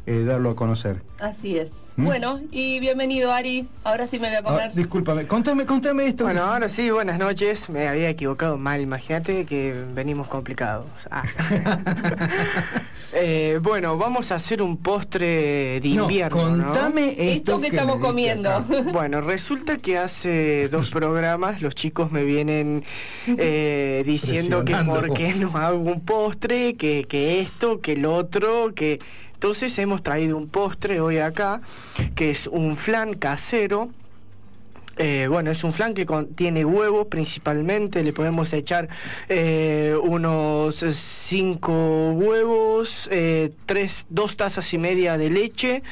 [0.05, 1.01] eh, darlo a conocer.
[1.19, 1.69] Así es.
[1.95, 2.05] ¿Mm?
[2.05, 3.67] Bueno, y bienvenido Ari.
[3.83, 4.73] Ahora sí me voy a Ah, comer.
[4.73, 6.23] discúlpame, contame, contame esto.
[6.23, 7.69] Bueno, ahora sí, buenas noches.
[7.69, 8.81] Me había equivocado mal.
[8.81, 10.87] Imagínate que venimos complicados.
[11.11, 11.23] Ah.
[13.15, 16.49] Eh, bueno, vamos a hacer un postre de No, invierno.
[16.57, 16.63] ¿no?
[16.73, 18.49] contame esto Esto que que estamos comiendo.
[18.49, 18.65] acá.
[18.91, 22.83] Bueno, resulta que hace dos programas los chicos me vienen
[23.27, 28.73] eh, diciendo que por qué no hago un postre, que, que esto, que el otro,
[28.73, 28.99] que...
[29.35, 31.61] Entonces hemos traído un postre hoy acá,
[32.15, 33.89] que es un flan casero.
[34.97, 38.89] Eh, bueno, es un flan que contiene huevos principalmente, le podemos echar
[39.27, 45.83] eh, unos cinco huevos, eh, tres, dos tazas y media de leche.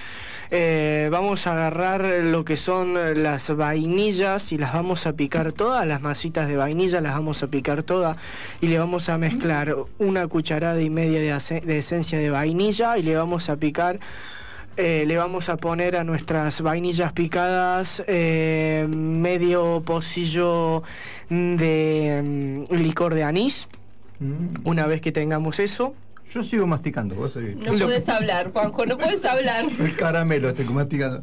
[0.54, 5.88] Eh, vamos a agarrar lo que son las vainillas y las vamos a picar todas,
[5.88, 8.18] las masitas de vainilla las vamos a picar todas
[8.60, 13.16] y le vamos a mezclar una cucharada y media de esencia de vainilla y le
[13.16, 14.02] vamos a picar
[14.78, 20.84] eh, le vamos a poner a nuestras vainillas picadas eh, medio pocillo
[21.30, 23.68] de mm, licor de anís.
[24.64, 25.96] Una vez que tengamos eso.
[26.32, 27.56] Yo sigo masticando, vos seguís.
[27.56, 29.66] No puedes hablar, Juanjo, no puedes hablar.
[29.80, 31.22] El caramelo estoy masticando.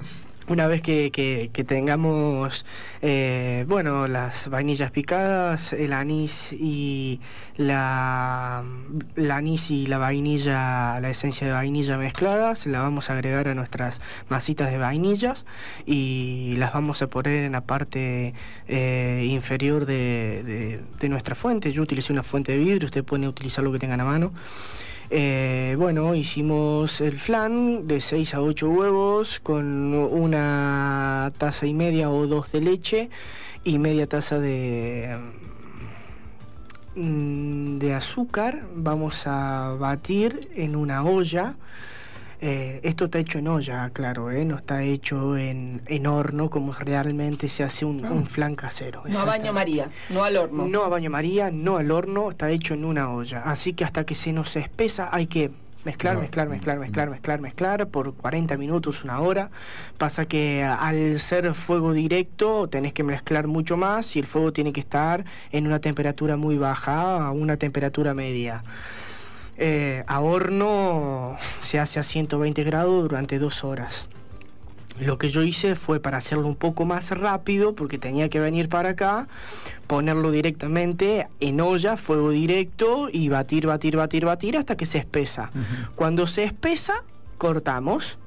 [0.49, 2.65] Una vez que, que- tengamos,
[3.03, 7.21] eh, bueno, las vainillas picadas, el anís y
[7.59, 8.65] la,
[9.31, 14.01] anís y la vainilla, la esencia de vainilla mezcladas, la vamos a agregar a nuestras
[14.31, 15.45] masitas de vainillas
[15.85, 18.33] y las vamos a poner en la parte
[18.69, 21.73] eh, inferior de, de- de nuestra fuente.
[21.73, 24.33] Yo utilicé una fuente de vidrio, usted puede utilizar lo que tengan a mano.
[25.11, 32.11] Eh, bueno, hicimos el flan de 6 a 8 huevos con una taza y media
[32.11, 33.09] o dos de leche
[33.65, 35.17] y media taza de,
[36.95, 38.67] mm, de azúcar.
[38.75, 41.57] Vamos a batir en una olla.
[42.41, 44.45] Eh, esto está hecho en olla, claro, ¿eh?
[44.45, 49.03] no está hecho en, en horno como realmente se hace un, un flan casero.
[49.07, 50.69] No a baño María, no al horno.
[50.69, 53.43] No a baño María, no al horno, está hecho en una olla.
[53.43, 55.51] Así que hasta que se nos espesa hay que
[55.85, 59.51] mezclar, mezclar, mezclar, mezclar, mezclar, mezclar por 40 minutos, una hora.
[59.97, 64.73] Pasa que al ser fuego directo tenés que mezclar mucho más y el fuego tiene
[64.73, 68.63] que estar en una temperatura muy baja, a una temperatura media.
[69.61, 74.09] Eh, a horno se hace a 120 grados durante dos horas.
[75.01, 78.69] Lo que yo hice fue para hacerlo un poco más rápido, porque tenía que venir
[78.69, 79.29] para acá,
[79.87, 85.51] ponerlo directamente en olla, fuego directo, y batir, batir, batir, batir hasta que se espesa.
[85.95, 87.05] Cuando se espesa,
[87.37, 88.19] cortamos.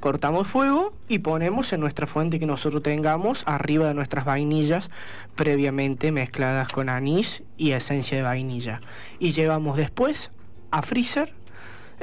[0.00, 4.90] Cortamos fuego y ponemos en nuestra fuente que nosotros tengamos arriba de nuestras vainillas
[5.36, 8.80] previamente mezcladas con anís y esencia de vainilla.
[9.20, 10.32] Y llevamos después
[10.72, 11.32] a freezer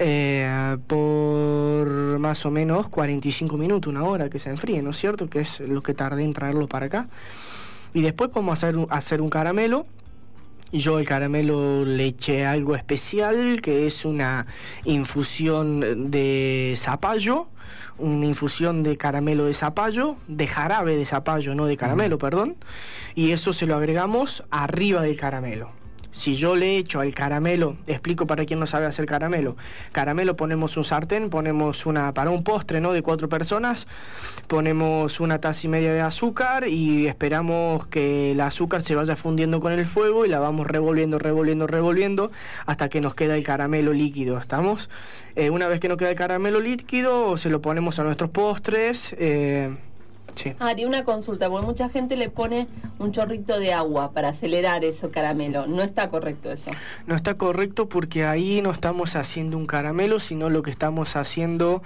[0.01, 5.29] eh, por más o menos 45 minutos, una hora que se enfríe, ¿no es cierto?
[5.29, 7.09] Que es lo que tardé en traerlo para acá.
[7.93, 9.85] Y después podemos hacer un, hacer un caramelo.
[10.71, 14.45] Yo el caramelo le eché algo especial, que es una
[14.85, 17.47] infusión de zapallo,
[17.97, 22.55] una infusión de caramelo de zapallo, de jarabe de zapallo, no de caramelo, perdón.
[23.15, 25.78] Y eso se lo agregamos arriba del caramelo.
[26.11, 29.55] Si yo le echo al caramelo, explico para quien no sabe hacer caramelo.
[29.91, 32.93] Caramelo ponemos un sartén, ponemos una para un postre, ¿no?
[32.93, 33.87] De cuatro personas,
[34.47, 39.59] ponemos una taza y media de azúcar y esperamos que el azúcar se vaya fundiendo
[39.59, 42.31] con el fuego y la vamos revolviendo, revolviendo, revolviendo
[42.65, 44.37] hasta que nos queda el caramelo líquido.
[44.37, 44.89] ¿Estamos?
[45.35, 49.15] Eh, una vez que nos queda el caramelo líquido, se lo ponemos a nuestros postres.
[49.19, 49.77] eh,
[50.39, 50.53] sí.
[50.59, 52.67] Ari, una consulta, porque mucha gente le pone
[52.97, 55.67] un chorrito de agua para acelerar eso caramelo.
[55.67, 56.71] No está correcto eso.
[57.05, 61.81] No está correcto porque ahí no estamos haciendo un caramelo, sino lo que estamos haciendo...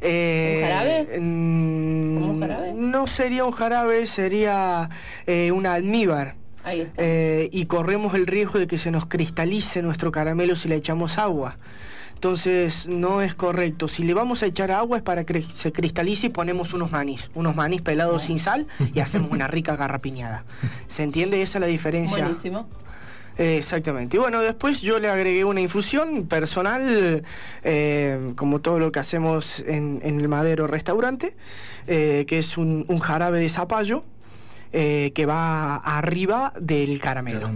[0.00, 1.20] eh, ¿Un jarabe?
[1.20, 2.72] mm, ¿Como un jarabe?
[2.74, 4.90] No sería un jarabe, sería
[5.26, 6.34] eh, un almíbar.
[6.62, 6.94] Ahí está.
[7.02, 11.18] Eh, y corremos el riesgo de que se nos cristalice nuestro caramelo si le echamos
[11.18, 11.58] agua.
[12.24, 13.86] Entonces no es correcto.
[13.86, 17.30] Si le vamos a echar agua es para que se cristalice y ponemos unos manís,
[17.34, 20.42] unos manís pelados sin sal y hacemos una rica garrapiñada.
[20.88, 21.42] ¿Se entiende?
[21.42, 22.24] Esa es la diferencia.
[22.24, 22.66] Buenísimo.
[23.36, 24.16] Exactamente.
[24.16, 27.22] Y bueno, después yo le agregué una infusión personal,
[27.62, 31.36] eh, como todo lo que hacemos en, en el Madero Restaurante,
[31.86, 34.02] eh, que es un, un jarabe de zapallo
[34.72, 37.50] eh, que va arriba del caramelo.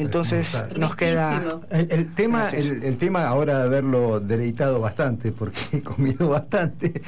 [0.00, 1.30] Entonces nos queda...
[1.70, 7.00] El, el tema, el, el tema ahora de haberlo deleitado bastante, porque he comido bastante,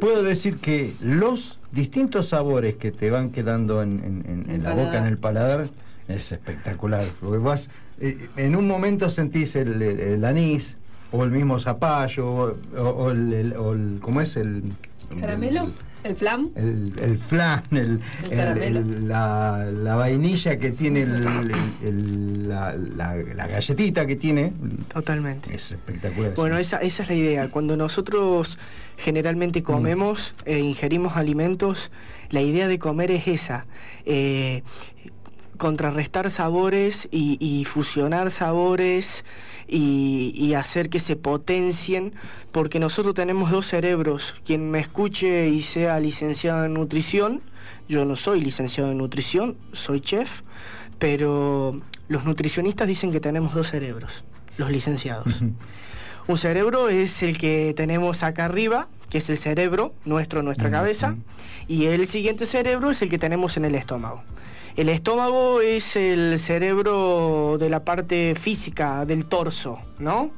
[0.00, 4.74] puedo decir que los distintos sabores que te van quedando en, en- en- en la
[4.74, 5.68] boca, en el paladar,
[6.08, 7.04] es espectacular.
[7.20, 7.70] Porque vas,
[8.00, 10.76] eh, en un momento sentís el, el- el anís,
[11.12, 14.36] o el mismo zapallo, o, o el, el- o el- ¿cómo es?
[14.36, 14.62] El,
[15.20, 15.68] ¿Caramelo?
[16.04, 16.50] ¿El flam?
[16.54, 18.00] el, el flan, el, El
[18.30, 18.78] el- caramelo.
[18.80, 21.52] el- la, la vainilla que tiene, el- el-
[21.82, 24.52] el- la, la- la galletita que tiene.
[24.92, 25.54] Totalmente.
[25.54, 26.34] Es espectacular.
[26.36, 27.50] Bueno, esa, esa es la idea.
[27.50, 28.58] Cuando nosotros
[28.96, 31.90] generalmente comemos e ingerimos alimentos,
[32.30, 33.66] la idea de comer es esa.
[34.06, 34.62] eh,
[35.56, 39.24] contrarrestar sabores y, y fusionar sabores
[39.68, 42.14] y, y hacer que se potencien,
[42.50, 44.34] porque nosotros tenemos dos cerebros.
[44.44, 47.42] Quien me escuche y sea licenciado en nutrición,
[47.88, 50.42] yo no soy licenciado en nutrición, soy chef,
[50.98, 54.24] pero los nutricionistas dicen que tenemos dos cerebros,
[54.56, 55.42] los licenciados.
[56.26, 61.16] Un cerebro es el que tenemos acá arriba, que es el cerebro nuestro, nuestra cabeza,
[61.66, 64.22] y el siguiente cerebro es el que tenemos en el estómago.
[64.78, 70.30] El estómago es el cerebro de la parte física del torso, ¿no?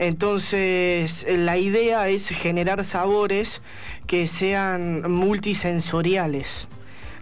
[0.00, 3.62] Entonces, la idea es generar sabores
[4.08, 6.66] que sean multisensoriales.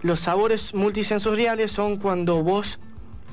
[0.00, 2.78] Los sabores multisensoriales son cuando vos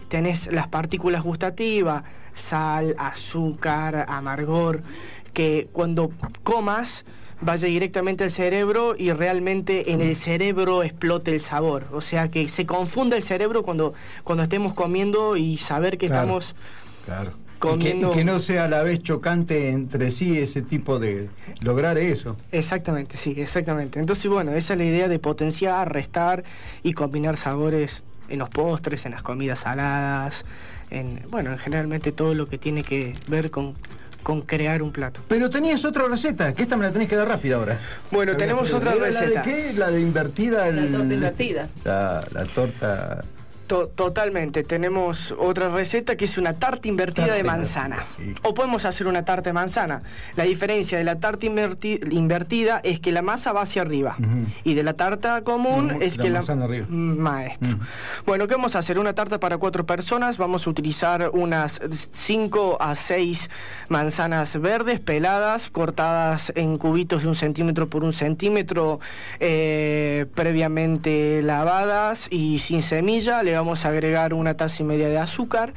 [0.09, 4.83] tenés las partículas gustativas, sal, azúcar, amargor,
[5.31, 6.11] que cuando
[6.43, 7.05] comas
[7.43, 11.85] vaya directamente al cerebro y realmente en el cerebro explote el sabor.
[11.91, 13.93] O sea, que se confunda el cerebro cuando,
[14.23, 16.21] cuando estemos comiendo y saber que Claro.
[16.21, 16.55] estamos
[17.05, 17.31] Claro.
[17.59, 18.09] comiendo...
[18.11, 21.29] Que, que no sea a la vez chocante entre sí ese tipo de
[21.61, 22.37] lograr eso.
[22.51, 23.99] Exactamente, sí, exactamente.
[23.99, 26.43] Entonces, bueno, esa es la idea de potenciar, restar
[26.83, 30.45] y combinar sabores en los postres, en las comidas saladas,
[30.89, 33.75] en, bueno, en generalmente todo lo que tiene que ver con,
[34.23, 35.21] con crear un plato.
[35.27, 37.79] Pero tenías otra receta, que esta me la tenés que dar rápida ahora.
[38.11, 39.25] Bueno, tenemos otra ¿Era receta.
[39.35, 39.73] ¿La de qué?
[39.73, 40.71] La de invertida.
[40.71, 41.67] La el- torta invertida.
[41.83, 43.23] La, la torta.
[43.73, 47.97] To- totalmente, tenemos otra receta que es una tarta invertida Tarta de manzana.
[48.43, 49.99] O podemos hacer una tarta de manzana.
[50.35, 54.15] La diferencia de la tarta inverti- invertida es que la masa va hacia arriba.
[54.63, 56.39] Y de la tarta común es la que la...
[56.39, 56.85] manzana arriba.
[56.87, 57.79] Maestro.
[58.27, 58.99] Bueno, ¿qué vamos a hacer?
[58.99, 60.37] Una tarta para cuatro personas.
[60.37, 61.81] Vamos a utilizar unas
[62.11, 63.49] 5 a 6
[63.89, 68.99] manzanas verdes peladas, cortadas en cubitos de un centímetro por un centímetro,
[69.39, 73.41] eh, previamente lavadas y sin semilla.
[73.41, 75.73] Le vamos a agregar una taza y media de azúcar.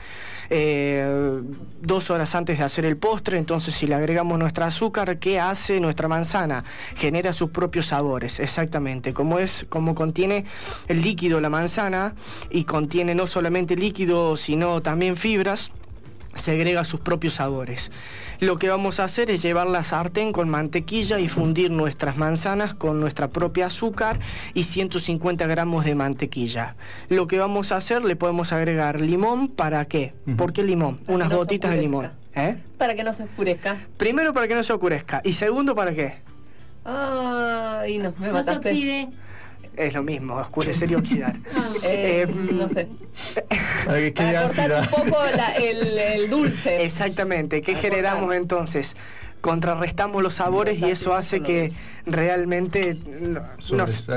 [0.49, 1.41] eh,
[1.81, 5.81] dos horas antes de hacer el postre, entonces si le agregamos nuestra azúcar, ¿qué hace
[5.81, 6.65] nuestra manzana?
[6.95, 9.13] Genera sus propios sabores, exactamente.
[9.13, 10.45] Como es, como contiene
[10.89, 12.15] el líquido la manzana
[12.51, 15.73] y contiene no solamente líquido, sino también fibras,
[16.37, 17.91] se agrega sus propios sabores.
[18.41, 22.75] Lo que vamos a hacer es llevar la sartén con mantequilla y fundir nuestras manzanas
[22.75, 24.21] con nuestra propia azúcar
[24.55, 26.77] y 150 gramos de mantequilla.
[27.09, 30.15] Lo que vamos a hacer, le podemos agregar limón, ¿para qué?
[30.37, 31.01] ¿Por qué limón?
[31.09, 32.11] Unas gotitas de limón.
[32.35, 32.59] ¿Eh?
[32.77, 33.79] Para que no se oscurezca.
[33.97, 36.21] Primero para que no se oscurezca y segundo para qué?
[36.85, 39.09] Ay, no, me No se oxide.
[39.77, 41.37] Es lo mismo, oscurecer y oxidar.
[41.83, 42.89] Eh, Eh, no sé.
[43.85, 44.81] Para que quede Para cortar ácida.
[44.81, 46.83] un poco la- el, el dulce.
[46.85, 47.61] Exactamente.
[47.61, 48.97] ¿Qué generamos entonces?
[49.43, 51.71] Contrarrestamos los sabores y eso hace que
[52.07, 53.43] realmente no-
[53.77, 54.09] nos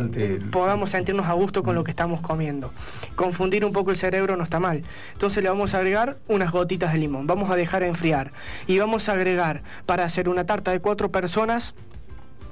[0.49, 2.71] podamos sentirnos a gusto con lo que estamos comiendo.
[3.15, 4.83] Confundir un poco el cerebro no está mal.
[5.13, 7.27] Entonces le vamos a agregar unas gotitas de limón.
[7.27, 8.31] Vamos a dejar enfriar.
[8.65, 11.75] Y vamos a agregar, para hacer una tarta de cuatro personas,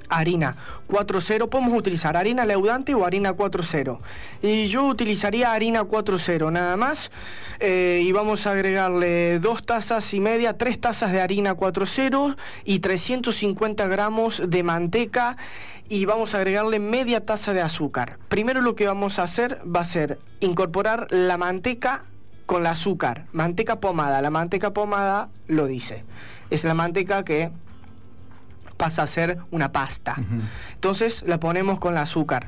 [0.09, 0.55] harina
[0.87, 3.99] 4.0, podemos utilizar harina leudante o harina 4.0.
[4.41, 7.11] Y yo utilizaría harina 4.0 nada más.
[7.59, 12.35] eh, y vamos a agregarle dos tazas y media, tres tazas de harina 4.0
[12.65, 15.37] y 350 gramos de manteca.
[15.89, 18.17] Y vamos a agregarle media taza de azúcar.
[18.27, 22.03] Primero lo que vamos a hacer va a ser incorporar la manteca
[22.45, 23.25] con el azúcar.
[23.31, 24.21] Manteca pomada.
[24.21, 26.03] La manteca pomada lo dice.
[26.49, 27.51] Es la manteca que
[28.77, 30.15] pasa a ser una pasta.
[30.73, 32.47] Entonces la ponemos con el azúcar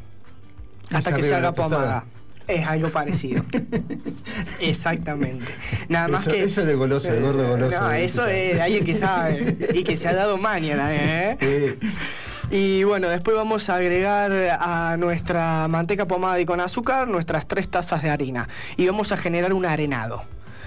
[0.92, 2.04] hasta que se haga pomada.
[2.48, 3.44] Es algo parecido.
[4.60, 5.46] Exactamente.
[5.88, 6.44] Nada más Eso- que.
[6.44, 9.98] eso de goloso, de gordo goloso, No, eso es de alguien que sabe y que
[9.98, 11.78] se ha dado mañana, ¿eh?
[12.52, 17.70] Y bueno, después vamos a agregar a nuestra manteca pomada y con azúcar nuestras tres
[17.70, 18.50] tazas de harina.
[18.78, 20.24] Y vamos a generar un arenado.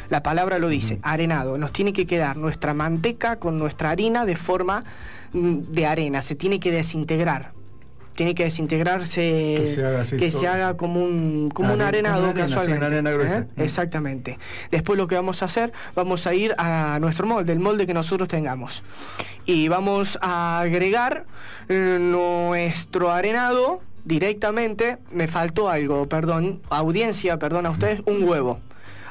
[0.09, 1.59] La palabra lo dice, arenado.
[1.59, 4.85] Nos tiene que quedar nuestra manteca con nuestra harina de forma
[5.33, 6.23] de arena.
[6.23, 7.53] Se tiene que desintegrar.
[8.15, 11.89] Tiene que desintegrarse, Que se haga así que se haga como un, como un Are-
[12.01, 12.79] arenado como una arena, casualmente.
[12.79, 13.39] una arena gruesa.
[13.39, 13.47] ¿eh?
[13.65, 14.39] Exactamente.
[14.71, 17.95] Después lo que vamos a hacer, vamos a ir a nuestro molde, el molde que
[17.95, 18.83] nosotros tengamos.
[19.47, 21.25] Y vamos a agregar
[21.71, 24.99] eh, nuestro arenado directamente.
[25.11, 28.61] Me faltó algo, perdón, audiencia, perdón a ustedes, un huevo.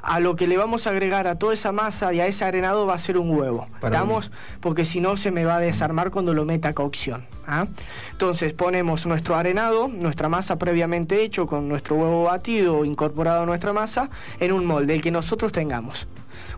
[0.01, 2.85] A lo que le vamos a agregar a toda esa masa y a ese arenado
[2.85, 3.67] va a ser un huevo.
[3.79, 4.31] Para ¿Estamos?
[4.59, 7.25] Porque si no se me va a desarmar cuando lo meta a cocción.
[7.45, 7.65] ¿ah?
[8.11, 13.73] Entonces ponemos nuestro arenado, nuestra masa previamente hecho con nuestro huevo batido incorporado a nuestra
[13.73, 14.09] masa
[14.39, 16.07] en un molde, el que nosotros tengamos.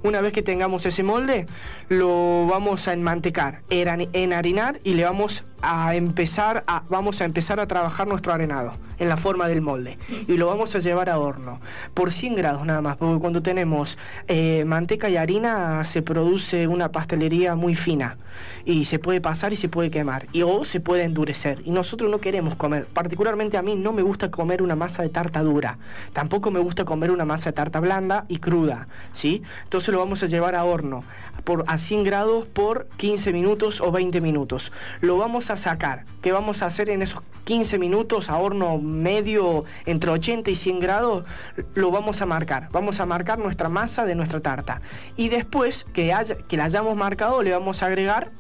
[0.04, 1.48] Una vez que tengamos ese molde,
[1.88, 7.68] lo vamos a enmantecar, enharinar y le vamos a empezar a, vamos a empezar a
[7.68, 9.98] trabajar nuestro arenado en la forma del molde
[10.28, 11.60] y lo vamos a llevar a horno
[11.94, 13.98] por 100 grados nada más, porque cuando tenemos
[14.28, 18.18] eh, manteca y harina se produce una pastelería muy fina
[18.66, 22.10] y se puede pasar y se puede quemar y o se puede endurecer y nosotros
[22.10, 25.78] no queremos comer, particularmente a mí no me gusta comer una masa de tarta dura,
[26.14, 29.44] tampoco me gusta comer una masa de tarta blanda y cruda, ¿sí?
[29.64, 31.04] Entonces lo vamos a llevar a horno
[31.44, 34.72] por, a 100 grados por 15 minutos o 20 minutos.
[35.02, 36.06] Lo vamos a sacar.
[36.22, 40.80] ¿Qué vamos a hacer en esos 15 minutos a horno medio entre 80 y 100
[40.80, 41.26] grados?
[41.74, 42.70] Lo vamos a marcar.
[42.72, 44.82] Vamos a marcar nuestra masa de nuestra tarta.
[45.16, 48.32] Y después que, haya, que la hayamos marcado, le vamos a agregar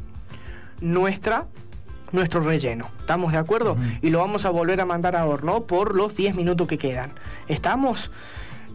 [0.79, 1.47] nuestra
[2.11, 2.89] nuestro relleno.
[2.99, 3.75] ¿Estamos de acuerdo?
[4.01, 7.11] Y lo vamos a volver a mandar a horno por los 10 minutos que quedan.
[7.47, 8.11] ¿Estamos?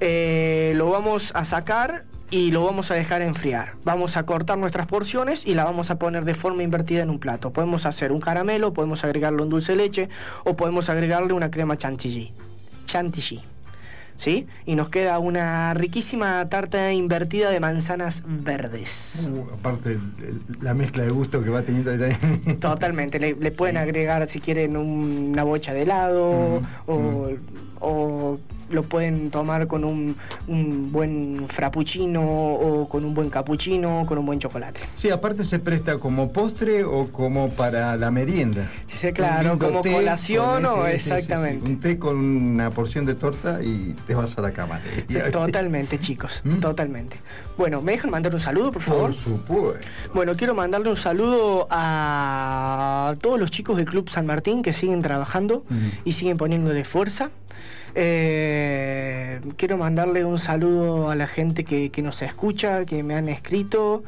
[0.01, 3.73] Eh, lo vamos a sacar y lo vamos a dejar enfriar.
[3.85, 7.19] Vamos a cortar nuestras porciones y la vamos a poner de forma invertida en un
[7.19, 7.53] plato.
[7.53, 10.09] Podemos hacer un caramelo, podemos agregarle un dulce de leche
[10.45, 12.33] o podemos agregarle una crema chantilly.
[12.87, 13.43] Chantilly.
[14.17, 14.49] ¿Sí?
[14.67, 19.31] Y nos queda una riquísima tarta invertida de manzanas verdes.
[19.33, 19.97] Uh, aparte,
[20.61, 22.59] la mezcla de gusto que va teniendo ahí también.
[22.61, 27.31] Totalmente, le, le pueden agregar si quieren un- una bocha de helado o,
[27.79, 28.39] o
[28.71, 30.17] lo pueden tomar con un,
[30.47, 34.81] un buen frappuccino o con un buen cappuccino, con un buen chocolate.
[34.97, 38.71] Sí, aparte se presta como postre o como para la merienda.
[38.87, 41.69] Sí, claro, como té colación o sí, sí, exactamente.
[41.69, 44.81] Un té con una porción de torta y te vas a la cama.
[45.33, 47.17] Totalmente, chicos, totalmente.
[47.57, 49.11] Bueno, ¿me dejan mandar un saludo, por favor?
[49.11, 49.87] Por supuesto.
[50.15, 55.03] Bueno, quiero mandarle un saludo a todos los chicos del Club San Martín que siguen
[55.03, 55.65] trabajando
[56.05, 57.31] y siguen poniéndole fuerza.
[57.95, 58.58] Eh,
[59.57, 64.03] quiero mandarle un saludo a la gente que, que nos escucha, que me han escrito,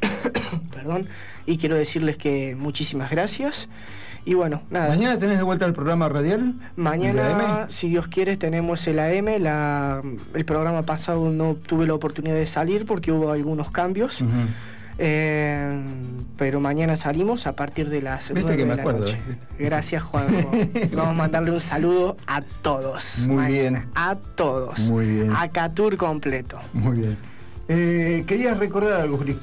[0.74, 1.08] perdón,
[1.46, 3.68] y quiero decirles que muchísimas gracias.
[4.26, 4.88] Y bueno, nada.
[4.88, 6.54] ¿Mañana tenés de vuelta el programa radial?
[6.76, 9.42] Mañana, si Dios quiere, tenemos el AM.
[9.42, 10.00] La,
[10.32, 14.24] el programa pasado no tuve la oportunidad de salir porque hubo algunos cambios.
[14.98, 15.82] Eh,
[16.36, 19.18] pero mañana salimos a partir de las Viste 9 que me de la acuerdo, noche.
[19.58, 20.50] Gracias, Juanjo.
[20.74, 23.26] Y vamos a mandarle un saludo a todos.
[23.26, 23.80] Muy mañana.
[23.80, 23.88] bien.
[23.94, 24.78] A todos.
[24.80, 25.32] Muy bien.
[25.34, 26.58] A Catur completo.
[26.72, 27.18] Muy bien.
[27.68, 29.38] Eh, ¿Querías recordar algo, Juli?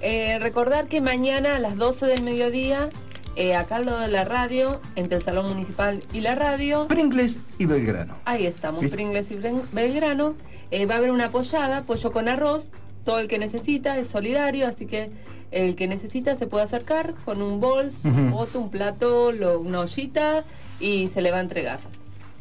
[0.00, 2.90] Eh, recordar que mañana a las 12 del mediodía,
[3.34, 7.40] eh, acá al lado de la radio, entre el Salón Municipal y la radio, Pringles
[7.58, 8.16] y Belgrano.
[8.24, 8.96] ahí estamos, ¿Viste?
[8.96, 9.38] Pringles y
[9.72, 10.34] Belgrano,
[10.70, 12.68] eh, va a haber una pollada, pollo con arroz,
[13.06, 15.08] todo el que necesita es solidario, así que
[15.52, 19.80] el que necesita se puede acercar con un bols, un bote, un plato, lo- una
[19.80, 20.44] ollita
[20.80, 21.78] y se le va a entregar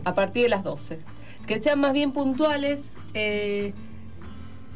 [0.03, 0.99] a partir de las 12.
[1.47, 2.79] Que sean más bien puntuales.
[3.13, 3.71] eh,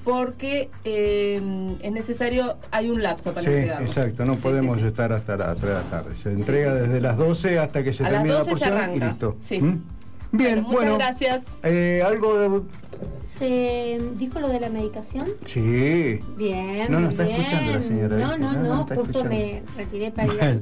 [0.05, 1.41] porque eh,
[1.81, 3.85] es necesario, hay un lapso para Sí, entregarlo.
[3.85, 6.15] exacto, no podemos estar hasta las 3 de la tarde.
[6.15, 8.95] Se entrega desde las 12 hasta que se A las termina la 12 se porción
[8.95, 9.35] y listo.
[9.41, 9.59] sí.
[9.61, 9.83] ¿Mm?
[10.31, 10.97] Bien, Muchas bueno.
[10.97, 11.41] gracias.
[11.63, 12.61] eh, ¿Algo de.?
[13.23, 15.25] ¿Se dijo lo de la medicación?
[15.45, 16.19] Sí.
[16.37, 16.91] Bien.
[16.91, 17.37] No, no está bien.
[17.37, 19.29] escuchando la señora, No, no, No, no, no está justo escuchando.
[19.35, 20.57] me retiré para ir a-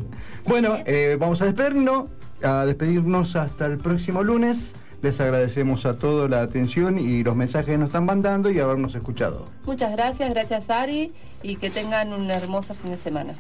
[0.48, 2.06] Bueno, eh, vamos a despedirnos,
[2.44, 4.76] a despedirnos hasta el próximo lunes.
[5.02, 8.96] Les agradecemos a todos la atención y los mensajes que nos están mandando y habernos
[8.96, 9.48] escuchado.
[9.66, 11.14] Muchas gracias, gracias Ari,
[11.44, 13.34] y que tengan un hermoso fin de semana.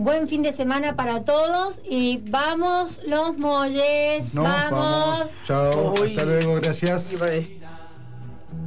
[0.00, 5.26] Buen fin de semana para todos y vamos los molles, Nos vamos.
[5.44, 7.16] Chao, hasta luego, gracias.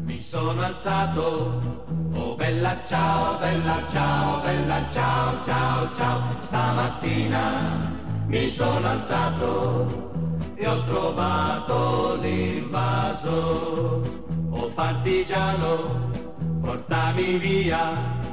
[0.06, 1.60] Mi sono alzato,
[2.16, 6.22] oh bella ciao, bella ciao, bella ciao, ciao, ciao.
[6.46, 7.92] Stamattina
[8.28, 10.12] mi sono alzato
[10.56, 14.04] e ho trovato l'invaso.
[14.52, 16.12] Oh partigiano,
[16.62, 18.33] portami via.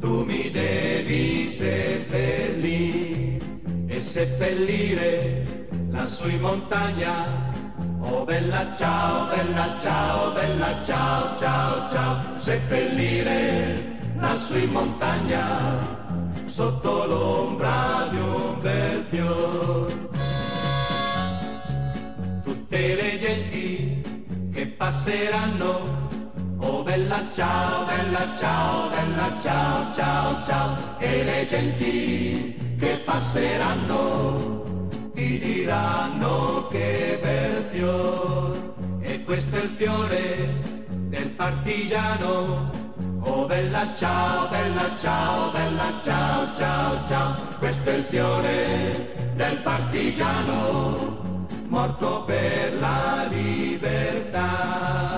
[0.00, 3.38] tu mi devi seppellire
[3.86, 7.46] e seppellire lassù in montagna.
[8.00, 15.78] Oh bella ciao, bella ciao, bella ciao, ciao, ciao, seppellire lassù in montagna,
[16.46, 20.08] sotto l'ombra di un bel fior.
[22.44, 24.02] Tutte le genti
[24.52, 26.07] che passeranno
[26.60, 34.64] Oh bella ciao, bella ciao, bella ciao, ciao, ciao, e le genti che passeranno
[35.14, 40.58] ti diranno che bel fior, e questo è il fiore
[40.88, 42.70] del partigiano.
[43.20, 51.46] Oh bella ciao, bella ciao, bella ciao, ciao, ciao, questo è il fiore del partigiano,
[51.68, 55.17] morto per la libertà